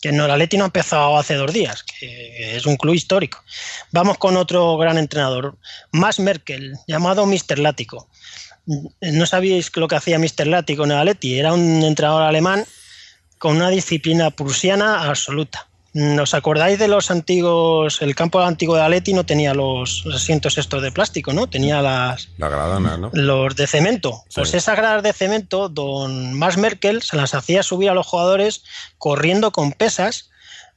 [0.00, 3.42] que no, el Atleti no ha empezado hace dos días, que es un club histórico.
[3.92, 5.58] Vamos con otro gran entrenador,
[5.92, 7.58] Max Merkel, llamado Mr.
[7.58, 8.08] Lático.
[9.00, 10.46] No sabíais lo que hacía Mr.
[10.46, 12.64] Lático en el Atleti, era un entrenador alemán
[13.38, 15.68] con una disciplina prusiana absoluta.
[16.20, 18.02] ¿Os acordáis de los antiguos?
[18.02, 21.48] El campo antiguo de Atleti no tenía los, los asientos estos de plástico, ¿no?
[21.48, 22.28] Tenía las.
[22.36, 23.10] La gradana, ¿no?
[23.14, 24.24] Los de cemento.
[24.28, 24.34] Sí.
[24.40, 28.62] Pues esas gradas de cemento, don Max Merkel se las hacía subir a los jugadores
[28.98, 30.28] corriendo con pesas,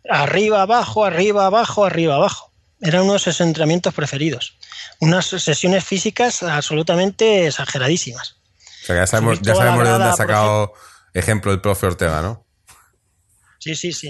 [0.09, 2.53] arriba, abajo, arriba, abajo, arriba, abajo.
[2.79, 4.57] Era uno de sus entrenamientos preferidos.
[5.01, 8.37] Unas sesiones físicas absolutamente exageradísimas.
[8.83, 10.71] O sea, ya sabemos, ya sabemos de dónde ha sacado
[11.13, 12.45] ejemplo el profe Ortega, ¿no?
[13.59, 14.09] Sí, sí, sí.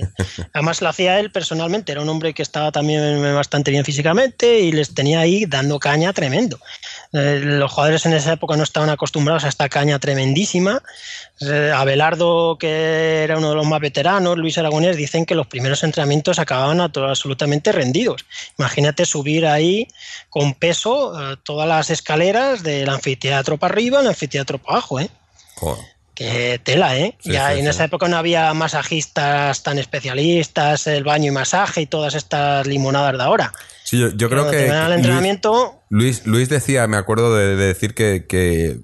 [0.54, 1.92] Además lo hacía él personalmente.
[1.92, 6.14] Era un hombre que estaba también bastante bien físicamente y les tenía ahí dando caña
[6.14, 6.60] tremendo.
[7.14, 10.84] Eh, los jugadores en esa época no estaban acostumbrados a esta caña tremendísima.
[11.42, 15.84] Eh, Abelardo, que era uno de los más veteranos, Luis Aragonés, dicen que los primeros
[15.84, 18.26] entrenamientos acababan absolutamente rendidos.
[18.60, 19.88] Imagínate subir ahí
[20.30, 25.10] con peso eh, todas las escaleras del anfiteatro para arriba, el anfiteatro para abajo, ¿eh?
[26.20, 27.16] Que tela, ¿eh?
[27.22, 27.70] Sí, ya sí, en sí.
[27.70, 33.18] esa época no había masajistas tan especialistas, el baño y masaje y todas estas limonadas
[33.18, 33.54] de ahora.
[33.86, 34.68] Sí, yo, yo creo que.
[34.68, 35.82] El entrenamiento.
[35.88, 38.82] Luis, Luis decía, me acuerdo de, de decir que, que,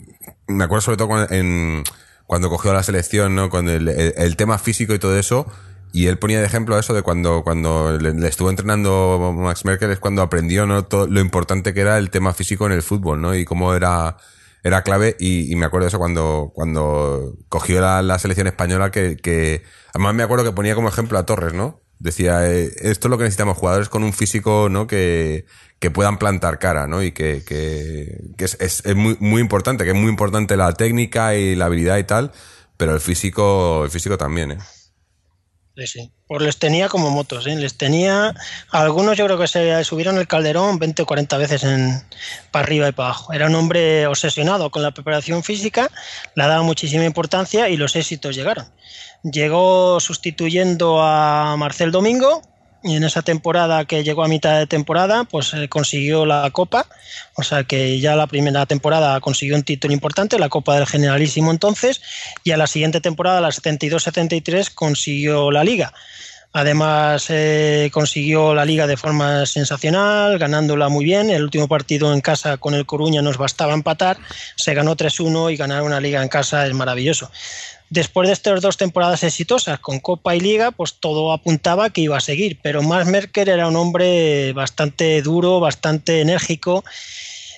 [0.48, 1.84] Me acuerdo sobre todo cuando, en,
[2.26, 3.50] cuando cogió la selección, ¿no?
[3.50, 5.46] Con el, el, el, tema físico y todo eso.
[5.92, 9.92] Y él ponía de ejemplo eso de cuando, cuando le, le estuvo entrenando Max Merkel,
[9.92, 10.86] es cuando aprendió, ¿no?
[10.86, 13.36] Todo lo importante que era el tema físico en el fútbol, ¿no?
[13.36, 14.16] Y cómo era
[14.66, 18.90] era clave y, y, me acuerdo de eso cuando, cuando cogió la, la selección española
[18.90, 19.62] que, que,
[19.94, 21.82] además me acuerdo que ponía como ejemplo a Torres, ¿no?
[22.00, 24.88] Decía, eh, esto es lo que necesitamos, jugadores con un físico, ¿no?
[24.88, 25.46] Que,
[25.78, 27.04] que puedan plantar cara, ¿no?
[27.04, 30.74] Y que, que, que es, es, es, muy, muy importante, que es muy importante la
[30.74, 32.32] técnica y la habilidad y tal,
[32.76, 34.58] pero el físico, el físico también, ¿eh?
[35.76, 36.12] Sí, sí.
[36.28, 37.56] Pues les tenía como motos, ¿eh?
[37.56, 38.34] les tenía.
[38.72, 42.02] Algunos yo creo que se subieron el calderón 20 o 40 veces en,
[42.52, 43.34] para arriba y para abajo.
[43.34, 45.92] Era un hombre obsesionado con la preparación física,
[46.36, 48.72] le daba muchísima importancia y los éxitos llegaron.
[49.24, 52.42] Llegó sustituyendo a Marcel Domingo,
[52.86, 56.86] y en esa temporada que llegó a mitad de temporada, pues eh, consiguió la Copa,
[57.34, 61.50] o sea que ya la primera temporada consiguió un título importante, la Copa del Generalísimo
[61.50, 62.02] entonces,
[62.44, 65.94] y a la siguiente temporada, la 72-73, consiguió la Liga.
[66.58, 71.30] Además, eh, consiguió la liga de forma sensacional, ganándola muy bien.
[71.30, 74.18] El último partido en casa con el Coruña nos bastaba empatar.
[74.56, 77.30] Se ganó 3-1 y ganar una liga en casa es maravilloso.
[77.90, 82.16] Después de estas dos temporadas exitosas con Copa y Liga, pues todo apuntaba que iba
[82.16, 82.58] a seguir.
[82.64, 86.86] Pero Max Merkel era un hombre bastante duro, bastante enérgico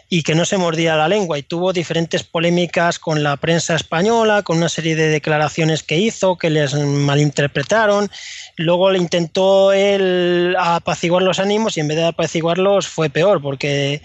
[0.09, 4.41] y que no se mordía la lengua y tuvo diferentes polémicas con la prensa española,
[4.41, 8.09] con una serie de declaraciones que hizo que les malinterpretaron.
[8.55, 14.01] Luego le intentó él apaciguar los ánimos y en vez de apaciguarlos fue peor porque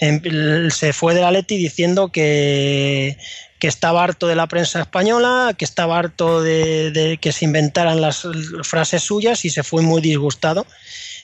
[0.00, 3.16] em, se fue de la Leti diciendo que
[3.64, 8.28] que estaba harto de la prensa española, que estaba harto de, que se inventaran las
[8.62, 10.66] frases suyas y se fue muy disgustado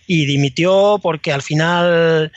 [0.06, 2.32] y dimitió porque al final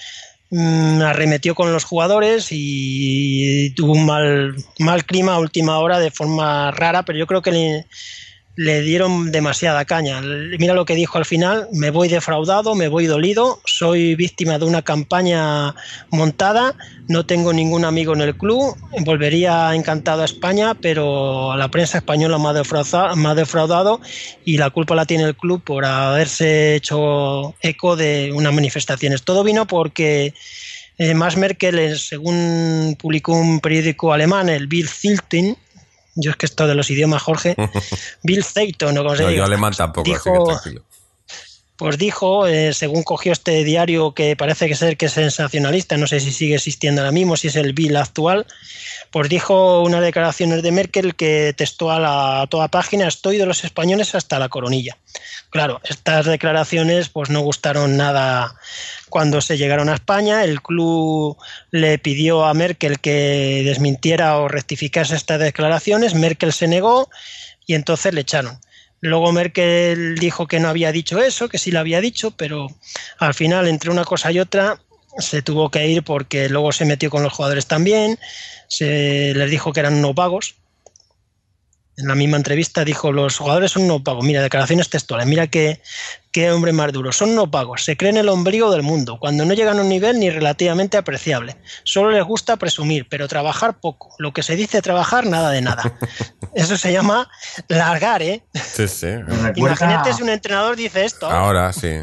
[0.55, 6.71] arremetió con los jugadores y tuvo un mal, mal clima a última hora de forma
[6.71, 7.85] rara, pero yo creo que le
[8.55, 10.21] dieron demasiada caña.
[10.21, 14.65] Mira lo que dijo al final, me voy defraudado, me voy dolido, soy víctima de
[14.65, 15.73] una campaña
[16.11, 16.75] montada,
[17.07, 22.37] no tengo ningún amigo en el club, volvería encantado a España, pero la prensa española
[22.37, 24.01] me ha defraudado, defraudado
[24.45, 29.23] y la culpa la tiene el club por haberse hecho eco de unas manifestaciones.
[29.23, 30.33] Todo vino porque...
[30.99, 35.55] Eh, Max Merkel, según publicó un periódico alemán, el Bild Zeitung,
[36.15, 37.55] yo es que esto de los idiomas, Jorge.
[38.23, 40.85] Bill Zeiton, no, no yo alemán tampoco, dijo, así que tranquilo.
[41.75, 46.05] Pues dijo, eh, según cogió este diario que parece que ser que es sensacionalista, no
[46.05, 48.45] sé si sigue existiendo ahora mismo, si es el Bill actual,
[49.11, 53.47] pues dijo unas declaraciones de Merkel que testó a, la, a toda página, estoy de
[53.47, 54.97] los españoles hasta la coronilla.
[55.49, 58.55] Claro, estas declaraciones pues no gustaron nada
[59.09, 60.43] cuando se llegaron a España.
[60.43, 61.37] El club
[61.69, 66.15] le pidió a Merkel que desmintiera o rectificase estas declaraciones.
[66.15, 67.09] Merkel se negó
[67.67, 68.59] y entonces le echaron.
[69.03, 72.69] Luego Merkel dijo que no había dicho eso, que sí lo había dicho, pero
[73.19, 74.79] al final, entre una cosa y otra,
[75.17, 78.17] se tuvo que ir porque luego se metió con los jugadores también,
[78.69, 80.55] se les dijo que eran no pagos
[81.97, 84.25] en la misma entrevista dijo, los jugadores son no pagos.
[84.25, 85.81] Mira, declaraciones textuales, mira qué,
[86.31, 87.11] qué hombre más duro.
[87.11, 90.19] Son no pagos, se creen el ombligo del mundo, cuando no llegan a un nivel
[90.19, 91.55] ni relativamente apreciable.
[91.83, 94.09] Solo les gusta presumir, pero trabajar poco.
[94.17, 95.83] Lo que se dice trabajar, nada de nada.
[96.55, 97.29] Eso se llama
[97.67, 98.43] largar, ¿eh?
[98.53, 99.07] Sí, sí.
[99.55, 101.29] Imagínate si un entrenador dice esto.
[101.29, 101.99] Ahora sí.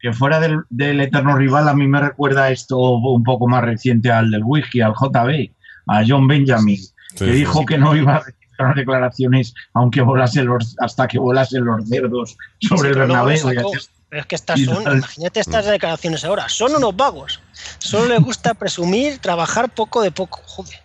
[0.00, 4.10] Que fuera del, del eterno rival, a mí me recuerda esto un poco más reciente
[4.10, 5.50] al del whisky, al JB,
[5.86, 6.78] a John Benjamin,
[7.16, 7.66] que sí, dijo sí.
[7.66, 8.24] que no iba a
[8.58, 13.36] las declaraciones aunque volase los, hasta que volasen los cerdos sobre el Bernabéu.
[13.38, 13.72] sacó.
[14.08, 14.98] Pero es que estas son, tal.
[14.98, 17.40] imagínate estas declaraciones ahora, son unos vagos.
[17.78, 20.40] Solo les gusta presumir, trabajar poco de poco.
[20.46, 20.78] Joder.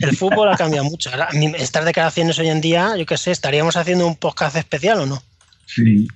[0.00, 1.10] El fútbol ha cambiado mucho.
[1.10, 1.28] Ahora,
[1.58, 5.22] estas declaraciones hoy en día, yo qué sé, estaríamos haciendo un podcast especial o no.
[5.66, 6.06] Sí,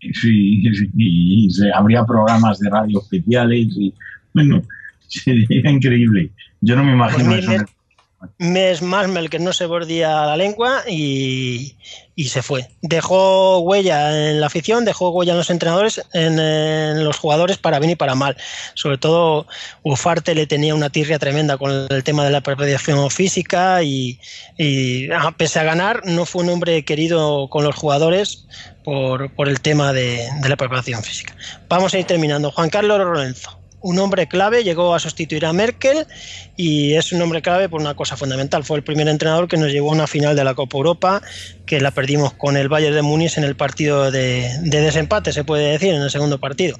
[0.00, 3.94] sí, sí, y se- habría programas de radio especiales y
[4.34, 4.62] bueno,
[5.08, 6.32] sería increíble.
[6.60, 7.64] Yo no me imagino Pues eso.
[8.38, 11.76] Mes Masmel que no se mordía la lengua y,
[12.14, 12.68] y se fue.
[12.80, 17.92] Dejó huella en la afición, dejó huella en los entrenadores, en, los jugadores para bien
[17.92, 18.36] y para mal.
[18.74, 19.46] Sobre todo
[19.82, 24.18] Ufarte le tenía una tirria tremenda con el tema de la preparación física y,
[25.36, 28.46] pese a ganar no fue un hombre querido con los jugadores
[28.82, 31.36] por, por el tema de, de la preparación física.
[31.68, 32.50] Vamos a ir terminando.
[32.50, 33.65] Juan Carlos Lorenzo.
[33.80, 36.06] Un hombre clave llegó a sustituir a Merkel
[36.56, 38.64] y es un hombre clave por una cosa fundamental.
[38.64, 41.22] Fue el primer entrenador que nos llevó a una final de la Copa Europa,
[41.66, 45.44] que la perdimos con el Bayern de Múnich en el partido de, de desempate, se
[45.44, 46.76] puede decir, en el segundo partido.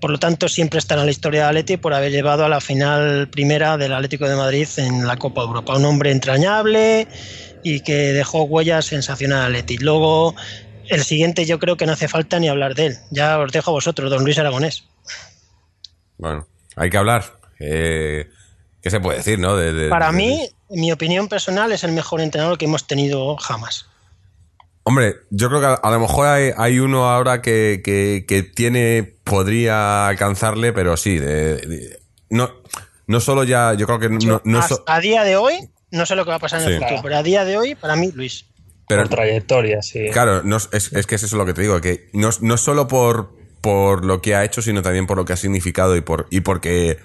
[0.00, 2.60] Por lo tanto, siempre estará en la historia de Atleti por haber llevado a la
[2.60, 5.76] final primera del Atlético de Madrid en la Copa Europa.
[5.76, 7.06] Un hombre entrañable
[7.62, 9.76] y que dejó huellas sensacionales a Atleti.
[9.76, 10.34] Luego,
[10.88, 12.96] el siguiente yo creo que no hace falta ni hablar de él.
[13.10, 14.84] Ya os dejo a vosotros, don Luis Aragonés.
[16.20, 17.24] Bueno, hay que hablar.
[17.58, 18.28] Eh,
[18.82, 19.56] ¿Qué se puede decir, no?
[19.56, 22.86] De- de- Para de- mí, en mi opinión personal, es el mejor entrenador que hemos
[22.86, 23.86] tenido jamás.
[24.82, 28.42] Hombre, yo creo que a, a lo mejor hay, hay uno ahora que, que- que
[28.42, 32.50] tiene, podría alcanzarle, pero sí, de- de- no,
[33.06, 36.16] no solo ya, yo creo que no, no so- a día de hoy, no sé
[36.16, 38.10] lo que va a pasar en el futuro, pero a día de hoy, para mí,
[38.14, 38.44] Luis.
[38.88, 40.08] pero, por trayectoria, sí.
[40.12, 42.88] Claro, no, es, es que es eso lo que te digo, que no, no solo
[42.88, 46.26] por, por lo que ha hecho, sino también por lo que ha significado y por
[46.30, 46.98] y porque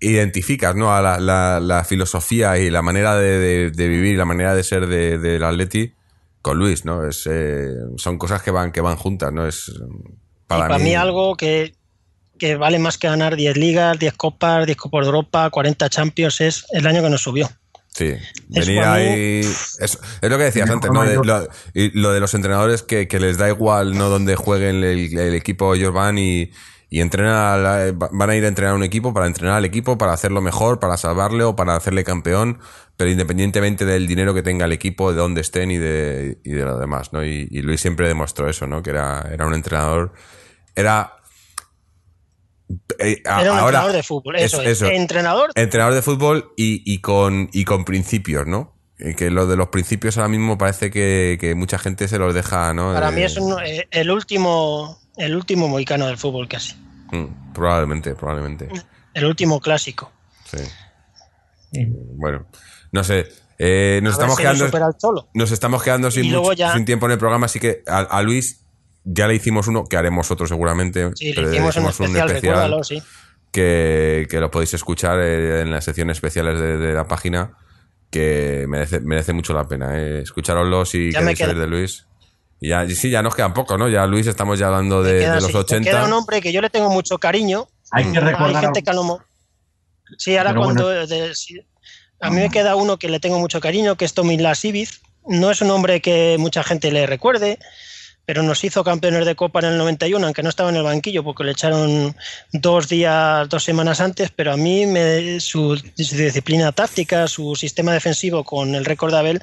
[0.00, 0.94] identificas ¿no?
[0.94, 4.54] a la, la- la filosofía y la manera de, de- de vivir y la manera
[4.54, 5.92] de ser de- del Atleti
[6.42, 7.06] con Luis, ¿no?
[7.06, 9.46] Es, eh, son cosas que van, que van juntas, ¿no?
[9.46, 9.70] Es
[10.46, 11.74] para, y para mí, algo que,
[12.38, 16.40] que vale más que ganar 10 ligas, 10 copas, 10 copas de Europa, 40 Champions,
[16.40, 17.50] es el año que nos subió.
[18.00, 18.14] Sí,
[18.48, 19.40] venir ahí.
[19.40, 21.00] Es, es lo que decías antes, ¿no?
[21.10, 24.82] De- lo, y lo de los entrenadores que, que les da igual no donde jueguen
[24.82, 26.50] el, el equipo, ellos van y,
[26.88, 29.64] y entrenan a la- van a ir a entrenar a un equipo para entrenar al
[29.64, 32.58] equipo, para hacerlo mejor, para salvarle o para hacerle campeón,
[32.96, 36.64] pero independientemente del dinero que tenga el equipo, de dónde estén y de, y de
[36.64, 37.24] lo demás, ¿no?
[37.24, 38.82] Y, y Luis siempre demostró eso, ¿no?
[38.82, 40.12] Que era, era un entrenador.
[40.74, 41.14] Era
[43.00, 44.92] eh, a- Era un ahora, entrenador de fútbol, eso, eso, es.
[44.92, 48.76] Entrenador, entrenador de fútbol y, y con, y con principios, ¿no?
[48.98, 52.34] Y que lo de los principios ahora mismo parece que, que mucha gente se los
[52.34, 52.92] deja, ¿no?
[52.92, 56.74] para Eh, mí es un- eh, el último el último mohicano del fútbol casi.
[57.12, 58.68] mm, probablemente, probablemente.
[59.14, 60.12] El último clásico.
[60.44, 60.58] Sí.
[62.16, 62.46] Bueno,
[62.92, 63.26] no sé.
[63.58, 64.70] eh, nos A estamos quedando.
[65.34, 67.82] Nos estamos quedando sin, Y luego mucho- ya- sin tiempo en el programa, así que
[67.86, 68.64] a, a Luis
[69.12, 71.10] ya le hicimos uno, que haremos otro seguramente.
[71.14, 73.02] Sí, pero le hicimos un especial, recuérdalo, sí.
[73.52, 77.56] que, que lo podéis escuchar eh, en las secciones especiales de, de la página,
[78.10, 79.98] que merece, merece mucho la pena.
[79.98, 80.20] Eh.
[80.22, 82.06] Escuchároslo si Ya queréis saber queda- de Luis.
[82.62, 83.88] Y ya, sí, ya nos quedan poco, ¿no?
[83.88, 85.52] Ya Luis, estamos ya hablando de, Queda de los.
[85.54, 85.90] Me 80.
[85.90, 87.66] Queda un hombre que yo le tengo mucho cariño.
[87.90, 88.62] Hay que Hay recordar.
[88.64, 89.22] gente que a lo mo-
[90.18, 90.88] Sí, ahora Pero cuando...
[91.06, 91.58] de- sí.
[92.20, 95.00] A mí me queda uno que le tengo mucho cariño, que es Tomislav Ibiz.
[95.26, 97.58] No es un hombre que mucha gente le recuerde,
[98.30, 101.24] pero nos hizo campeones de Copa en el 91, aunque no estaba en el banquillo
[101.24, 102.14] porque le echaron
[102.52, 108.44] dos días, dos semanas antes, pero a mí me- su, disciplina táctica, su sistema defensivo
[108.44, 109.42] con el récord de Abel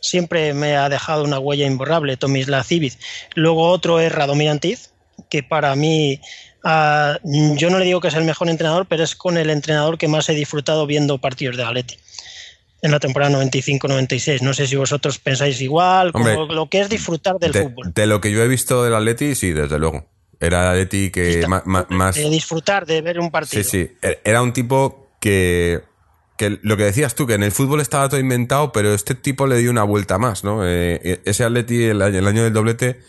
[0.00, 2.98] siempre me ha dejado una huella imborrable, Tomislav Ibiz.
[3.34, 4.90] Luego otro es Radomir Antiz,
[5.28, 6.20] que para mí,
[6.62, 9.98] ah, yo no le digo que es el mejor entrenador, pero es con el entrenador
[9.98, 11.96] que más he disfrutado viendo partidos de Atleti
[12.82, 14.40] en la temporada 95-96.
[14.42, 17.92] No sé si vosotros pensáis igual, como lo que es disfrutar del de, fútbol.
[17.94, 20.06] de lo que yo he visto del Atleti, sí, desde luego.
[20.40, 21.44] Era el Atleti que
[21.88, 22.14] más...
[22.14, 23.62] De disfrutar de ver un partido.
[23.64, 23.90] Sí, sí.
[24.02, 25.80] E- Era un tipo que,
[26.36, 29.48] que lo que decías tú, que en el fútbol estaba todo inventado, pero este tipo
[29.48, 30.60] le dio una vuelta más, ¿no?
[30.64, 33.00] Eh, ese Atleti, el año, el año del doblete,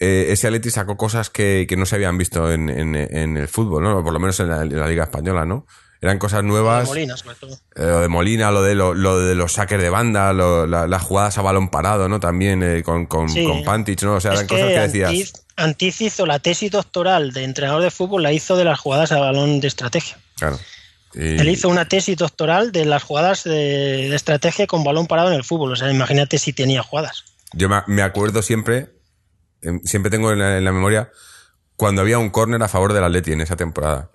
[0.00, 3.46] eh, ese Atleti sacó cosas que, que no se habían visto en, en- en el
[3.46, 4.02] fútbol, ¿no?
[4.02, 5.66] Por lo menos en la, en la Liga Española, ¿no?
[6.02, 6.86] Eran cosas De nuevas.
[6.88, 7.52] Molina, sobre todo.
[7.54, 10.86] Eh, lo de Molina, lo de, lo, lo de los saques de banda, lo- la-
[10.88, 12.18] las jugadas a balón parado, ¿no?
[12.20, 13.44] También eh, con, con, Sí.
[13.46, 14.16] con Pantich, ¿no?
[14.16, 15.08] O sea, Es eran cosas que decías.
[15.10, 19.12] Antiz, Antiz hizo la tesis doctoral de entrenador de fútbol, la hizo de las jugadas
[19.12, 20.18] a balón de estrategia.
[20.36, 20.58] Claro.
[21.14, 25.28] Y- Él hizo una tesis doctoral de las jugadas de, de estrategia con balón parado
[25.28, 25.70] en el fútbol.
[25.72, 27.22] O sea, imagínate si tenía jugadas.
[27.52, 28.88] Yo me, me acuerdo siempre,
[29.60, 31.10] em, siempre tengo en la, en la memoria,
[31.76, 34.10] cuando había un córner a favor del Atleti en esa temporada.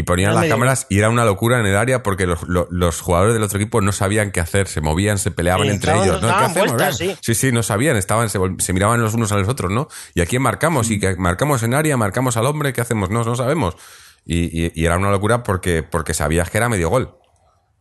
[0.00, 3.00] Y ponían las cámaras y era una locura en el área porque los, lo- los
[3.00, 6.22] jugadores del otro equipo no sabían qué hacer, se movían, se peleaban Sí, entre ellos.
[6.22, 6.28] ¿no?
[6.28, 6.68] ¿Qué hacemos?
[6.72, 7.34] vueltas, sí.
[7.34, 9.88] sí, no sabían, estaban, se, miraban los unos a los otros, ¿no?
[10.14, 10.90] ¿Y a quién marcamos?
[10.90, 11.96] ¿Y que marcamos en área?
[11.96, 12.72] ¿Marcamos al hombre?
[12.72, 13.10] ¿Qué hacemos?
[13.10, 13.76] No, no sabemos.
[14.24, 17.16] Y, y- y era una locura porque, porque sabías que era medio gol.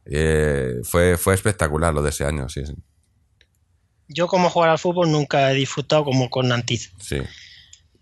[0.06, 2.74] Eh, fue, fue espectacular lo de ese año, sí, sí.
[4.08, 6.92] Yo como jugar al fútbol nunca he disfrutado como con Antiz.
[7.00, 7.22] sí.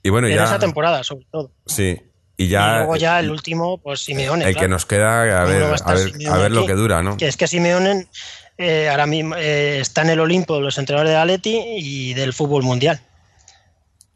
[0.04, 0.46] Y bueno, En ya.
[0.46, 1.52] esa temporada, sobre todo.
[1.66, 2.00] Sí.
[2.40, 2.74] Y ya.
[2.74, 4.46] y luego ya el último, pues Simeone.
[4.46, 4.66] El claro.
[4.66, 7.18] que nos queda, a ¿Cómo ver, a ver, Simeone a ver lo que dura, ¿no?
[7.18, 8.08] Que es que Simeone
[8.60, 12.34] eh, ahora mismo eh, está en el Olimpo de los entrenadores de Atleti y del
[12.34, 13.02] fútbol mundial.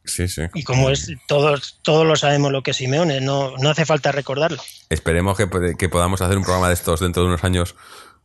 [0.03, 0.41] Sí, sí.
[0.55, 4.11] Y como es, todos, todos lo sabemos lo que es Simeone, no, no hace falta
[4.11, 4.61] recordarlo.
[4.89, 7.75] Esperemos que, que podamos hacer un programa de estos dentro de unos años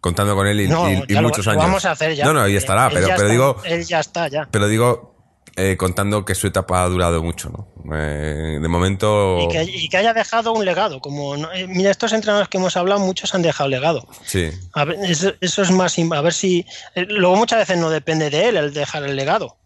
[0.01, 1.65] contando con él y, No, y- y lo- muchos lo años.
[1.65, 2.25] vamos a hacer ya.
[2.25, 4.49] No, no, y estará, pero, pero está- digo, Él ya está, ya.
[4.51, 5.16] pero digo
[5.57, 7.95] eh, contando que su etapa ha durado mucho, ¿no?
[7.97, 11.01] Eh, de momento, Y que, y que haya dejado un legado.
[11.01, 14.07] Como no- eh, mira, estos entrenadores que hemos hablado, muchos han dejado legado.
[14.25, 15.97] sí, A ver, eso, eso es más.
[15.99, 16.67] A ver si.
[16.95, 19.57] luego muchas veces no depende de él el dejar el legado.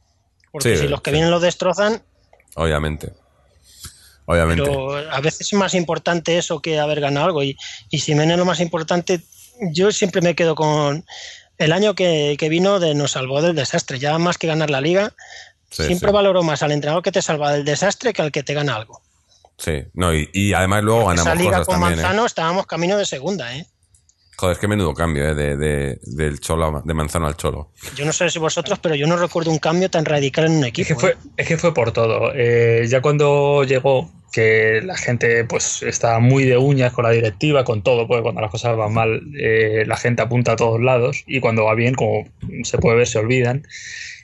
[0.53, 1.15] Porque Sí, si los que sí.
[1.15, 2.03] vienen lo destrozan,
[2.57, 3.13] obviamente.
[4.27, 4.63] Obviamente.
[4.63, 7.43] pero a veces es más importante eso que haber ganado algo.
[7.43, 7.57] Y,
[7.91, 9.21] y Simeone lo más importante,
[9.73, 11.05] yo siempre me quedo con
[11.59, 13.99] el año que, que vino de nos salvó del desastre.
[13.99, 15.15] Ya más que ganar la liga,
[15.71, 16.15] Sí, siempre sí.
[16.15, 19.03] valoro más al entrenador que te salva del desastre que al que te gana algo.
[19.57, 22.03] Sí, no, y, y además luego ganamos Esa liga cosas con también, ¿eh?
[22.03, 23.67] Manzano estábamos camino de segunda, ¿eh?
[24.37, 25.35] Joder, es que menudo cambio, ¿eh?
[25.35, 27.73] De, de- del cholo, de manzano al cholo.
[27.95, 30.63] Yo no sé si vosotros, pero yo no recuerdo un cambio tan radical en un
[30.65, 30.89] Es equipo.
[30.89, 31.17] que fue, ¿eh?
[31.37, 32.33] es que fue por todo.
[32.35, 37.65] Eh, ya cuando llegó, que la gente pues estaba muy de uñas con la directiva,
[37.65, 41.23] con todo, porque cuando las cosas van mal, eh, la gente apunta a todos lados
[41.27, 42.27] y cuando va bien, como
[42.63, 43.67] se puede ver, se olvidan.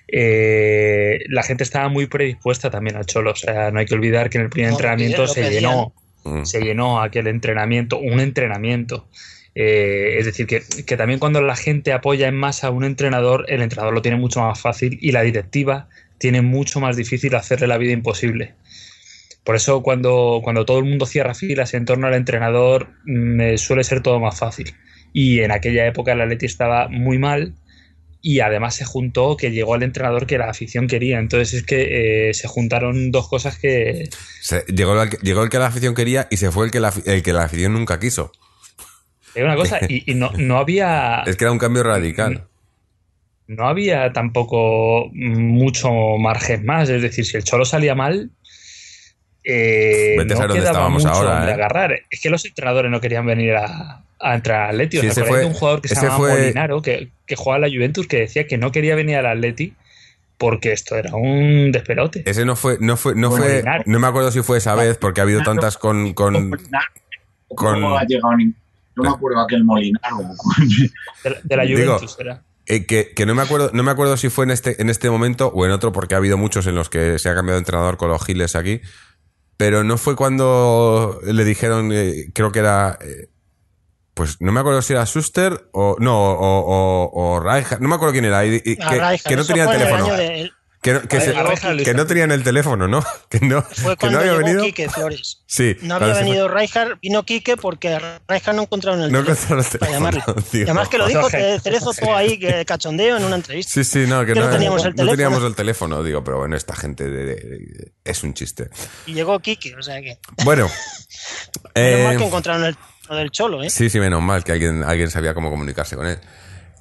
[0.08, 3.32] Eh, la gente estaba muy predispuesta también al Cholo.
[3.32, 5.62] O sea, no hay que olvidar que en el primer No, entrenamiento se pedían.
[5.62, 5.92] llenó
[6.26, 6.44] Mm.
[6.44, 9.08] se llenó aquel entrenamiento, un entrenamiento.
[9.54, 13.46] Eh, es decir, que, que también cuando la gente apoya en masa a un entrenador,
[13.48, 15.88] el entrenador lo tiene mucho más fácil y la directiva
[16.18, 18.54] tiene mucho más difícil hacerle la vida imposible.
[19.44, 23.58] Por eso cuando, cuando todo el mundo cierra filas en torno al entrenador, mm, eh,
[23.58, 24.74] suele ser todo más fácil.
[25.12, 27.54] Y en aquella época el Atleti estaba muy mal
[28.28, 31.20] y además se juntó que llegó el entrenador que la afición quería.
[31.20, 34.08] Entonces es que eh, se juntaron dos cosas que,
[34.40, 36.80] Se- llegó, el, que- llegó el que la afición quería y se fue el que
[36.80, 38.32] la, el que la afición nunca quiso.
[39.36, 42.48] Hay una cosa, y, y no, no había Es que era un cambio radical.
[43.46, 45.88] no había tampoco mucho
[46.18, 46.88] margen más.
[46.88, 48.32] Es decir, si el Cholo salía mal,
[49.44, 51.54] eh, Vete a no dónde quedaba estábamos mucho ahora, donde ¿eh?
[51.54, 52.00] agarrar.
[52.10, 54.96] Es que los entrenadores no querían venir a, a entrar al Atleti.
[54.98, 57.10] ¿Os Sí, ese acordáis fue- de un jugador que se ese llama fue- Molinaro, que,
[57.26, 59.74] que jugaba en la Juventus, que decía que no quería venir al Atleti
[60.38, 62.22] porque esto era un despelote.
[62.26, 63.82] Ese no fue, no fue, no fue, Molinaro.
[63.86, 65.60] no me acuerdo si fue esa vez, porque ha habido Molinaro.
[65.60, 66.50] tantas con, con,
[67.54, 68.52] con- No ha llegado ni-
[68.96, 70.18] No me acuerdo aquel Molinaro.
[71.24, 72.42] De, la- de la Digo, Juventus era.
[72.68, 75.08] Eh, que, que no me acuerdo, no me acuerdo si fue en este, en este
[75.08, 77.60] momento o en otro, porque ha habido muchos en los que se ha cambiado de
[77.60, 78.80] entrenador con los giles aquí.
[79.56, 82.98] Pero no fue cuando le dijeron, eh, creo que era.
[83.00, 83.28] eh,
[84.16, 85.96] pues no me acuerdo si era Schuster o.
[86.00, 88.44] No, o, o, o Rijkaard, no me acuerdo quién era.
[88.46, 90.16] y- y A que, Rijkaard, que no en el teléfono.
[90.16, 90.50] de-
[90.82, 93.02] Que, no- que, se- no tenían el teléfono, ¿no?
[93.28, 94.62] Que no, fue que no cuando había llegó venido.
[94.64, 95.42] Quique Flores.
[95.46, 95.74] Sí.
[95.82, 97.98] No cuando había venido Rijkaard, vino Quique porque
[98.28, 99.60] Rijkaard no encontraron el No teléfono.
[99.60, 100.20] encontraron el para llamarle.
[100.20, 100.60] teléfono, tío.
[100.60, 103.72] Y además que lo dijo Ojo, eh, Cerezo todo ahí, que cachondeo en una entrevista.
[103.72, 105.16] Sí, sí, no, que, Que no, no teníamos el no teléfono.
[105.16, 108.70] teníamos el teléfono, digo, pero bueno, esta gente de- de- es un chiste.
[109.06, 110.18] Y llegó Quique, o sea que.
[110.44, 110.70] Bueno.
[111.74, 112.76] Menos eh, mal que encontraron el
[113.08, 113.70] lo del Cholo, ¿eh?
[113.70, 116.18] Sí, sí, menos mal que alguien, alguien sabía cómo comunicarse con él.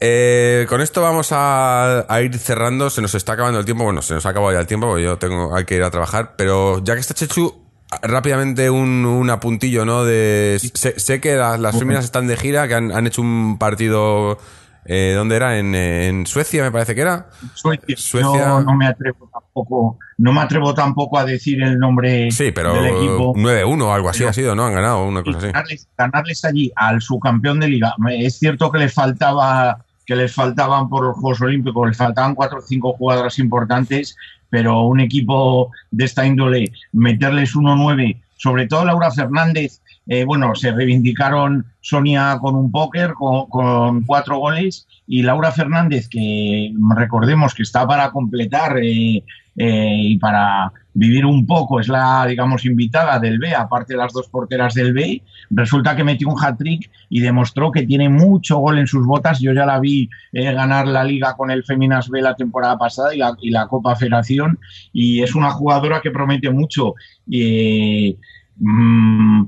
[0.02, 2.90] Eh, con esto vamos a, a ir cerrando.
[2.90, 3.84] Se nos está acabando el tiempo.
[3.84, 5.92] Bueno, se nos ha acabado ya el tiempo porque yo tengo, hay que ir a
[5.92, 6.36] trabajar.
[6.36, 7.64] Pero ya que está Chechu,
[8.02, 10.04] rápidamente un, un apuntillo, ¿no?
[10.04, 13.58] De, sé, sé que las, las féminas están de gira, que han, han hecho un
[13.58, 14.38] partido.
[14.86, 15.58] Eh, ¿Dónde era?
[15.58, 17.28] En, eh, en Suecia, me parece que era.
[17.56, 17.96] Suecia.
[17.98, 18.38] Suecia.
[18.40, 22.74] Yo no me atrevo tampoco, no me atrevo tampoco a decir el nombre Sí, pero
[22.76, 23.34] del equipo.
[23.36, 24.66] 9-1 o algo así Pero- ha sido, ¿no?
[24.66, 25.48] Han ganado una cosa así.
[25.48, 27.96] ganarles, ganarles allí al subcampeón de liga.
[28.12, 32.60] Es cierto que les faltaba que les faltaban por los Juegos Olímpicos, les faltaban cuatro
[32.60, 34.16] o cinco jugadoras importantes,
[34.52, 40.72] pero un equipo de esta índole, meterles 1-9, sobre todo Laura Fernández, eh, bueno, se
[40.72, 47.88] reivindicaron Sonia con un póker, con, cuatro goles, y Laura Fernández, que recordemos que está
[47.88, 49.24] para completar eh,
[49.58, 54.12] eh, y para vivir un poco, es la, digamos, invitada del B, aparte de las
[54.12, 58.80] dos porteras del B, resulta que metió un hat-trick y demostró que tiene mucho gol
[58.80, 59.40] en sus botas.
[59.40, 63.12] Yo ya la vi eh, ganar la liga con el Feminas B la temporada pasada
[63.14, 64.60] y la, Copa Federación
[64.92, 66.94] y es una jugadora que promete mucho.
[67.28, 68.18] Y,
[68.58, 69.44] mm,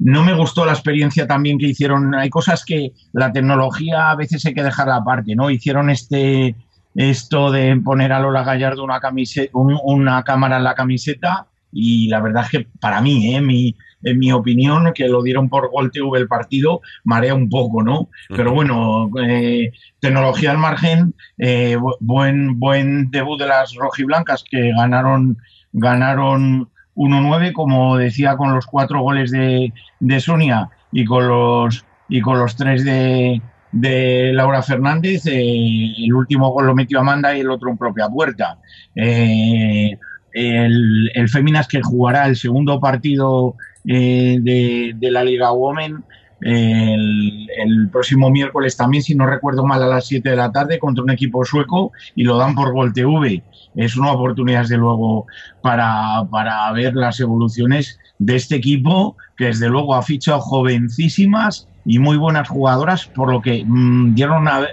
[0.00, 2.14] no me gustó la experiencia también que hicieron.
[2.14, 5.50] Hay cosas que la tecnología a veces hay que dejarla aparte, ¿no?
[5.50, 6.56] Hicieron este
[6.96, 12.20] esto de poner a Lola Gallardo una camiseta, una cámara en la camiseta y la
[12.20, 13.40] verdad es que para mí, ¿eh?
[13.40, 17.82] mi, en mi opinión, que lo dieron por Gol TV el partido, marea un poco,
[17.84, 18.08] ¿no?
[18.36, 19.70] Pero bueno, eh,
[20.00, 25.36] tecnología al margen, eh, bu- buen, buen debut de las rojiblancas que ganaron,
[25.72, 32.20] ganaron 1-9, como decía, con los cuatro goles de, de Sonia y con los, y
[32.20, 33.40] con los tres de,
[33.72, 35.26] de Laura Fernández.
[35.26, 38.58] eh, el último gol lo metió Amanda y el otro en propia puerta.
[38.94, 39.96] Eh,
[40.32, 43.56] el, el Féminas que jugará el segundo partido
[43.86, 46.04] eh, de, de la Liga Women
[46.40, 51.04] el, próximo miércoles también, si no recuerdo mal, a las 7 de la tarde contra
[51.04, 53.44] un equipo sueco y lo dan por Gol TV.
[53.74, 55.26] Es una oportunidad, desde luego,
[55.60, 61.98] para, para ver las evoluciones de este equipo que, desde luego, ha fichado jovencísimas y
[61.98, 64.66] muy buenas jugadoras, por lo que mm, dieron a-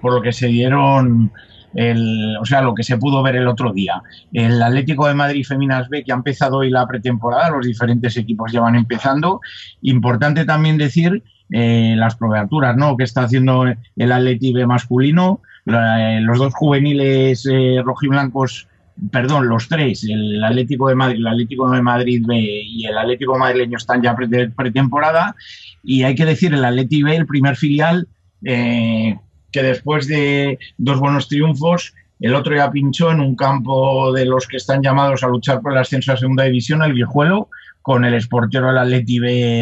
[0.00, 1.32] por lo que se dieron
[1.74, 4.02] el, o sea, lo que se pudo ver el otro día.
[4.32, 8.52] El Atlético de Madrid Feminas B, que ha empezado hoy la pretemporada, los diferentes equipos
[8.52, 9.40] llevan empezando.
[9.82, 12.96] Importante también decir eh, las proveaturas, ¿no?
[12.96, 18.68] Que está haciendo el Atleti B masculino, eh, los dos juveniles eh, rojiblancos,
[19.10, 23.38] perdón, los tres, el Atlético de Madrid, el Atlético de Madrid B y el Atlético
[23.38, 25.34] madrileño están ya pre- pretemporada.
[25.82, 28.06] Y hay que decir, el Atleti B, el primer filial,
[28.44, 29.16] eh,
[29.52, 34.46] que después de dos buenos triunfos, el otro ya pinchó en un campo de los
[34.46, 37.48] que están llamados a luchar por el ascenso a segunda división, el Guijuelo,
[37.82, 39.18] con el exportero del Atleti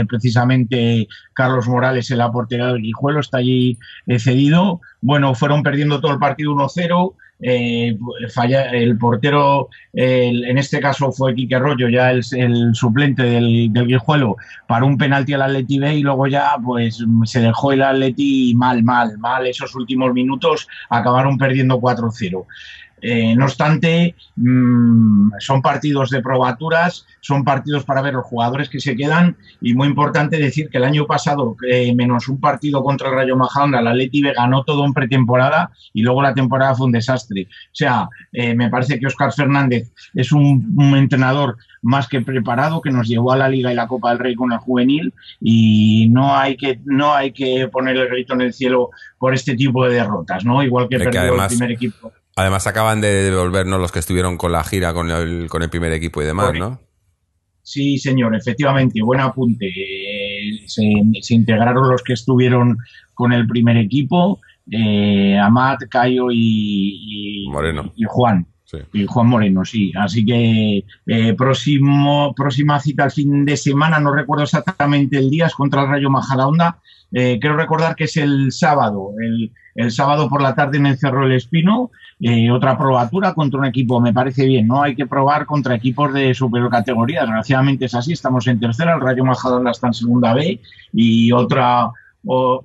[0.06, 4.82] precisamente Carlos Morales en la del Guijuelo, está allí eh, cedido.
[5.00, 7.14] Bueno, fueron perdiendo todo el partido 1-0.
[7.42, 7.96] Eh,
[8.32, 13.72] falla, el portero, el- en este caso fue Quique Rollo, ya el, el suplente del,
[13.72, 14.36] del Guijuelo,
[14.66, 18.82] para un penalti al Atleti B y luego ya pues se dejó el Atleti mal,
[18.82, 19.46] mal, mal.
[19.46, 22.46] Esos últimos minutos acabaron perdiendo 4-0.
[23.02, 28.80] Eh, no obstante, mm, son partidos de probaturas, son partidos para ver los jugadores que
[28.80, 33.08] se quedan y muy importante decir que el año pasado, eh, menos un partido contra
[33.08, 36.86] el Rayo Majadahonda, la Atleti B ganó todo en pretemporada y luego la temporada fue
[36.86, 37.48] un desastre.
[37.50, 42.80] O sea, eh, me parece que Óscar Fernández es un, un entrenador más que preparado
[42.80, 46.08] que nos llevó a la Liga y la Copa del Rey con el juvenil y
[46.10, 49.86] no hay que no hay que poner el grito en el cielo por este tipo
[49.86, 50.62] de derrotas, ¿no?
[50.62, 52.12] Igual que que perdió además- el primer equipo.
[52.40, 55.92] Además acaban de devolvernos los que estuvieron con la gira con el, con el primer
[55.92, 56.80] equipo y demás, ¿no?
[57.62, 59.66] Sí, señor, efectivamente, buen apunte.
[59.68, 60.82] Eh, se,
[61.20, 62.78] se integraron los que estuvieron
[63.14, 64.40] con el primer equipo,
[64.70, 67.92] eh, Amat, Cayo y, y- Moreno.
[67.94, 68.46] y Juan.
[68.64, 68.78] Sí.
[68.92, 69.92] Y Juan Moreno, sí.
[69.96, 75.46] Así que eh, próximo, próxima cita el fin de semana, no recuerdo exactamente el día,
[75.46, 76.78] es contra el Rayo Majadahonda.
[77.12, 80.98] Eh, quiero recordar que es el sábado, el, el sábado por la tarde en el
[80.98, 81.90] Cerro del Espino.
[82.22, 84.82] Eh, otra probatura contra un equipo, me parece bien, ¿no?
[84.82, 87.22] Hay que probar contra equipos de superior categoría.
[87.22, 90.60] Desgraciadamente es así, estamos en tercera, el Rayo Majadahonda está en segunda B
[90.92, 91.90] y otra.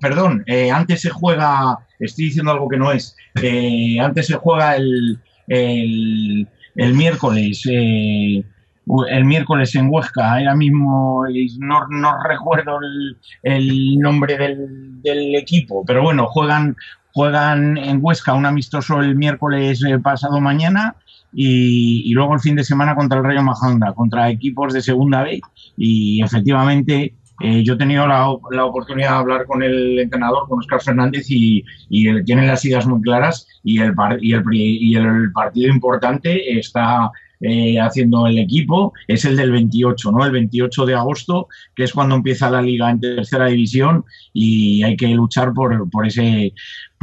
[0.01, 4.75] perdón, eh, antes se juega, estoy diciendo algo que no es, eh, antes se juega
[4.75, 11.23] el, el, el miércoles, el miércoles en Huesca, ahora mismo
[11.59, 16.75] no, no recuerdo el, el nombre del, del equipo, pero bueno, juegan,
[17.15, 20.97] juegan en Huesca un amistoso el miércoles eh, pasado mañana
[21.33, 25.39] y, luego el fin de semana contra el Rayo Majadahonda, contra equipos de segunda B
[25.77, 30.47] y efectivamente eh, yo he tenido la, op- la oportunidad de hablar con el entrenador,
[30.47, 34.95] con Oscar Fernández, y, y las ideas muy claras y el, par- y el, y
[34.95, 37.11] el partido importante está
[37.41, 40.25] eh, haciendo el equipo, es el del 28, ¿no?
[40.25, 44.95] El 28 de agosto, que es cuando empieza la liga en tercera división y hay
[44.95, 46.53] que luchar por, por ese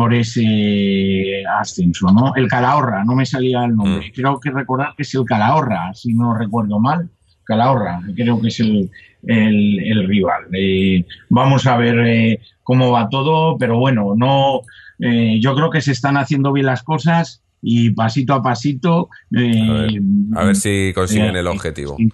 [0.02, 2.34] por ese ascenso, ¿no?
[2.34, 4.08] El Calahorra, no me salía el nombre.
[4.08, 4.12] Mm.
[4.12, 7.08] Creo que recordar que es el Calahorra, si no recuerdo mal.
[7.44, 8.90] Calahorra, creo que es el,
[9.28, 10.42] el, el rival.
[10.52, 14.62] Eh, vamos a ver eh, cómo va todo, pero bueno, no,
[14.98, 19.08] eh, yo creo que se están haciendo bien las cosas y pasito a pasito.
[19.36, 20.00] eh,
[20.34, 21.94] A ver si consiguen eh, el objetivo.
[21.96, 22.12] sí,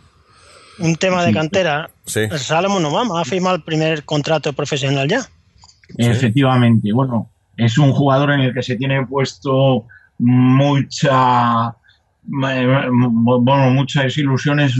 [0.78, 1.88] Un tema de cantera.
[2.04, 2.20] Sí.
[2.20, 5.20] El Salomón Obama ha firmado el primer contrato profesional ya.
[5.96, 9.84] Efectivamente, bueno, es un jugador en el que se tiene puesto
[10.18, 11.74] mucha
[12.30, 14.74] eh, bueno, muchas ilusiones,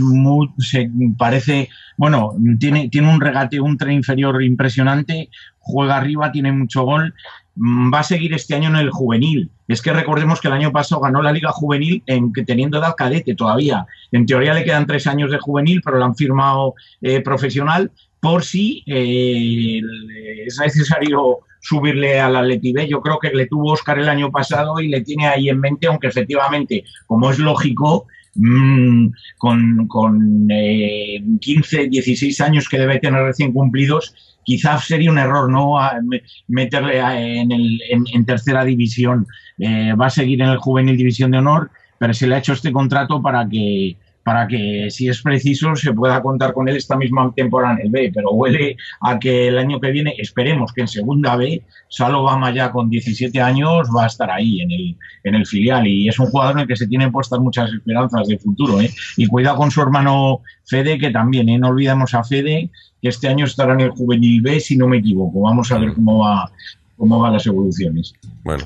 [0.59, 6.83] se parece, bueno, tiene, tiene un regate, un tren inferior impresionante, juega arriba, tiene mucho
[6.83, 7.15] gol,
[7.55, 9.49] mm, va a seguir este año en el juvenil.
[9.67, 13.35] Es que recordemos que el año pasado ganó la Liga Juvenil en, teniendo edad cadete
[13.35, 13.85] todavía.
[14.11, 18.43] En teoría le quedan tres años de juvenil, pero lo han firmado eh, profesional por
[18.43, 19.81] si eh,
[20.45, 22.87] es necesario subirle al Atleti B.
[22.87, 25.87] Yo creo que le tuvo Oscar el año pasado y le tiene ahí en mente,
[25.87, 33.23] aunque efectivamente, como es lógico, mm, con, con eh, 15, 16 años que debe tener
[33.23, 34.13] recién cumplidos,
[34.43, 35.73] quizás sería un error no
[36.47, 39.27] meterle en, el, en tercera división.
[39.59, 41.69] Eh, va a seguir en el juvenil división de honor,
[41.99, 43.97] pero se le ha hecho este contrato para que
[44.29, 47.89] para que si es preciso se pueda contar con él esta misma temporada en el
[47.89, 52.21] B, pero huele a que el año que viene, esperemos que en segunda B, Salo
[52.21, 56.07] Bama ya con 17 años va a estar ahí en el, en el filial y
[56.07, 58.79] es un jugador en el que se tienen puestas muchas esperanzas de futuro.
[58.79, 58.91] ¿eh?
[59.17, 61.57] Y cuidado con su hermano Fede, que también, ¿eh?
[61.57, 62.69] no olvidemos a Fede,
[63.01, 65.41] que este año estará en el juvenil B, si no me equivoco.
[65.41, 66.51] Vamos a ver cómo va
[66.97, 68.13] cómo van las evoluciones.
[68.43, 68.63] Bueno,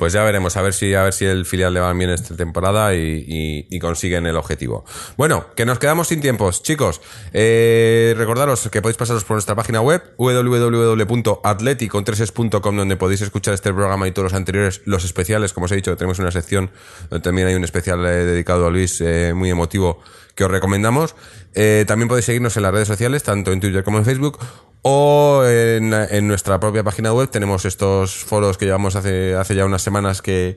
[0.00, 2.34] pues ya veremos, a ver si, a ver si el filial le va bien esta
[2.34, 4.84] temporada y, y- y consiguen el objetivo.
[5.16, 7.00] Bueno, que nos quedamos sin tiempos, chicos.
[7.32, 14.08] Eh, recordaros que podéis pasaros por nuestra página web www.atleticontreses.com donde podéis escuchar este programa
[14.08, 16.70] y todos los anteriores, los especiales, como os he dicho, tenemos una sección
[17.10, 20.00] donde también hay un especial eh, dedicado a Luis eh, muy emotivo
[20.34, 21.14] que os recomendamos.
[21.54, 24.38] Eh, también podéis seguirnos en las redes sociales, tanto en Twitter como en Facebook,
[24.82, 29.82] o en, nuestra propia página web tenemos estos foros que llevamos hace, hace ya unas
[29.82, 30.56] semanas que,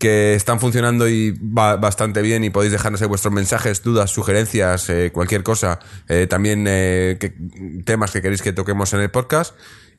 [0.00, 5.10] que están funcionando y va bastante bien y podéis dejarnos vuestros mensajes, dudas, sugerencias, eh,
[5.12, 7.18] cualquier cosa, eh, también eh,
[7.84, 9.54] temas que queréis que toquemos en el podcast.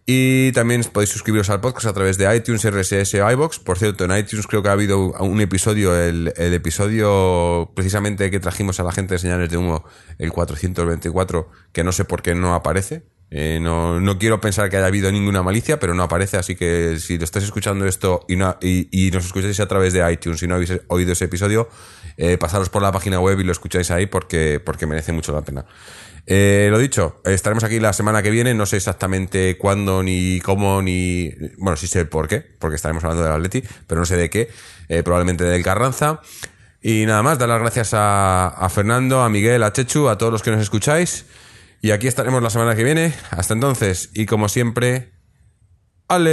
[0.07, 3.59] Y también podéis suscribiros al podcast a través de iTunes, RSS o iBox.
[3.59, 8.39] Por cierto, en iTunes creo que ha habido un episodio, el, el episodio precisamente que
[8.39, 9.85] trajimos a la gente de señales de humo,
[10.17, 13.03] el 424, que no sé por qué no aparece.
[13.33, 16.99] Eh, no, no quiero pensar que haya habido ninguna malicia, pero no aparece, así que
[16.99, 20.43] si lo estáis escuchando esto y, no, y, y nos escucháis a través de iTunes
[20.43, 21.69] y no habéis oído ese episodio,
[22.17, 25.43] eh, pasaros por la página web y lo escucháis ahí porque, porque merece mucho la
[25.43, 25.65] pena.
[26.27, 30.81] Eh, lo dicho, estaremos aquí la semana que viene, no sé exactamente cuándo, ni cómo,
[30.81, 31.31] ni...
[31.57, 34.49] Bueno, sí sé por qué, porque estaremos hablando del Atleti, pero no sé de qué,
[34.89, 36.19] eh, probablemente del Carranza.
[36.81, 40.33] Y nada más, dar las gracias a, a Fernando, a Miguel, a Chechu, a todos
[40.33, 41.25] los que nos escucháis.
[41.81, 43.13] Y aquí estaremos la semana que viene.
[43.31, 45.13] Hasta entonces, y como siempre,
[46.07, 46.31] Aleti.